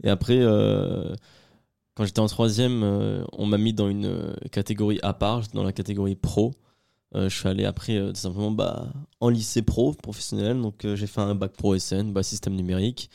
Et 0.04 0.10
après, 0.10 0.38
euh, 0.38 1.12
quand 1.96 2.04
j'étais 2.04 2.20
en 2.20 2.28
troisième, 2.28 2.84
euh, 2.84 3.24
on 3.32 3.46
m'a 3.46 3.58
mis 3.58 3.72
dans 3.72 3.88
une 3.88 4.36
catégorie 4.52 5.00
à 5.02 5.12
part, 5.12 5.42
dans 5.54 5.64
la 5.64 5.72
catégorie 5.72 6.14
pro. 6.14 6.52
Je 7.12 7.28
suis 7.28 7.48
allé 7.48 7.64
après 7.64 7.98
tout 7.98 8.14
simplement 8.14 8.52
bah, 8.52 8.92
en 9.18 9.28
lycée 9.28 9.62
pro, 9.62 9.92
professionnel. 9.92 10.62
Donc, 10.62 10.86
j'ai 10.94 11.08
fait 11.08 11.20
un 11.20 11.34
bac 11.34 11.50
pro 11.50 11.76
SN, 11.76 12.12
bah, 12.12 12.22
système 12.22 12.54
numérique, 12.54 13.10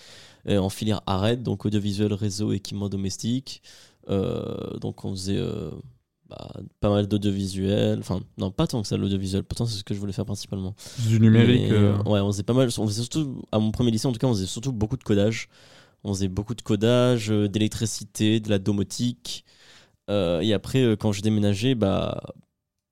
et 0.46 0.58
en 0.58 0.68
filière 0.68 1.04
ARED, 1.06 1.42
donc 1.42 1.66
audiovisuel, 1.66 2.12
réseau, 2.12 2.52
équipement 2.52 2.90
domestique. 2.90 3.62
Donc, 4.10 5.06
on 5.06 5.12
faisait 5.12 5.42
bah, 6.30 6.52
pas 6.80 6.90
mal 6.90 7.08
d'audiovisuel. 7.08 8.00
Enfin, 8.00 8.20
non, 8.38 8.52
pas 8.52 8.68
tant 8.68 8.82
que 8.82 8.88
ça, 8.88 8.98
l'audiovisuel. 8.98 9.44
Pourtant, 9.44 9.66
c'est 9.66 9.78
ce 9.80 9.84
que 9.84 9.94
je 9.94 10.00
voulais 10.00 10.14
faire 10.14 10.26
principalement. 10.26 10.76
Du 11.08 11.20
numérique 11.20 11.64
Mais, 11.70 11.72
euh, 11.72 11.98
Ouais, 12.04 12.20
on 12.20 12.32
faisait 12.32 12.44
pas 12.44 12.54
mal. 12.54 12.70
On 12.78 12.88
faisait 12.88 13.02
surtout, 13.02 13.42
à 13.52 13.60
mon 13.60 13.72
premier 13.72 13.92
lycée, 13.92 14.08
en 14.08 14.12
tout 14.12 14.20
cas, 14.20 14.28
on 14.28 14.34
faisait 14.34 14.46
surtout 14.46 14.72
beaucoup 14.72 14.98
de 14.98 15.04
codage. 15.04 15.50
On 16.04 16.14
faisait 16.14 16.28
beaucoup 16.28 16.54
de 16.54 16.62
codage, 16.62 17.32
euh, 17.32 17.48
d'électricité, 17.50 18.40
de 18.40 18.50
la 18.50 18.60
domotique. 18.60 19.44
Euh, 20.10 20.40
et 20.42 20.54
après, 20.54 20.96
quand 21.00 21.12
je 21.12 21.22
déménageais, 21.22 21.74
bah, 21.76 22.22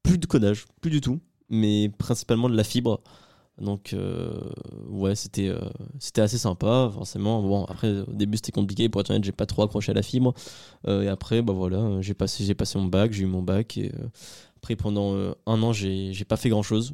plus 0.04 0.18
de 0.18 0.26
codage, 0.26 0.66
plus 0.82 0.92
du 0.92 1.02
tout, 1.02 1.20
mais 1.50 1.90
principalement 1.98 2.50
de 2.50 2.56
la 2.56 2.64
fibre. 2.64 3.02
Donc 3.60 3.94
euh, 3.94 4.40
ouais, 4.88 5.16
c'était 5.16 5.50
euh, 5.50 5.60
c'était 6.00 6.22
assez 6.22 6.38
sympa, 6.38 6.92
forcément. 6.94 7.42
Bon, 7.42 7.66
après 7.66 8.02
au 8.02 8.14
début 8.14 8.38
c'était 8.38 8.52
compliqué 8.52 8.88
pour 8.88 9.02
être 9.02 9.10
honnête, 9.10 9.24
j'ai 9.24 9.32
pas 9.32 9.48
trop 9.48 9.64
accroché 9.64 9.92
à 9.92 9.96
la 9.96 10.04
fibre. 10.04 10.34
Euh, 10.88 11.02
et 11.02 11.08
après 11.08 11.42
bah 11.42 11.54
voilà, 11.54 12.02
j'ai 12.02 12.14
passé 12.14 12.54
passé 12.54 12.78
mon 12.78 12.86
bac, 12.86 13.14
j'ai 13.14 13.24
eu 13.24 13.28
mon 13.28 13.42
bac 13.42 13.78
et 13.78 13.92
euh, 13.96 14.08
après 14.58 14.76
pendant 14.76 15.16
un 15.48 15.64
an 15.64 15.74
j'ai 15.74 16.14
j'ai 16.14 16.26
pas 16.26 16.38
fait 16.38 16.50
grand 16.50 16.64
chose. 16.64 16.94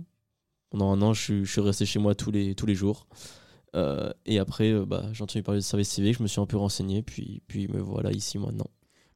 Pendant 0.70 0.92
un 0.92 1.02
an, 1.04 1.14
je, 1.14 1.44
je 1.44 1.52
suis 1.52 1.62
resté 1.62 1.86
chez 1.86 2.00
moi 2.00 2.16
tous 2.16 2.32
les 2.32 2.56
tous 2.56 2.66
les 2.66 2.76
jours. 2.76 3.08
Et 4.26 4.38
après, 4.38 4.72
bah, 4.86 5.06
j'ai 5.14 5.24
entendu 5.24 5.42
parler 5.42 5.60
de 5.60 5.66
service 5.66 5.90
civique, 5.90 6.18
je 6.18 6.24
me 6.24 6.28
suis 6.28 6.40
un 6.40 6.46
peu 6.46 6.58
renseigné, 6.58 7.02
puis, 7.02 7.42
puis 7.48 7.68
me 7.68 7.80
voilà 7.80 8.12
ici 8.12 8.38
maintenant. 8.38 8.68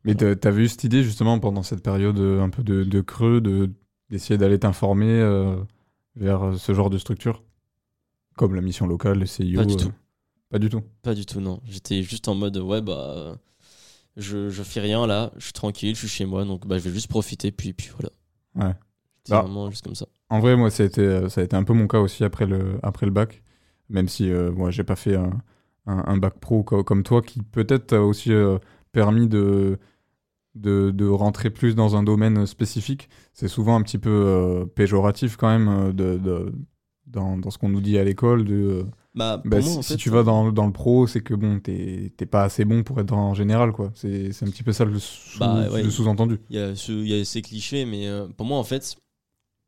Mais 0.04 0.16
t'avais 0.16 0.64
eu 0.64 0.68
cette 0.68 0.84
idée 0.84 1.04
justement 1.04 1.40
pendant 1.40 1.62
cette 1.64 1.84
période 1.84 2.20
un 2.20 2.50
peu 2.50 2.64
de, 2.64 2.84
de 2.84 3.02
creux, 3.02 3.40
de 3.40 3.72
d'essayer 4.10 4.38
d'aller 4.38 4.58
t'informer 4.58 5.22
vers 6.18 6.44
euh, 6.44 6.58
ce 6.58 6.74
genre 6.74 6.90
de 6.90 6.98
structure 6.98 7.44
Comme 8.36 8.56
la 8.56 8.62
mission 8.62 8.88
locale, 8.88 9.20
le 9.20 9.26
CIO 9.26 9.60
Pas 9.60 9.66
du 9.66 9.74
euh, 9.74 9.78
tout. 9.78 9.92
Pas 10.50 10.60
du 10.60 10.70
tout. 10.70 10.84
Pas 11.02 11.16
du 11.16 11.26
tout, 11.26 11.42
non. 11.42 11.60
J'étais 11.66 12.04
juste 12.04 12.28
en 12.28 12.36
mode, 12.36 12.58
ouais, 12.58 12.82
bah, 12.82 13.38
je, 14.16 14.50
je 14.50 14.64
fais 14.64 14.80
rien 14.80 15.06
là, 15.08 15.32
je 15.38 15.46
suis 15.46 15.54
tranquille, 15.54 15.96
je 15.96 16.00
suis 16.00 16.08
chez 16.08 16.26
moi, 16.26 16.46
donc 16.46 16.66
bah, 16.68 16.78
je 16.78 16.84
vais 16.84 16.94
juste 16.94 17.10
profiter, 17.10 17.52
puis, 17.52 17.74
puis 17.74 17.90
voilà. 17.92 18.10
Ouais. 18.56 18.76
Bah, 19.30 19.42
vraiment 19.42 19.70
juste 19.70 19.84
comme 19.84 19.96
ça. 19.96 20.08
En 20.30 20.40
vrai, 20.40 20.56
moi, 20.56 20.70
ça 20.70 20.84
a 20.84 20.86
été, 20.86 21.02
euh, 21.02 21.30
ça 21.30 21.42
a 21.42 21.44
été 21.44 21.56
un 21.56 21.64
peu 21.64 21.74
mon 21.74 21.88
cas 21.88 22.00
aussi 22.00 22.24
après 22.24 22.46
le, 22.46 22.80
après 22.84 23.06
le 23.06 23.12
bac. 23.12 23.44
Même 23.90 24.08
si 24.08 24.30
euh, 24.30 24.52
moi, 24.52 24.72
j'ai 24.72 24.84
pas 24.84 24.96
fait 24.96 25.16
un, 25.16 25.42
un- 25.86 26.04
un 26.08 26.18
bac 26.18 26.40
pro 26.40 26.64
co- 26.64 26.84
comme 26.84 27.04
toi, 27.04 27.22
qui 27.22 27.42
peut-être 27.44 27.96
aussi 27.98 28.32
euh, 28.34 28.58
permis 28.92 29.28
de, 29.28 29.80
de, 30.60 30.92
de 30.92 31.06
rentrer 31.08 31.50
plus 31.50 31.76
dans 31.76 31.96
un 31.96 32.04
domaine 32.04 32.46
spécifique. 32.46 33.10
C'est 33.34 33.48
souvent 33.48 33.76
un 33.76 33.82
petit 33.82 33.98
peu 33.98 34.10
euh, 34.10 34.66
péjoratif 34.66 35.38
quand 35.38 35.48
même 35.50 35.68
euh, 35.70 35.94
de, 35.94 36.18
de- 36.18 36.54
dans, 37.06 37.38
dans 37.38 37.50
ce 37.52 37.58
qu'on 37.58 37.70
nous 37.70 37.82
dit 37.82 37.98
à 37.98 38.04
l'école. 38.04 38.44
De, 38.46 38.54
euh, 38.56 38.84
Bah, 39.16 39.42
bah, 39.46 39.62
si, 39.62 39.78
en 39.78 39.82
si 39.82 39.94
fait, 39.94 39.98
tu 39.98 40.10
vas 40.10 40.24
dans, 40.24 40.52
dans 40.52 40.66
le 40.66 40.74
pro, 40.74 41.08
c'est 41.08 41.22
que 41.22 41.34
bon, 41.34 41.60
t'es 41.60 42.12
t'es 42.18 42.26
pas 42.26 42.44
assez 42.44 42.66
bon 42.66 42.84
pour 42.84 43.00
être 43.00 43.14
en 43.14 43.34
général, 43.34 43.72
quoi. 43.72 43.92
C'est 43.96 44.32
c'est 44.34 44.46
un 44.46 44.50
petit 44.52 44.64
peu 44.64 44.74
ça 44.74 44.84
le 44.86 45.00
sous- 45.00 45.40
Bah, 45.40 45.70
ouais. 45.72 45.84
le 45.84 45.90
sous-entendu. 45.90 46.40
Il 46.50 46.58
y, 46.58 46.60
a 46.60 46.72
y 46.72 47.26
ces 47.26 47.42
clichés, 47.42 47.86
mais 47.86 48.08
euh, 48.08 48.28
pour 48.36 48.46
moi, 48.46 48.58
en 48.58 48.64
fait, 48.64 48.98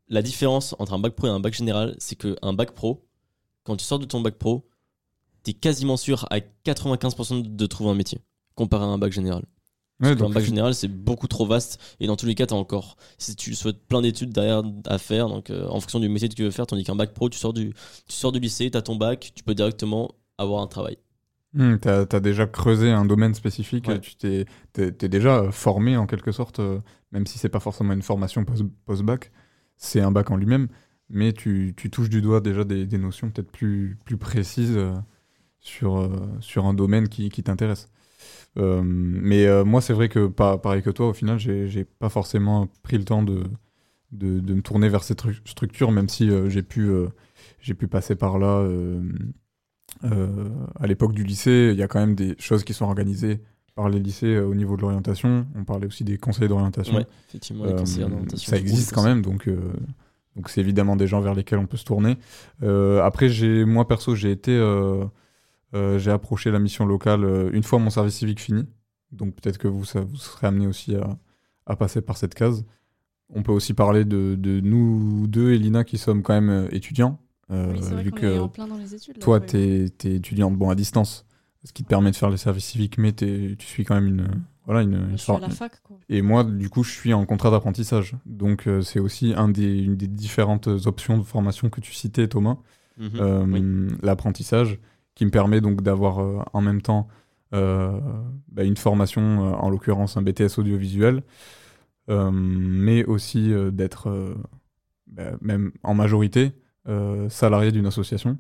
la 0.10 0.22
différence 0.22 0.76
entre 0.80 0.94
un 0.94 1.00
bac 1.00 1.14
pro 1.16 1.28
et 1.28 1.30
un 1.30 1.40
bac 1.40 1.54
général, 1.54 1.96
c'est 2.00 2.16
qu'un 2.16 2.54
bac 2.54 2.72
pro, 2.72 3.06
quand 3.64 3.78
tu 3.78 3.86
sors 3.86 4.00
de 4.00 4.06
ton 4.06 4.22
bac 4.22 4.36
pro, 4.38 4.68
t'es 5.44 5.54
quasiment 5.54 5.96
sûr 5.98 6.26
à 6.32 6.40
95% 6.66 7.56
de 7.56 7.66
trouver 7.68 7.92
un 7.92 7.96
métier, 7.96 8.20
comparé 8.56 8.84
à 8.84 8.88
un 8.88 8.98
bac 8.98 9.12
général. 9.14 9.46
Ouais, 10.02 10.16
Parce 10.16 10.34
bac 10.34 10.44
général, 10.46 10.74
c'est 10.74 10.88
beaucoup 10.88 11.28
trop 11.28 11.46
vaste, 11.46 11.80
et 12.00 12.08
dans 12.08 12.16
tous 12.16 12.26
les 12.26 12.36
cas, 12.36 12.46
t'as 12.46 12.56
encore, 12.56 12.96
si 13.18 13.36
tu 13.36 13.54
souhaites 13.54 13.86
plein 13.88 14.02
d'études 14.02 14.32
derrière 14.32 14.64
à 14.86 14.98
faire, 14.98 15.28
donc 15.28 15.50
euh, 15.50 15.68
en 15.68 15.80
fonction 15.82 16.00
du 16.00 16.08
métier 16.08 16.30
que 16.30 16.36
tu 16.36 16.44
veux 16.44 16.52
faire, 16.52 16.68
tandis 16.68 16.86
qu'un 16.86 16.96
bac 16.96 17.14
pro, 17.14 17.30
tu 17.30 17.38
sors 17.38 17.54
du, 17.54 17.74
tu 18.08 18.16
sors 18.16 18.32
du 18.32 18.40
lycée, 18.40 18.72
t'as 18.72 18.82
ton 18.82 18.96
bac, 18.96 19.32
tu 19.36 19.44
peux 19.44 19.54
directement 19.56 20.16
avoir 20.38 20.62
un 20.62 20.68
travail. 20.68 20.98
Hmm, 21.54 21.78
t'as 21.78 22.06
as 22.12 22.20
déjà 22.20 22.46
creusé 22.46 22.92
un 22.92 23.06
domaine 23.06 23.34
spécifique, 23.34 23.88
Ouais. 23.88 24.00
tu 24.00 24.16
t'es 24.16 24.46
t'es 24.72 25.10
déjà 25.10 25.52
formé 25.52 25.98
en 25.98 26.06
quelque 26.06 26.32
sorte, 26.32 26.60
euh, 26.60 26.80
même 27.12 27.26
si 27.26 27.40
c'est 27.40 27.50
pas 27.50 27.60
forcément 27.60 27.92
une 27.94 28.04
formation 28.04 28.46
post- 28.46 28.64
post-bac, 28.86 29.32
c'est 29.76 30.00
un 30.00 30.12
bac 30.12 30.30
en 30.30 30.38
lui-même, 30.38 30.68
mais 31.10 31.34
tu, 31.34 31.74
tu 31.76 31.90
touches 31.90 32.10
du 32.10 32.22
doigt 32.22 32.40
déjà 32.40 32.64
des, 32.64 32.86
des 32.86 32.98
notions 33.00 33.32
peut-être 33.32 33.52
plus, 33.52 33.98
plus 34.06 34.18
précises 34.18 34.78
euh, 34.78 34.94
sur, 35.60 36.10
sur 36.42 36.66
un 36.68 36.74
domaine 36.76 37.10
qui, 37.10 37.30
qui 37.30 37.44
t'intéresse. 37.44 37.90
Euh, 38.58 38.82
mais 38.84 39.46
euh, 39.46 39.64
moi, 39.64 39.80
c'est 39.82 39.94
vrai 39.94 40.10
que 40.10 40.28
pas, 40.28 40.58
pareil 40.58 40.82
que 40.82 40.90
toi, 40.90 41.10
au 41.10 41.14
final, 41.14 41.40
j'ai 41.40 41.86
pas 41.86 42.10
forcément 42.10 42.68
pris 42.84 42.98
le 42.98 43.06
temps 43.06 43.24
de, 43.24 43.44
de, 44.12 44.40
de 44.40 44.54
me 44.54 44.62
tourner 44.62 44.90
vers 44.90 45.04
cette 45.04 45.22
stru- 45.24 45.40
structure, 45.46 45.92
même 45.92 46.10
si 46.10 46.30
euh, 46.30 46.50
j'ai 46.50 46.64
pu, 46.64 46.90
j'ai 47.62 47.74
pu 47.74 47.88
passer 47.88 48.16
par 48.16 48.40
là. 48.40 48.68
à 50.04 50.88
l'époque 50.88 51.14
du 51.14 51.24
lycée, 51.24 51.70
il 51.74 51.80
y 51.80 51.84
a 51.84 51.88
quand 51.88 52.00
même 52.00 52.16
des 52.16 52.36
choses 52.40 52.64
qui 52.64 52.74
sont 52.74 52.86
organisées 52.86 53.42
par 53.76 53.88
les 53.90 54.00
lycées 54.00 54.40
au 54.40 54.56
niveau 54.56 54.76
de 54.76 54.82
l'orientation. 54.82 55.48
On 55.56 55.64
parlait 55.64 55.88
aussi 55.88 56.04
des 56.04 56.18
conseils 56.18 56.48
d'orientation. 56.50 56.98
Ouais, 56.98 57.08
effectivement, 57.30 57.66
les 57.66 57.76
conseillers 57.76 58.08
d'orientation. 58.08 58.50
Ça 58.50 58.58
existe 58.58 58.94
quand 58.94 59.04
même, 59.04 59.22
donc 59.22 59.48
donc 60.36 60.50
c'est 60.50 60.62
évidemment 60.62 60.96
des 60.96 61.08
gens 61.08 61.22
vers 61.22 61.34
lesquels 61.34 61.60
on 61.60 61.66
peut 61.66 61.78
se 61.78 61.86
tourner. 61.86 62.18
Après, 62.62 63.30
j'ai 63.30 63.64
moi 63.64 63.88
perso, 63.88 64.16
j'ai 64.16 64.32
été, 64.32 64.58
j'ai 65.74 66.12
approché 66.12 66.52
la 66.52 66.60
mission 66.60 66.86
locale 66.86 67.24
euh, 67.24 67.50
une 67.54 67.64
fois 67.64 67.80
mon 67.80 67.90
service 67.90 68.16
civique 68.16 68.40
fini. 68.40 68.66
Donc 69.12 69.36
peut-être 69.36 69.58
que 69.58 69.68
vous, 69.68 69.86
ça, 69.86 70.02
vous 70.02 70.16
serez 70.18 70.48
amené 70.48 70.68
aussi 70.68 70.96
à, 70.96 71.18
à 71.66 71.76
passer 71.76 72.02
par 72.02 72.18
cette 72.18 72.36
case. 72.36 72.66
On 73.34 73.44
peut 73.44 73.52
aussi 73.52 73.74
parler 73.74 74.06
de, 74.06 74.36
de 74.36 74.60
nous 74.60 75.28
deux, 75.28 75.52
Elina, 75.54 75.84
qui 75.84 75.98
sommes 75.98 76.24
quand 76.24 76.34
même 76.34 76.50
euh, 76.50 76.68
étudiants. 76.72 77.20
euh, 77.52 77.72
Oui, 77.74 77.80
c'est 77.82 77.94
vrai 77.94 78.04
vu 78.04 78.12
qu'on 78.12 78.18
que 78.18 78.26
est 78.26 78.40
en 78.40 78.50
plein 78.50 78.68
dans 78.68 78.78
les 78.78 78.96
études. 78.96 79.18
là, 79.18 79.22
toi, 79.22 79.40
ouais. 79.40 79.46
t'es 79.46 79.86
es 80.10 80.16
étudiante 80.16 80.56
bon, 80.56 80.70
à 80.72 80.76
distance, 80.76 81.26
ce 81.64 81.72
qui 81.74 81.84
te 81.84 81.88
permet 81.90 82.10
de 82.12 82.16
faire 82.16 82.30
le 82.32 82.38
service 82.38 82.66
civique, 82.66 82.98
mais 82.98 83.12
tu 83.14 83.56
suis 83.60 83.84
quand 83.86 83.96
même 83.96 84.08
une, 84.08 84.28
voilà, 84.66 84.82
une, 84.82 84.94
une 84.96 85.02
Je 85.12 85.18
suis 85.18 85.32
à 85.32 85.36
sorte- 85.36 85.42
la 85.44 85.50
fac, 85.50 85.80
quoi. 85.84 85.98
Et 86.10 86.22
moi, 86.24 86.44
du 86.44 86.70
coup, 86.70 86.84
je 86.84 86.92
suis 86.92 87.14
en 87.14 87.26
contrat 87.28 87.52
d'apprentissage. 87.52 88.16
Donc, 88.26 88.68
euh, 88.68 88.82
c'est 88.82 89.00
aussi 89.00 89.34
un 89.36 89.48
des, 89.50 89.78
une 89.78 89.96
des 89.96 90.08
différentes 90.08 90.68
options 90.88 91.18
de 91.20 91.24
formation 91.24 91.70
que 91.70 91.82
tu 91.82 91.94
citais, 91.94 92.28
Thomas. 92.28 92.58
Mhm, 92.98 93.10
Euh, 93.20 93.46
oui. 93.46 93.98
L'apprentissage, 94.02 94.80
qui 95.20 95.26
me 95.26 95.32
permet 95.32 95.60
donc 95.60 95.82
d'avoir 95.82 96.20
euh, 96.20 96.40
en 96.54 96.62
même 96.62 96.82
temps 96.82 97.10
euh, 97.54 98.00
bah, 98.48 98.64
une 98.64 98.78
formation, 98.78 99.22
euh, 99.22 99.52
en 99.52 99.70
l'occurrence 99.70 100.16
un 100.16 100.22
BTS 100.22 100.58
audiovisuel, 100.60 101.24
mais 102.08 103.04
aussi 103.06 103.54
d'être, 103.72 104.36
bah, 105.06 105.34
même 105.42 105.72
en 105.84 105.94
majorité, 105.94 106.54
salarié 107.30 107.72
d'une 107.72 107.86
association, 107.86 108.40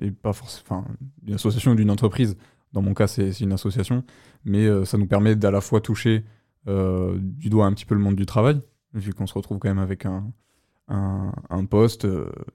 et 0.00 0.12
pas 0.12 0.32
forcément, 0.32 0.84
d'une 1.22 1.34
association 1.34 1.72
ou 1.72 1.74
d'une 1.74 1.90
entreprise. 1.90 2.36
Dans 2.72 2.82
mon 2.82 2.94
cas, 2.94 3.08
c'est 3.08 3.40
une 3.40 3.52
association, 3.52 4.04
mais 4.44 4.84
ça 4.84 4.96
nous 4.96 5.08
permet 5.08 5.34
d'à 5.34 5.50
la 5.50 5.60
fois 5.60 5.80
toucher 5.80 6.24
du 6.68 7.50
doigt 7.50 7.66
un 7.66 7.72
petit 7.72 7.84
peu 7.84 7.96
le 7.96 8.00
monde 8.00 8.14
du 8.14 8.26
travail, 8.26 8.60
vu 8.94 9.12
qu'on 9.12 9.26
se 9.26 9.34
retrouve 9.34 9.58
quand 9.58 9.68
même 9.68 9.80
avec 9.80 10.06
un, 10.06 11.64
poste 11.68 12.06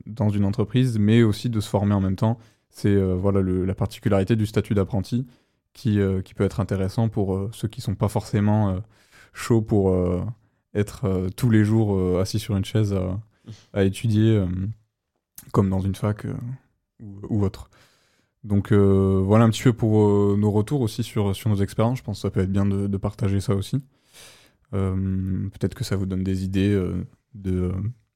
dans 0.05 0.29
une 0.29 0.45
entreprise, 0.45 0.97
mais 0.99 1.21
aussi 1.21 1.49
de 1.49 1.59
se 1.59 1.67
former 1.67 1.95
en 1.95 1.99
même 1.99 2.15
temps. 2.15 2.37
C'est 2.71 2.89
euh, 2.89 3.13
voilà 3.13 3.41
la 3.41 3.75
particularité 3.75 4.35
du 4.35 4.45
statut 4.47 4.73
d'apprenti 4.73 5.27
qui, 5.73 5.99
euh, 5.99 6.21
qui 6.21 6.33
peut 6.33 6.45
être 6.45 6.59
intéressant 6.59 7.09
pour 7.09 7.35
euh, 7.35 7.49
ceux 7.53 7.67
qui 7.67 7.81
sont 7.81 7.95
pas 7.95 8.07
forcément 8.07 8.81
chauds 9.33 9.61
pour 9.61 9.95
être 10.73 11.29
tous 11.35 11.49
les 11.49 11.63
jours 11.63 12.19
assis 12.19 12.39
sur 12.39 12.57
une 12.57 12.65
chaise 12.65 12.97
à, 13.73 13.83
étudier 13.83 14.43
comme 15.53 15.69
dans 15.69 15.79
une 15.79 15.95
fac 15.95 16.25
ou, 17.01 17.45
autre. 17.45 17.69
Donc 18.43 18.73
voilà 18.73 19.45
un 19.45 19.49
petit 19.49 19.63
peu 19.63 19.73
pour 19.73 20.37
nos 20.37 20.51
retours 20.51 20.81
aussi 20.81 21.03
sur, 21.03 21.35
sur 21.35 21.49
nos 21.49 21.57
expériences. 21.57 21.99
Je 21.99 22.03
pense 22.03 22.17
que 22.17 22.21
ça 22.23 22.29
peut 22.29 22.41
être 22.41 22.51
bien 22.51 22.65
de, 22.65 22.97
partager 22.97 23.39
ça 23.39 23.55
aussi. 23.55 23.81
Peut-être 24.71 25.75
que 25.75 25.85
ça 25.85 25.95
vous 25.95 26.05
donne 26.05 26.23
des 26.23 26.43
idées 26.43 26.77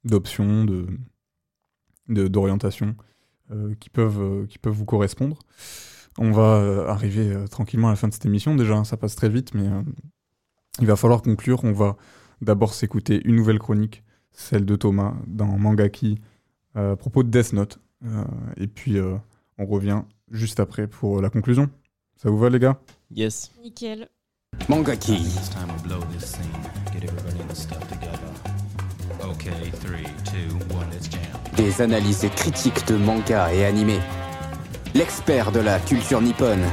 d'options, 0.04 0.66
de 0.66 0.88
d'orientation 2.08 2.96
qui 3.80 3.90
peuvent 3.90 4.22
euh, 4.22 4.46
qui 4.48 4.58
peuvent 4.58 4.74
vous 4.74 4.86
correspondre. 4.86 5.40
On 6.18 6.32
va 6.32 6.56
euh, 6.56 6.88
arriver 6.88 7.30
euh, 7.32 7.48
tranquillement 7.48 7.88
à 7.88 7.92
la 7.92 7.96
fin 7.98 8.08
de 8.08 8.14
cette 8.14 8.26
émission. 8.26 8.56
Déjà, 8.56 8.76
hein, 8.76 8.84
ça 8.84 8.98
passe 8.98 9.16
très 9.16 9.30
vite, 9.30 9.54
mais 9.54 9.68
euh, 9.68 9.82
il 10.80 10.88
va 10.88 10.96
falloir 10.96 11.22
conclure. 11.22 11.64
On 11.64 11.74
va 11.74 11.98
d'abord 12.42 12.74
s'écouter 12.74 13.22
une 13.26 13.36
nouvelle 13.36 13.60
chronique, 13.60 14.04
celle 14.32 14.66
de 14.66 14.76
Thomas 14.76 15.14
dans 15.28 15.58
Mangaki 15.58 16.20
euh, 16.78 16.94
à 16.94 16.96
propos 16.96 17.24
de 17.24 17.30
Death 17.30 17.54
Note. 17.54 17.80
Euh, 18.06 18.24
et 18.58 18.68
puis 18.68 18.98
euh, 18.98 19.16
on 19.58 19.66
revient 19.66 20.04
juste 20.32 20.60
après 20.60 20.88
pour 20.88 21.22
la 21.22 21.30
conclusion. 21.30 21.70
Ça 22.16 22.30
vous 22.30 22.38
va 22.38 22.50
les 22.50 22.60
gars? 22.60 22.80
Yes. 23.12 23.52
Nickel. 23.62 24.08
Mangaki. 24.70 25.22
Des 31.56 31.82
analyses 31.82 32.28
critiques 32.36 32.88
de 32.88 32.96
manga 32.96 33.54
et 33.54 33.66
animés. 33.66 34.00
L'expert 34.94 35.52
de 35.52 35.60
la 35.60 35.80
culture 35.80 36.22
nippone. 36.22 36.66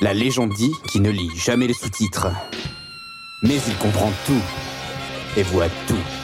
La 0.00 0.14
légende 0.14 0.52
dit 0.54 0.72
qu'il 0.88 1.02
ne 1.02 1.10
lit 1.10 1.30
jamais 1.36 1.66
les 1.66 1.74
sous-titres. 1.74 2.28
Mais 3.42 3.58
il 3.66 3.76
comprend 3.76 4.10
tout. 4.26 4.42
Et 5.36 5.42
voit 5.42 5.68
tout. 5.86 6.19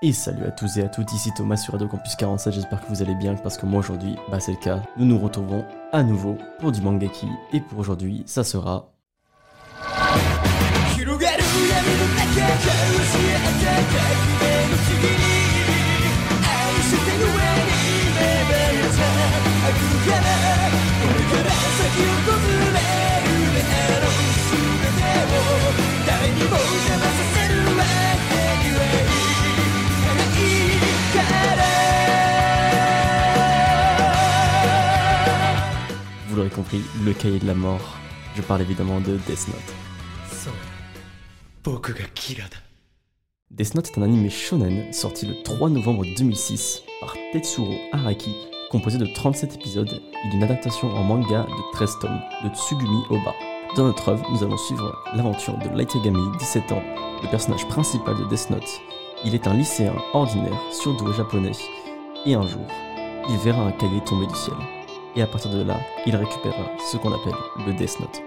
Et 0.00 0.12
salut 0.12 0.44
à 0.44 0.52
tous 0.52 0.76
et 0.76 0.84
à 0.84 0.88
toutes, 0.88 1.12
ici 1.12 1.32
Thomas 1.34 1.56
sur 1.56 1.72
Radio 1.72 1.88
Campus 1.88 2.14
47, 2.14 2.52
j'espère 2.52 2.80
que 2.80 2.86
vous 2.86 3.02
allez 3.02 3.16
bien 3.16 3.34
parce 3.34 3.58
que 3.58 3.66
moi 3.66 3.80
aujourd'hui, 3.80 4.14
bah 4.30 4.38
c'est 4.38 4.52
le 4.52 4.58
cas, 4.58 4.80
nous 4.96 5.04
nous 5.04 5.18
retrouvons 5.18 5.64
à 5.90 6.04
nouveau 6.04 6.38
pour 6.60 6.70
du 6.70 6.80
Mangaki 6.80 7.26
et 7.52 7.60
pour 7.60 7.80
aujourd'hui, 7.80 8.22
ça 8.24 8.44
sera... 8.44 8.92
l'aurez 36.38 36.50
compris, 36.50 36.80
le 37.04 37.12
cahier 37.12 37.40
de 37.40 37.46
la 37.46 37.54
mort. 37.54 37.98
Je 38.36 38.42
parle 38.42 38.62
évidemment 38.62 39.00
de 39.00 39.16
Death 39.26 39.48
Note. 39.48 39.74
Death 43.50 43.74
Note 43.74 43.88
est 43.88 43.98
un 43.98 44.02
anime 44.02 44.30
shonen 44.30 44.92
sorti 44.92 45.26
le 45.26 45.42
3 45.42 45.70
novembre 45.70 46.04
2006 46.16 46.82
par 47.00 47.16
Tetsuro 47.32 47.74
Araki, 47.92 48.32
composé 48.70 48.98
de 48.98 49.06
37 49.06 49.56
épisodes 49.56 49.90
et 49.90 50.30
d'une 50.30 50.44
adaptation 50.44 50.88
en 50.88 51.02
manga 51.02 51.42
de 51.42 51.72
13 51.72 51.98
tomes 52.00 52.20
de 52.44 52.48
Tsugumi 52.50 53.02
Oba. 53.10 53.34
Dans 53.76 53.86
notre 53.86 54.08
œuvre, 54.10 54.24
nous 54.30 54.44
allons 54.44 54.56
suivre 54.56 54.96
l'aventure 55.16 55.58
de 55.58 55.76
Light 55.76 55.92
Yagami, 55.94 56.22
17 56.38 56.70
ans, 56.70 56.82
le 57.22 57.28
personnage 57.30 57.66
principal 57.66 58.16
de 58.16 58.24
Death 58.28 58.50
Note. 58.50 58.80
Il 59.24 59.34
est 59.34 59.48
un 59.48 59.54
lycéen 59.54 59.94
ordinaire, 60.12 60.60
surdoué 60.70 61.12
japonais, 61.14 61.52
et 62.24 62.34
un 62.34 62.46
jour, 62.46 62.66
il 63.28 63.36
verra 63.38 63.62
un 63.62 63.72
cahier 63.72 64.00
tomber 64.04 64.26
du 64.26 64.34
ciel. 64.36 64.77
Et 65.16 65.22
à 65.22 65.26
partir 65.26 65.50
de 65.50 65.62
là, 65.62 65.80
il 66.06 66.14
récupérera 66.14 66.70
ce 66.90 66.96
qu'on 66.96 67.12
appelle 67.12 67.34
le 67.66 67.72
Death 67.72 68.00
Note. 68.00 68.22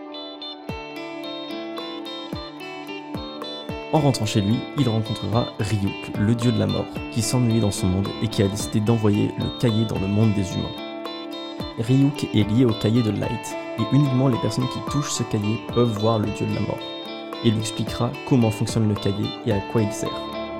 En 3.94 4.00
rentrant 4.00 4.26
chez 4.26 4.40
lui, 4.40 4.58
il 4.78 4.88
rencontrera 4.88 5.48
Ryuk, 5.60 6.18
le 6.18 6.34
dieu 6.34 6.52
de 6.52 6.60
la 6.60 6.68
mort, 6.68 6.86
qui 7.12 7.22
s'ennuyait 7.22 7.60
dans 7.60 7.72
son 7.72 7.88
monde 7.88 8.08
et 8.24 8.28
qui 8.30 8.42
a 8.42 8.48
décidé 8.48 8.80
d'envoyer 8.80 9.32
le 9.38 9.60
cahier 9.60 9.84
dans 9.86 10.00
le 10.00 10.08
monde 10.08 10.34
des 10.34 10.54
humains. 10.54 10.92
Ryuk 11.78 12.24
est 12.34 12.50
lié 12.50 12.64
au 12.64 12.72
cahier 12.72 13.04
de 13.04 13.12
Light, 13.12 13.56
et 13.80 13.96
uniquement 13.96 14.30
les 14.30 14.38
personnes 14.38 14.68
qui 14.70 14.80
touchent 14.92 15.12
ce 15.12 15.24
cahier 15.24 15.60
peuvent 15.74 16.00
voir 16.00 16.20
le 16.20 16.28
dieu 16.28 16.46
de 16.46 16.56
la 16.56 16.62
mort. 16.62 16.80
Il 17.44 17.52
lui 17.52 17.60
expliquera 17.60 18.12
comment 18.30 18.52
fonctionne 18.52 18.88
le 18.88 18.96
cahier 18.96 19.28
et 19.46 19.52
à 19.52 19.60
quoi 19.72 19.82
il 19.82 19.92
sert. 19.92 20.10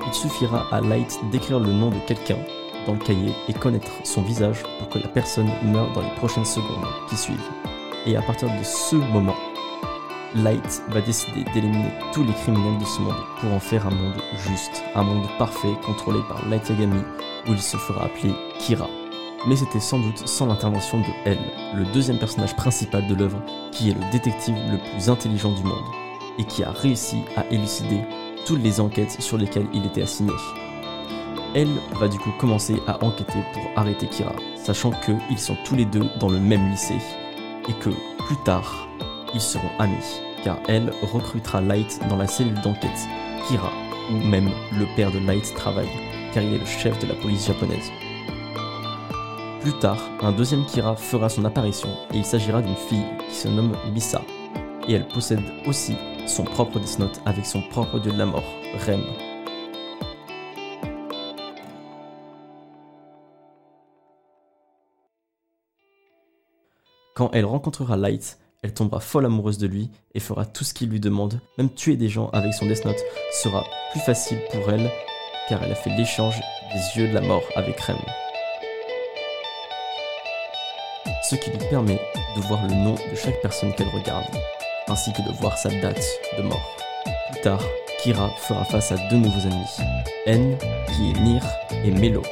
Il 0.06 0.12
suffira 0.12 0.66
à 0.70 0.80
Light 0.80 1.18
d'écrire 1.30 1.58
le 1.58 1.72
nom 1.72 1.88
de 1.88 1.98
quelqu'un 2.06 2.38
dans 2.86 2.94
le 2.94 2.98
cahier 2.98 3.32
et 3.48 3.52
connaître 3.52 3.90
son 4.04 4.22
visage 4.22 4.62
pour 4.78 4.88
que 4.88 4.98
la 4.98 5.08
personne 5.08 5.50
meure 5.64 5.92
dans 5.92 6.02
les 6.02 6.14
prochaines 6.16 6.44
secondes 6.44 6.86
qui 7.08 7.16
suivent. 7.16 7.38
Et 8.06 8.16
à 8.16 8.22
partir 8.22 8.48
de 8.48 8.64
ce 8.64 8.96
moment, 8.96 9.36
Light 10.34 10.82
va 10.88 11.00
décider 11.00 11.44
d'éliminer 11.52 11.92
tous 12.12 12.24
les 12.24 12.32
criminels 12.32 12.78
de 12.78 12.84
ce 12.84 13.00
monde 13.00 13.22
pour 13.40 13.52
en 13.52 13.60
faire 13.60 13.86
un 13.86 13.90
monde 13.90 14.22
juste, 14.48 14.82
un 14.94 15.02
monde 15.02 15.26
parfait 15.38 15.74
contrôlé 15.84 16.20
par 16.28 16.48
Light 16.48 16.68
Yagami 16.70 17.02
où 17.46 17.52
il 17.52 17.60
se 17.60 17.76
fera 17.76 18.06
appeler 18.06 18.32
Kira. 18.58 18.88
Mais 19.46 19.56
c'était 19.56 19.80
sans 19.80 19.98
doute 19.98 20.26
sans 20.26 20.46
l'intervention 20.46 21.00
de 21.00 21.06
elle, 21.24 21.38
le 21.74 21.84
deuxième 21.92 22.18
personnage 22.18 22.56
principal 22.56 23.06
de 23.06 23.14
l'œuvre, 23.14 23.42
qui 23.72 23.90
est 23.90 23.94
le 23.94 24.10
détective 24.12 24.54
le 24.70 24.78
plus 24.78 25.10
intelligent 25.10 25.52
du 25.52 25.64
monde 25.64 25.84
et 26.38 26.44
qui 26.44 26.62
a 26.62 26.70
réussi 26.70 27.22
à 27.36 27.44
élucider 27.50 28.00
toutes 28.46 28.62
les 28.62 28.80
enquêtes 28.80 29.20
sur 29.20 29.36
lesquelles 29.36 29.68
il 29.74 29.84
était 29.84 30.02
assigné. 30.02 30.32
Elle 31.54 31.68
va 32.00 32.08
du 32.08 32.18
coup 32.18 32.32
commencer 32.38 32.80
à 32.86 33.02
enquêter 33.04 33.44
pour 33.52 33.62
arrêter 33.76 34.06
Kira, 34.06 34.32
sachant 34.56 34.90
qu'ils 35.04 35.38
sont 35.38 35.56
tous 35.64 35.74
les 35.74 35.84
deux 35.84 36.04
dans 36.18 36.30
le 36.30 36.38
même 36.38 36.70
lycée 36.70 36.96
et 37.68 37.74
que 37.74 37.90
plus 38.26 38.36
tard, 38.44 38.88
ils 39.34 39.40
seront 39.40 39.68
amis, 39.78 40.20
car 40.44 40.58
elle 40.66 40.90
recrutera 41.02 41.60
Light 41.60 42.00
dans 42.08 42.16
la 42.16 42.26
cellule 42.26 42.60
d'enquête 42.62 43.06
Kira, 43.46 43.70
où 44.10 44.26
même 44.26 44.50
le 44.78 44.86
père 44.96 45.12
de 45.12 45.18
Light 45.18 45.54
travaille, 45.54 45.90
car 46.32 46.42
il 46.42 46.54
est 46.54 46.58
le 46.58 46.64
chef 46.64 46.98
de 47.00 47.06
la 47.06 47.14
police 47.14 47.46
japonaise. 47.46 47.90
Plus 49.60 49.74
tard, 49.74 49.98
un 50.22 50.32
deuxième 50.32 50.64
Kira 50.64 50.96
fera 50.96 51.28
son 51.28 51.44
apparition 51.44 51.90
et 52.12 52.18
il 52.18 52.24
s'agira 52.24 52.62
d'une 52.62 52.74
fille 52.74 53.04
qui 53.28 53.34
se 53.34 53.48
nomme 53.48 53.76
Misa, 53.92 54.22
et 54.88 54.94
elle 54.94 55.06
possède 55.06 55.42
aussi 55.66 55.96
son 56.26 56.44
propre 56.44 56.80
Death 56.80 56.98
Note 56.98 57.20
avec 57.26 57.44
son 57.44 57.60
propre 57.60 57.98
dieu 57.98 58.10
de 58.10 58.18
la 58.18 58.26
mort, 58.26 58.54
Rem. 58.86 59.31
Quand 67.22 67.30
elle 67.34 67.44
rencontrera 67.44 67.96
Light, 67.96 68.40
elle 68.64 68.74
tombera 68.74 68.98
folle 68.98 69.26
amoureuse 69.26 69.56
de 69.56 69.68
lui 69.68 69.92
et 70.12 70.18
fera 70.18 70.44
tout 70.44 70.64
ce 70.64 70.74
qu'il 70.74 70.88
lui 70.88 70.98
demande. 70.98 71.40
Même 71.56 71.72
tuer 71.72 71.94
des 71.94 72.08
gens 72.08 72.30
avec 72.30 72.52
son 72.52 72.66
Death 72.66 72.84
Note 72.84 73.00
sera 73.40 73.64
plus 73.92 74.00
facile 74.00 74.40
pour 74.50 74.68
elle 74.72 74.90
car 75.48 75.62
elle 75.62 75.70
a 75.70 75.76
fait 75.76 75.96
l'échange 75.96 76.34
des 76.74 77.00
yeux 77.00 77.08
de 77.10 77.14
la 77.14 77.20
mort 77.20 77.44
avec 77.54 77.78
Rem. 77.78 77.96
Ce 81.22 81.36
qui 81.36 81.50
lui 81.50 81.58
permet 81.70 82.00
de 82.34 82.40
voir 82.40 82.66
le 82.66 82.74
nom 82.74 82.94
de 82.94 83.14
chaque 83.14 83.40
personne 83.40 83.72
qu'elle 83.74 83.90
regarde, 83.90 84.26
ainsi 84.88 85.12
que 85.12 85.22
de 85.22 85.32
voir 85.36 85.56
sa 85.56 85.68
date 85.80 86.04
de 86.36 86.42
mort. 86.42 86.76
Plus 87.30 87.40
tard, 87.42 87.62
Kira 88.02 88.30
fera 88.30 88.64
face 88.64 88.90
à 88.90 88.96
deux 89.10 89.18
nouveaux 89.18 89.46
ennemis, 89.46 89.78
N, 90.26 90.58
qui 90.88 91.10
est 91.10 91.20
Nir, 91.20 91.44
et 91.84 91.92
Melo, 91.92 92.22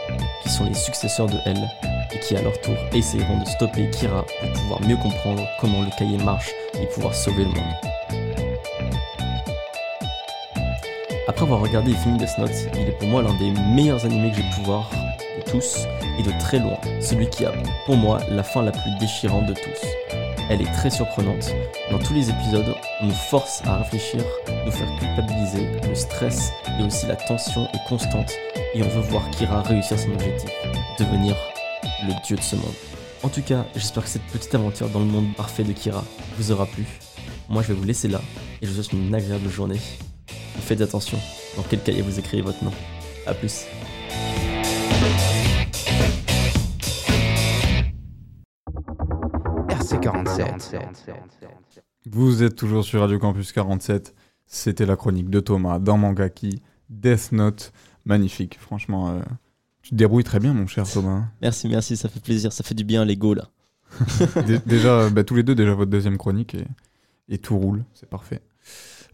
qui 0.43 0.49
sont 0.49 0.65
les 0.65 0.75
successeurs 0.75 1.29
de 1.29 1.39
elle, 1.47 1.71
et 2.13 2.19
qui 2.21 2.37
à 2.37 2.43
leur 2.43 2.61
tour 2.61 2.75
essayeront 2.93 3.39
de 3.39 3.45
stopper 3.47 3.89
Kira 3.91 4.25
pour 4.41 4.53
pouvoir 4.53 4.81
mieux 4.83 4.97
comprendre 4.97 5.47
comment 5.61 5.83
le 5.83 5.91
cahier 5.99 6.19
marche 6.19 6.51
et 6.81 6.87
pouvoir 6.87 7.15
sauver 7.15 7.45
le 7.45 7.51
monde. 7.51 7.75
Après 11.29 11.43
avoir 11.43 11.61
regardé 11.61 11.93
et 11.93 11.95
fini 11.95 12.19
Death 12.19 12.39
Note, 12.39 12.51
il 12.75 12.89
est 12.89 12.99
pour 12.99 13.09
moi 13.09 13.23
l'un 13.23 13.35
des 13.35 13.53
meilleurs 13.75 14.05
animés 14.05 14.31
que 14.31 14.37
j'ai 14.37 14.43
pu 14.43 14.63
voir 14.65 14.91
de 15.39 15.51
tous, 15.51 15.87
et 16.19 16.23
de 16.23 16.33
très 16.39 16.59
loin, 16.59 16.79
celui 17.01 17.29
qui 17.29 17.45
a 17.45 17.53
pour 17.87 17.97
moi 17.97 18.19
la 18.29 18.43
fin 18.43 18.63
la 18.63 18.73
plus 18.73 18.91
déchirante 18.99 19.47
de 19.47 19.55
tous. 19.55 19.87
Elle 20.51 20.63
est 20.63 20.73
très 20.73 20.91
surprenante. 20.91 21.55
Dans 21.91 21.99
tous 21.99 22.13
les 22.13 22.29
épisodes, 22.29 22.75
on 23.01 23.07
nous 23.07 23.13
force 23.13 23.63
à 23.65 23.79
réfléchir, 23.79 24.23
nous 24.67 24.73
faire 24.73 24.89
culpabiliser, 24.99 25.69
le 25.89 25.95
stress 25.95 26.53
et 26.79 26.83
aussi 26.83 27.07
la 27.07 27.17
tension 27.17 27.67
est 27.73 27.89
constante 27.89 28.33
et 28.75 28.83
on 28.83 28.89
veut 28.89 29.09
voir 29.09 29.29
Kira 29.31 29.63
réussir 29.63 29.99
son 29.99 30.11
objectif, 30.13 30.51
devenir 30.99 31.37
le 32.07 32.15
dieu 32.25 32.37
de 32.37 32.43
ce 32.43 32.57
monde. 32.57 32.75
En 33.23 33.29
tout 33.29 33.43
cas, 33.43 33.67
j'espère 33.75 34.05
que 34.05 34.09
cette 34.09 34.27
petite 34.33 34.55
aventure 34.55 34.89
dans 34.89 35.01
le 35.01 35.07
monde 35.07 35.35
parfait 35.37 35.65
de 35.65 35.73
Kira 35.73 36.05
vous 36.39 36.53
aura 36.53 36.67
plu. 36.67 36.87
Moi, 37.49 37.63
je 37.63 37.69
vais 37.69 37.75
vous 37.75 37.85
laisser 37.85 38.09
là 38.09 38.21
et 38.63 38.67
je 38.67 38.71
vous 38.71 38.83
souhaite 38.83 38.93
une 38.93 39.15
agréable 39.15 39.49
journée. 39.49 39.81
Et 40.29 40.61
faites 40.61 40.81
attention 40.81 41.19
dans 41.57 41.63
quel 41.63 41.83
cahier 41.83 42.03
vous 42.03 42.19
écrivez 42.19 42.43
votre 42.43 42.65
nom. 42.65 42.73
A 43.27 43.35
plus. 43.35 43.67
RC47. 49.69 50.79
Vous 52.07 52.43
êtes 52.43 52.57
toujours 52.57 52.85
sur 52.85 53.01
Radio 53.01 53.19
Campus 53.19 53.53
47. 53.53 54.15
C'était 54.47 54.87
la 54.87 54.97
chronique 54.97 55.29
de 55.29 55.41
Thomas 55.41 55.79
dans 55.79 55.99
Mangaki. 55.99 56.63
Death 56.89 57.33
Note. 57.33 57.73
Magnifique. 58.07 58.59
Franchement, 58.59 59.11
euh, 59.11 59.21
tu 59.91 59.97
te 59.97 59.99
débrouilles 59.99 60.23
très 60.23 60.39
bien, 60.39 60.55
mon 60.55 60.69
cher 60.69 60.89
Thomas. 60.89 61.25
Merci, 61.43 61.69
merci, 61.69 61.97
ça 61.97 62.09
fait 62.09 62.21
plaisir, 62.21 62.53
ça 62.53 62.63
fait 62.63 62.77
du 62.77 62.85
bien 62.85 63.05
l'ego 63.05 63.35
là. 63.35 63.49
Dé- 64.47 64.61
déjà, 64.65 65.11
bah, 65.11 65.25
tous 65.25 65.35
les 65.35 65.43
deux, 65.43 65.57
déjà 65.57 65.75
votre 65.75 65.91
deuxième 65.91 66.17
chronique 66.17 66.55
et, 66.55 66.65
et 67.29 67.39
tout 67.39 67.59
roule. 67.59 67.85
C'est 67.93 68.09
parfait. 68.09 68.41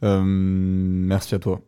Euh, 0.02 0.22
merci 0.22 1.34
à 1.34 1.38
toi. 1.38 1.62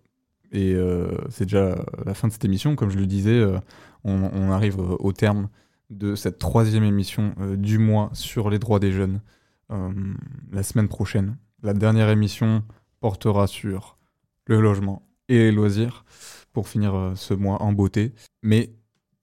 Et 0.52 0.74
euh, 0.74 1.09
c'est 1.30 1.44
déjà 1.46 1.82
la 2.04 2.12
fin 2.12 2.28
de 2.28 2.32
cette 2.34 2.44
émission. 2.44 2.76
Comme 2.76 2.90
je 2.90 2.98
le 2.98 3.06
disais, 3.06 3.38
euh, 3.38 3.59
on, 4.04 4.30
on 4.34 4.50
arrive 4.50 4.78
euh, 4.78 4.96
au 4.98 5.14
terme 5.14 5.48
de 5.88 6.14
cette 6.14 6.38
troisième 6.38 6.84
émission 6.84 7.34
euh, 7.40 7.56
du 7.56 7.78
mois 7.78 8.11
sur 8.12 8.50
les 8.50 8.59
droits 8.59 8.78
des 8.78 8.92
jeunes. 8.92 9.22
Euh, 9.70 9.88
la 10.52 10.62
semaine 10.62 10.88
prochaine, 10.88 11.38
la 11.62 11.72
dernière 11.72 12.11
émission 12.11 12.62
portera 13.00 13.46
sur 13.46 13.96
le 14.44 14.61
logement 14.61 15.00
et 15.30 15.38
les 15.38 15.52
loisirs 15.52 16.04
pour 16.52 16.68
finir 16.68 16.94
euh, 16.94 17.12
ce 17.14 17.32
mois 17.32 17.62
en 17.62 17.72
beauté. 17.72 18.12
Mais 18.42 18.74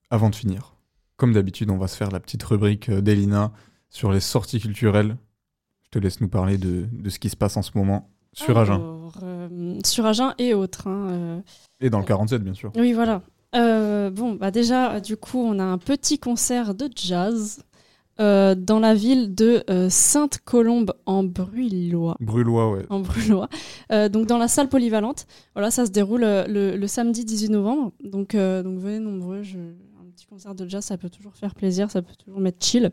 avant 0.10 0.30
de 0.30 0.36
finir, 0.36 0.76
comme 1.18 1.34
d'habitude, 1.34 1.70
on 1.70 1.78
va 1.78 1.88
se 1.88 1.96
faire 1.98 2.12
la 2.12 2.20
petite 2.20 2.44
rubrique 2.44 2.90
euh, 2.90 3.02
d'Elina 3.02 3.52
sur 3.90 4.12
les 4.12 4.20
sorties 4.20 4.60
culturelles. 4.60 5.18
Je 5.84 5.90
te 5.92 6.00
laisse 6.00 6.20
nous 6.22 6.28
parler 6.30 6.58
de, 6.58 6.88
de 6.92 7.10
ce 7.10 7.20
qui 7.20 7.30
se 7.30 7.36
passe 7.38 7.56
en 7.58 7.62
ce 7.62 7.72
moment 7.76 8.10
sur 8.34 8.58
Agen. 8.58 8.74
Alors, 8.76 9.14
euh, 9.24 9.80
sur 9.86 10.06
Agen 10.06 10.34
et 10.38 10.54
autres. 10.54 10.88
hein, 10.88 11.08
euh. 11.10 11.42
Et 11.80 11.90
dans 11.90 12.00
le 12.00 12.06
47, 12.06 12.44
bien 12.44 12.54
sûr. 12.54 12.72
Oui, 12.76 12.92
voilà. 12.94 13.22
Euh, 13.56 14.10
bon, 14.10 14.34
bah 14.34 14.52
déjà, 14.52 15.00
du 15.00 15.16
coup, 15.16 15.40
on 15.40 15.58
a 15.60 15.64
un 15.64 15.78
petit 15.78 16.20
concert 16.20 16.76
de 16.76 16.90
jazz 16.96 17.64
dans 18.18 18.80
la 18.80 18.94
ville 18.96 19.36
de 19.36 19.64
Sainte-Colombe 19.90 20.94
en 21.06 21.24
Bruillois. 21.24 22.16
Brulois, 22.22 22.72
ouais. 22.72 22.86
En 22.90 23.02
Brulois. 23.02 23.50
Euh, 23.92 24.08
donc 24.10 24.26
dans 24.28 24.38
la 24.38 24.48
salle 24.48 24.70
polyvalente. 24.70 25.28
Voilà, 25.54 25.70
ça 25.72 25.86
se 25.86 25.92
déroule 25.92 26.22
le, 26.22 26.76
le 26.78 26.88
samedi 26.88 27.26
18 27.26 27.50
novembre. 27.50 27.92
Donc, 28.04 28.34
donc 28.36 28.80
venez 28.80 29.00
nombreux. 29.00 29.42
Je- 29.44 29.58
ça 30.82 30.98
peut 30.98 31.10
toujours 31.10 31.36
faire 31.36 31.56
plaisir, 31.56 31.90
ça 31.92 32.02
peut 32.02 32.16
toujours 32.16 32.40
mettre 32.40 32.66
chill. 32.66 32.92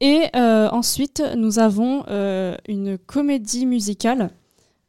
Et 0.00 0.24
euh, 0.36 0.68
ensuite, 0.70 1.22
nous 1.36 1.58
avons 1.58 2.04
euh, 2.08 2.56
une 2.68 2.98
comédie 2.98 3.66
musicale 3.66 4.30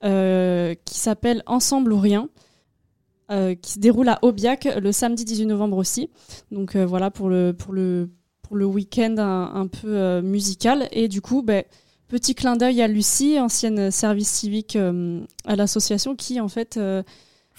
euh, 0.03 0.75
qui 0.85 0.99
s'appelle 0.99 1.43
Ensemble 1.45 1.93
ou 1.93 1.99
rien, 1.99 2.29
qui 3.61 3.73
se 3.73 3.77
déroule 3.77 4.09
à 4.09 4.17
Aubiac 4.23 4.67
le 4.81 4.91
samedi 4.91 5.23
18 5.23 5.45
novembre 5.45 5.77
aussi. 5.77 6.09
Donc 6.51 6.75
voilà 6.75 7.11
pour 7.11 7.29
le, 7.29 7.53
pour 7.53 7.73
le, 7.73 8.09
pour 8.41 8.55
le 8.57 8.65
week-end 8.65 9.17
un, 9.19 9.67
peu 9.67 10.19
musical. 10.21 10.87
Et 10.91 11.07
du 11.07 11.21
coup, 11.21 11.43
ben, 11.43 11.63
petit 12.07 12.33
clin 12.33 12.55
d'œil 12.55 12.81
à 12.81 12.87
Lucie, 12.87 13.39
ancienne 13.39 13.91
service 13.91 14.29
civique 14.29 14.75
à 15.45 15.55
l'association, 15.55 16.15
qui 16.15 16.41
en 16.41 16.47
fait 16.47 16.79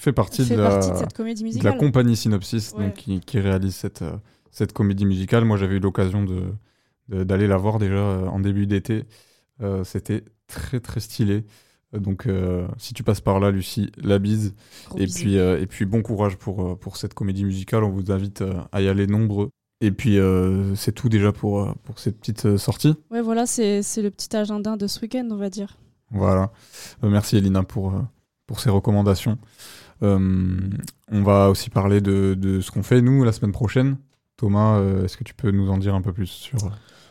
Fait 0.00 0.12
partie, 0.14 0.44
fait 0.46 0.56
de, 0.56 0.62
la, 0.62 0.70
partie 0.70 0.90
de 0.92 0.96
cette 0.96 1.12
comédie 1.12 1.58
de 1.58 1.62
la 1.62 1.72
compagnie 1.72 2.16
Synopsis 2.16 2.72
Ouais. 2.72 2.86
donc, 2.86 2.94
qui, 2.94 3.20
qui 3.20 3.38
réalise 3.38 3.74
cette, 3.74 4.00
euh, 4.00 4.12
cette 4.50 4.72
comédie 4.72 5.04
musicale. 5.04 5.44
Moi, 5.44 5.58
j'avais 5.58 5.76
eu 5.76 5.78
l'occasion 5.78 6.24
de, 6.24 7.24
d'aller 7.24 7.46
la 7.46 7.58
voir 7.58 7.78
déjà 7.78 7.96
euh, 7.96 8.26
en 8.28 8.40
début 8.40 8.66
d'été. 8.66 9.04
Euh, 9.60 9.84
C'était 9.84 10.24
très 10.46 10.80
très 10.80 11.00
stylé. 11.00 11.44
Donc 11.92 12.26
euh, 12.26 12.66
si 12.78 12.94
tu 12.94 13.02
passes 13.02 13.20
par 13.20 13.40
là, 13.40 13.50
Lucie, 13.50 13.90
la 13.98 14.18
bise. 14.18 14.54
Gros 14.88 14.98
Et 14.98 15.04
bisous. 15.04 15.18
puis, 15.18 15.38
euh, 15.38 15.60
et 15.60 15.66
puis 15.66 15.84
bon 15.84 16.00
courage 16.00 16.36
pour, 16.36 16.78
pour 16.78 16.96
cette 16.96 17.12
comédie 17.12 17.44
musicale. 17.44 17.84
On 17.84 17.90
vous 17.90 18.10
invite 18.10 18.42
à 18.72 18.80
y 18.80 18.88
aller 18.88 19.06
nombreux. 19.06 19.50
Et 19.82 19.90
puis 19.90 20.18
c'est 20.76 20.92
tout 20.92 21.08
déjà 21.10 21.30
pour, 21.32 21.74
pour 21.82 21.98
cette 21.98 22.18
petite 22.18 22.56
sortie. 22.56 22.94
Ouais, 23.10 23.20
voilà, 23.22 23.44
c'est 23.44 23.80
le 23.98 24.10
petit 24.10 24.34
agenda 24.36 24.76
de 24.76 24.86
ce 24.86 25.00
week-end, 25.00 25.26
on 25.30 25.36
va 25.36 25.50
dire. 25.50 25.76
Voilà. 26.10 26.52
Merci 27.02 27.36
Elina 27.36 27.62
pour, 27.64 27.92
pour 28.46 28.60
ces 28.60 28.70
recommandations. 28.70 29.36
Euh, 30.02 30.58
on 31.10 31.22
va 31.22 31.50
aussi 31.50 31.70
parler 31.70 32.00
de, 32.00 32.34
de 32.34 32.60
ce 32.60 32.70
qu'on 32.70 32.82
fait 32.82 33.02
nous 33.02 33.24
la 33.24 33.32
semaine 33.32 33.52
prochaine. 33.52 33.96
Thomas, 34.36 34.78
euh, 34.78 35.04
est-ce 35.04 35.16
que 35.16 35.24
tu 35.24 35.34
peux 35.34 35.50
nous 35.50 35.70
en 35.70 35.76
dire 35.76 35.94
un 35.94 36.00
peu 36.00 36.12
plus 36.12 36.26
sur 36.26 36.58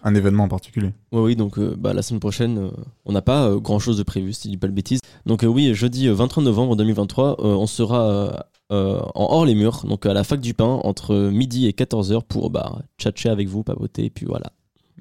un 0.03 0.15
événement 0.15 0.45
en 0.45 0.47
particulier? 0.47 0.93
Oui, 1.11 1.21
oui, 1.21 1.35
donc 1.35 1.59
euh, 1.59 1.75
bah, 1.77 1.93
la 1.93 2.01
semaine 2.01 2.19
prochaine, 2.19 2.57
euh, 2.57 2.71
on 3.05 3.11
n'a 3.11 3.21
pas 3.21 3.55
grand 3.57 3.79
chose 3.79 3.97
de 3.97 4.03
prévu, 4.03 4.33
si 4.33 4.47
je 4.47 4.53
dis 4.53 4.57
pas 4.57 4.67
de 4.67 4.73
bêtises. 4.73 4.99
Donc, 5.25 5.45
oui, 5.47 5.73
jeudi 5.73 6.07
euh, 6.07 6.13
23 6.13 6.43
novembre 6.43 6.75
2023, 6.75 7.31
euh, 7.31 7.33
on 7.39 7.67
sera 7.67 8.45
en 8.71 9.03
hors 9.15 9.45
les 9.45 9.55
murs, 9.55 9.85
donc 9.87 10.05
à 10.05 10.13
la 10.13 10.23
fac 10.23 10.39
du 10.39 10.53
pain, 10.53 10.79
entre 10.83 11.15
midi 11.31 11.67
et 11.67 11.71
14h 11.71 12.21
pour 12.23 12.51
bah, 12.51 12.79
tchatcher 12.99 13.29
avec 13.29 13.47
vous, 13.47 13.63
papoter, 13.63 14.05
et 14.05 14.09
puis 14.11 14.27
voilà. 14.27 14.51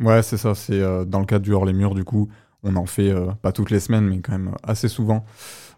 Ouais, 0.01 0.22
c'est 0.22 0.39
ça. 0.39 0.55
C'est 0.55 0.80
dans 1.07 1.20
le 1.20 1.26
cadre 1.26 1.45
du 1.45 1.53
hors 1.53 1.66
les 1.66 1.74
murs. 1.74 1.95
Du 1.95 2.03
coup, 2.03 2.28
on 2.62 2.76
en 2.76 2.86
fait 2.86 3.12
pas 3.43 3.53
toutes 3.53 3.70
les 3.70 3.80
semaines, 3.80 4.07
mais 4.07 4.20
quand 4.20 4.32
même 4.32 4.55
assez 4.62 4.89
souvent. 4.89 5.26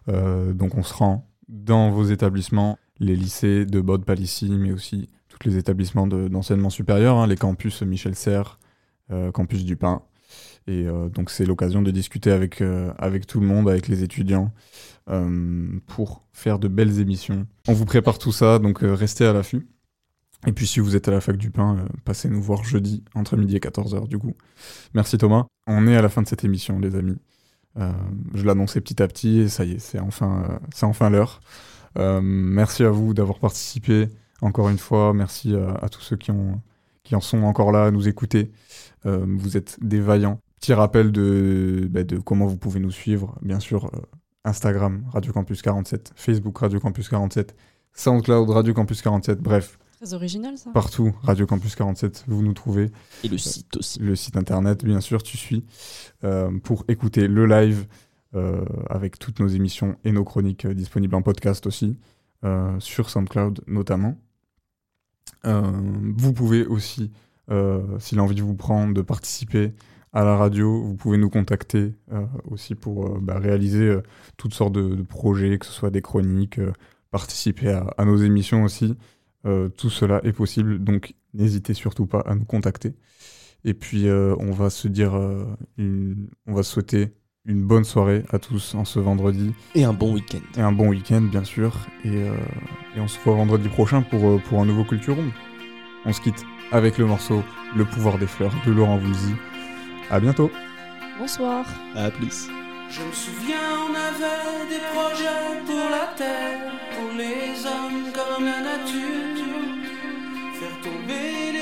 Donc, 0.07 0.75
on 0.77 0.83
se 0.83 0.93
rend 0.93 1.27
dans 1.51 1.91
vos 1.91 2.05
établissements, 2.05 2.79
les 2.99 3.15
lycées 3.15 3.65
de 3.65 3.79
Bode 3.81 4.05
Palissy, 4.05 4.49
mais 4.49 4.71
aussi 4.71 5.09
tous 5.27 5.47
les 5.47 5.57
établissements 5.57 6.07
de- 6.07 6.27
d'enseignement 6.27 6.69
supérieur, 6.71 7.17
hein, 7.17 7.27
les 7.27 7.35
campus 7.37 7.81
Michel 7.83 8.15
Serres, 8.15 8.57
euh, 9.11 9.31
campus 9.31 9.63
du 9.65 9.75
Pain. 9.75 10.01
Et 10.67 10.87
euh, 10.87 11.09
donc, 11.09 11.29
c'est 11.29 11.45
l'occasion 11.45 11.81
de 11.81 11.91
discuter 11.91 12.31
avec, 12.31 12.61
euh, 12.61 12.93
avec 12.97 13.27
tout 13.27 13.39
le 13.39 13.47
monde, 13.47 13.69
avec 13.69 13.87
les 13.87 14.03
étudiants, 14.03 14.51
euh, 15.09 15.79
pour 15.87 16.23
faire 16.31 16.57
de 16.59 16.67
belles 16.67 16.99
émissions. 16.99 17.45
On 17.67 17.73
vous 17.73 17.85
prépare 17.85 18.17
tout 18.17 18.31
ça, 18.31 18.57
donc 18.59 18.79
restez 18.81 19.25
à 19.25 19.33
l'affût. 19.33 19.67
Et 20.47 20.53
puis 20.53 20.65
si 20.65 20.79
vous 20.79 20.95
êtes 20.95 21.07
à 21.07 21.11
la 21.11 21.21
fac 21.21 21.37
du 21.37 21.51
euh, 21.55 21.75
passez 22.03 22.27
nous 22.29 22.41
voir 22.41 22.63
jeudi 22.63 23.03
entre 23.13 23.37
midi 23.37 23.55
et 23.55 23.59
14h 23.59 24.07
du 24.07 24.17
coup. 24.17 24.33
Merci 24.95 25.17
Thomas. 25.19 25.45
On 25.67 25.85
est 25.87 25.95
à 25.95 26.01
la 26.01 26.09
fin 26.09 26.23
de 26.23 26.27
cette 26.27 26.43
émission 26.43 26.79
les 26.79 26.95
amis. 26.95 27.17
Euh, 27.79 27.91
je 28.33 28.45
l'annonçais 28.45 28.81
petit 28.81 29.01
à 29.01 29.07
petit 29.07 29.39
et 29.39 29.47
ça 29.47 29.63
y 29.63 29.73
est, 29.73 29.79
c'est 29.79 29.99
enfin, 29.99 30.43
euh, 30.49 30.57
c'est 30.73 30.85
enfin 30.85 31.09
l'heure. 31.09 31.41
Euh, 31.97 32.19
merci 32.21 32.83
à 32.83 32.89
vous 32.89 33.13
d'avoir 33.13 33.39
participé 33.39 34.09
encore 34.41 34.69
une 34.69 34.77
fois. 34.77 35.13
Merci 35.13 35.55
à, 35.55 35.89
tous 35.89 36.01
ceux 36.01 36.17
qui, 36.17 36.31
ont, 36.31 36.61
qui 37.03 37.15
en 37.15 37.21
sont 37.21 37.43
encore 37.43 37.71
là 37.71 37.85
à 37.85 37.91
nous 37.91 38.07
écouter. 38.07 38.51
Vous 39.03 39.57
êtes 39.57 39.77
des 39.81 39.99
vaillants. 39.99 40.39
Petit 40.59 40.73
rappel 40.73 41.11
de, 41.11 41.87
bah, 41.89 42.03
de 42.03 42.17
comment 42.17 42.45
vous 42.45 42.57
pouvez 42.57 42.79
nous 42.79 42.91
suivre. 42.91 43.35
Bien 43.41 43.59
sûr, 43.59 43.89
Instagram 44.43 45.03
Radio 45.11 45.33
Campus 45.33 45.61
47, 45.61 46.13
Facebook 46.15 46.57
Radio 46.57 46.79
Campus 46.79 47.09
47, 47.09 47.55
SoundCloud 47.93 48.49
Radio 48.49 48.73
Campus 48.73 49.01
47, 49.01 49.39
bref, 49.39 49.79
Très 50.01 50.15
original, 50.15 50.57
ça. 50.57 50.71
Partout, 50.71 51.13
Radio 51.21 51.45
Campus 51.45 51.75
47, 51.75 52.23
vous 52.27 52.41
nous 52.41 52.53
trouvez. 52.53 52.89
Et 53.23 53.27
le 53.27 53.37
site 53.37 53.77
aussi. 53.77 53.99
Le 53.99 54.15
site 54.15 54.35
internet, 54.35 54.83
bien 54.83 54.99
sûr, 54.99 55.21
tu 55.21 55.37
suis, 55.37 55.63
euh, 56.23 56.49
pour 56.63 56.85
écouter 56.87 57.27
le 57.27 57.45
live 57.45 57.85
euh, 58.33 58.65
avec 58.89 59.19
toutes 59.19 59.39
nos 59.39 59.47
émissions 59.47 59.97
et 60.03 60.11
nos 60.11 60.23
chroniques 60.23 60.65
euh, 60.65 60.73
disponibles 60.73 61.13
en 61.13 61.21
podcast 61.21 61.67
aussi, 61.67 61.99
euh, 62.43 62.79
sur 62.79 63.11
SoundCloud 63.11 63.61
notamment. 63.67 64.17
Euh, 65.45 65.71
vous 66.17 66.33
pouvez 66.33 66.65
aussi, 66.65 67.11
euh, 67.51 67.83
si 67.99 68.15
l'envie 68.15 68.41
vous 68.41 68.55
prend, 68.55 68.87
de 68.87 69.03
participer 69.03 69.71
à 70.13 70.23
la 70.23 70.35
radio, 70.35 70.81
vous 70.81 70.95
pouvez 70.95 71.19
nous 71.19 71.29
contacter 71.29 71.93
euh, 72.11 72.25
aussi 72.49 72.73
pour 72.73 73.05
euh, 73.05 73.19
bah, 73.21 73.37
réaliser 73.37 73.83
euh, 73.83 74.01
toutes 74.35 74.55
sortes 74.55 74.73
de, 74.73 74.95
de 74.95 75.03
projets, 75.03 75.59
que 75.59 75.67
ce 75.67 75.71
soit 75.71 75.91
des 75.91 76.01
chroniques, 76.01 76.57
euh, 76.57 76.73
participer 77.11 77.69
à, 77.69 77.93
à 77.99 78.05
nos 78.05 78.17
émissions 78.17 78.63
aussi. 78.63 78.97
Euh, 79.45 79.69
tout 79.69 79.89
cela 79.89 80.21
est 80.23 80.33
possible, 80.33 80.83
donc 80.83 81.13
n'hésitez 81.33 81.73
surtout 81.73 82.05
pas 82.05 82.19
à 82.21 82.35
nous 82.35 82.45
contacter. 82.45 82.93
Et 83.65 83.73
puis 83.73 84.07
euh, 84.07 84.35
on 84.39 84.51
va 84.51 84.69
se 84.69 84.87
dire, 84.87 85.15
euh, 85.15 85.45
une- 85.77 86.27
on 86.47 86.53
va 86.53 86.63
souhaiter 86.63 87.13
une 87.45 87.63
bonne 87.63 87.83
soirée 87.83 88.23
à 88.29 88.37
tous 88.39 88.75
en 88.75 88.85
ce 88.85 88.99
vendredi. 88.99 89.53
Et 89.73 89.83
un 89.83 89.93
bon 89.93 90.13
week-end. 90.13 90.39
Et 90.57 90.61
un 90.61 90.71
bon 90.71 90.89
week-end 90.89 91.21
bien 91.21 91.43
sûr. 91.43 91.75
Et, 92.05 92.09
euh, 92.09 92.35
et 92.95 92.99
on 92.99 93.07
se 93.07 93.17
voit 93.23 93.33
vendredi 93.35 93.67
prochain 93.69 94.03
pour, 94.03 94.23
euh, 94.27 94.37
pour 94.47 94.61
un 94.61 94.65
nouveau 94.65 94.83
Culture 94.83 95.15
Room. 95.15 95.31
On 96.05 96.13
se 96.13 96.21
quitte 96.21 96.43
avec 96.71 96.97
le 96.99 97.05
morceau 97.05 97.43
Le 97.75 97.85
pouvoir 97.85 98.17
des 98.19 98.27
fleurs 98.27 98.53
de 98.65 98.71
Laurent 98.71 98.97
Voulzy. 98.97 99.33
À 100.11 100.19
bientôt. 100.19 100.51
Bonsoir. 101.19 101.65
À 101.95 102.11
plus. 102.11 102.47
Je 102.89 103.01
me 103.01 103.11
souviens, 103.13 103.55
on 103.87 103.93
avait 103.93 104.69
des 104.69 104.83
projets 104.93 105.65
pour 105.65 105.89
la 105.89 106.13
terre, 106.17 106.71
pour 106.95 107.17
les 107.17 107.65
hommes 107.65 108.11
comme 108.13 108.45
la 108.45 108.61
nature. 108.61 109.30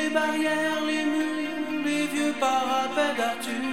Les 0.10 0.16
barrières, 0.16 0.82
les 0.88 1.06
murs, 1.06 1.86
les 1.86 2.08
vieux 2.08 2.34
parapets 2.40 3.16
d'Arthur. 3.16 3.70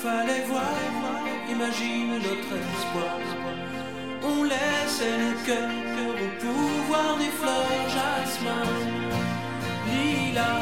Fallait 0.00 0.44
voir, 0.46 0.78
imagine 1.50 2.12
notre 2.26 2.52
espoir. 2.70 3.18
On 4.22 4.44
laissait 4.44 5.18
nos 5.22 5.38
cœurs 5.44 6.20
au 6.22 6.28
pouvoir 6.44 7.16
des 7.18 7.32
fleurs 7.38 7.88
jasmin. 7.96 8.64
Lila, 9.88 10.52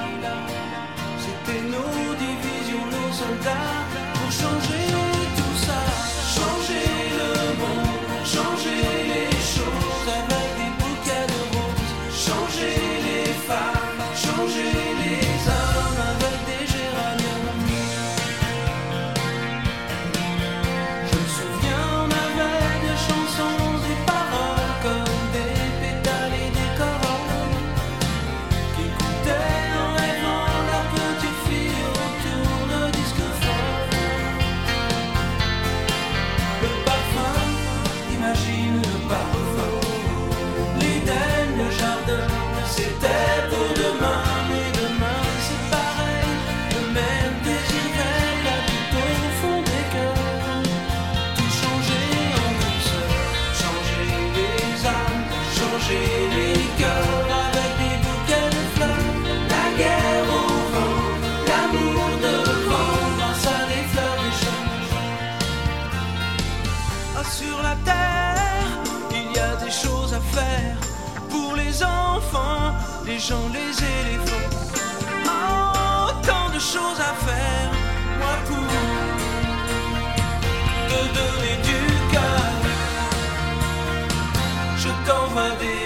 c'était 1.18 1.64
nos 1.74 2.14
divisions, 2.14 2.86
nos 2.86 3.12
soldats 3.12 3.73
les 55.76 56.66
cœurs 56.78 57.28
avec 57.46 57.70
des 57.82 57.96
bouquets 58.04 58.50
de 58.56 58.62
fleurs. 58.74 59.12
La 59.48 59.66
guerre 59.76 60.28
au 60.30 60.46
vent, 60.72 60.98
l'amour 61.48 62.10
devant, 62.22 62.98
grâce 63.18 63.46
à 63.46 63.60
des 63.66 63.84
fleurs 63.92 64.20
échangent. 64.30 64.94
Ah, 67.16 67.24
sur 67.24 67.62
la 67.62 67.74
terre, 67.84 68.68
il 69.10 69.36
y 69.36 69.38
a 69.38 69.56
des 69.56 69.70
choses 69.70 70.14
à 70.14 70.20
faire 70.20 70.76
pour 71.28 71.56
les 71.56 71.82
enfants, 71.82 72.72
les 73.04 73.18
gens, 73.18 73.48
les 73.52 73.72
éléphants. 73.98 74.50
Oh, 75.26 76.10
tant 76.22 76.50
de 76.54 76.60
choses 76.60 77.00
à 77.00 77.14
faire, 77.26 77.70
moi 78.20 78.36
pour 78.46 78.66
que 80.88 81.00
donner. 81.14 81.63
over 85.08 85.56
the 85.58 85.83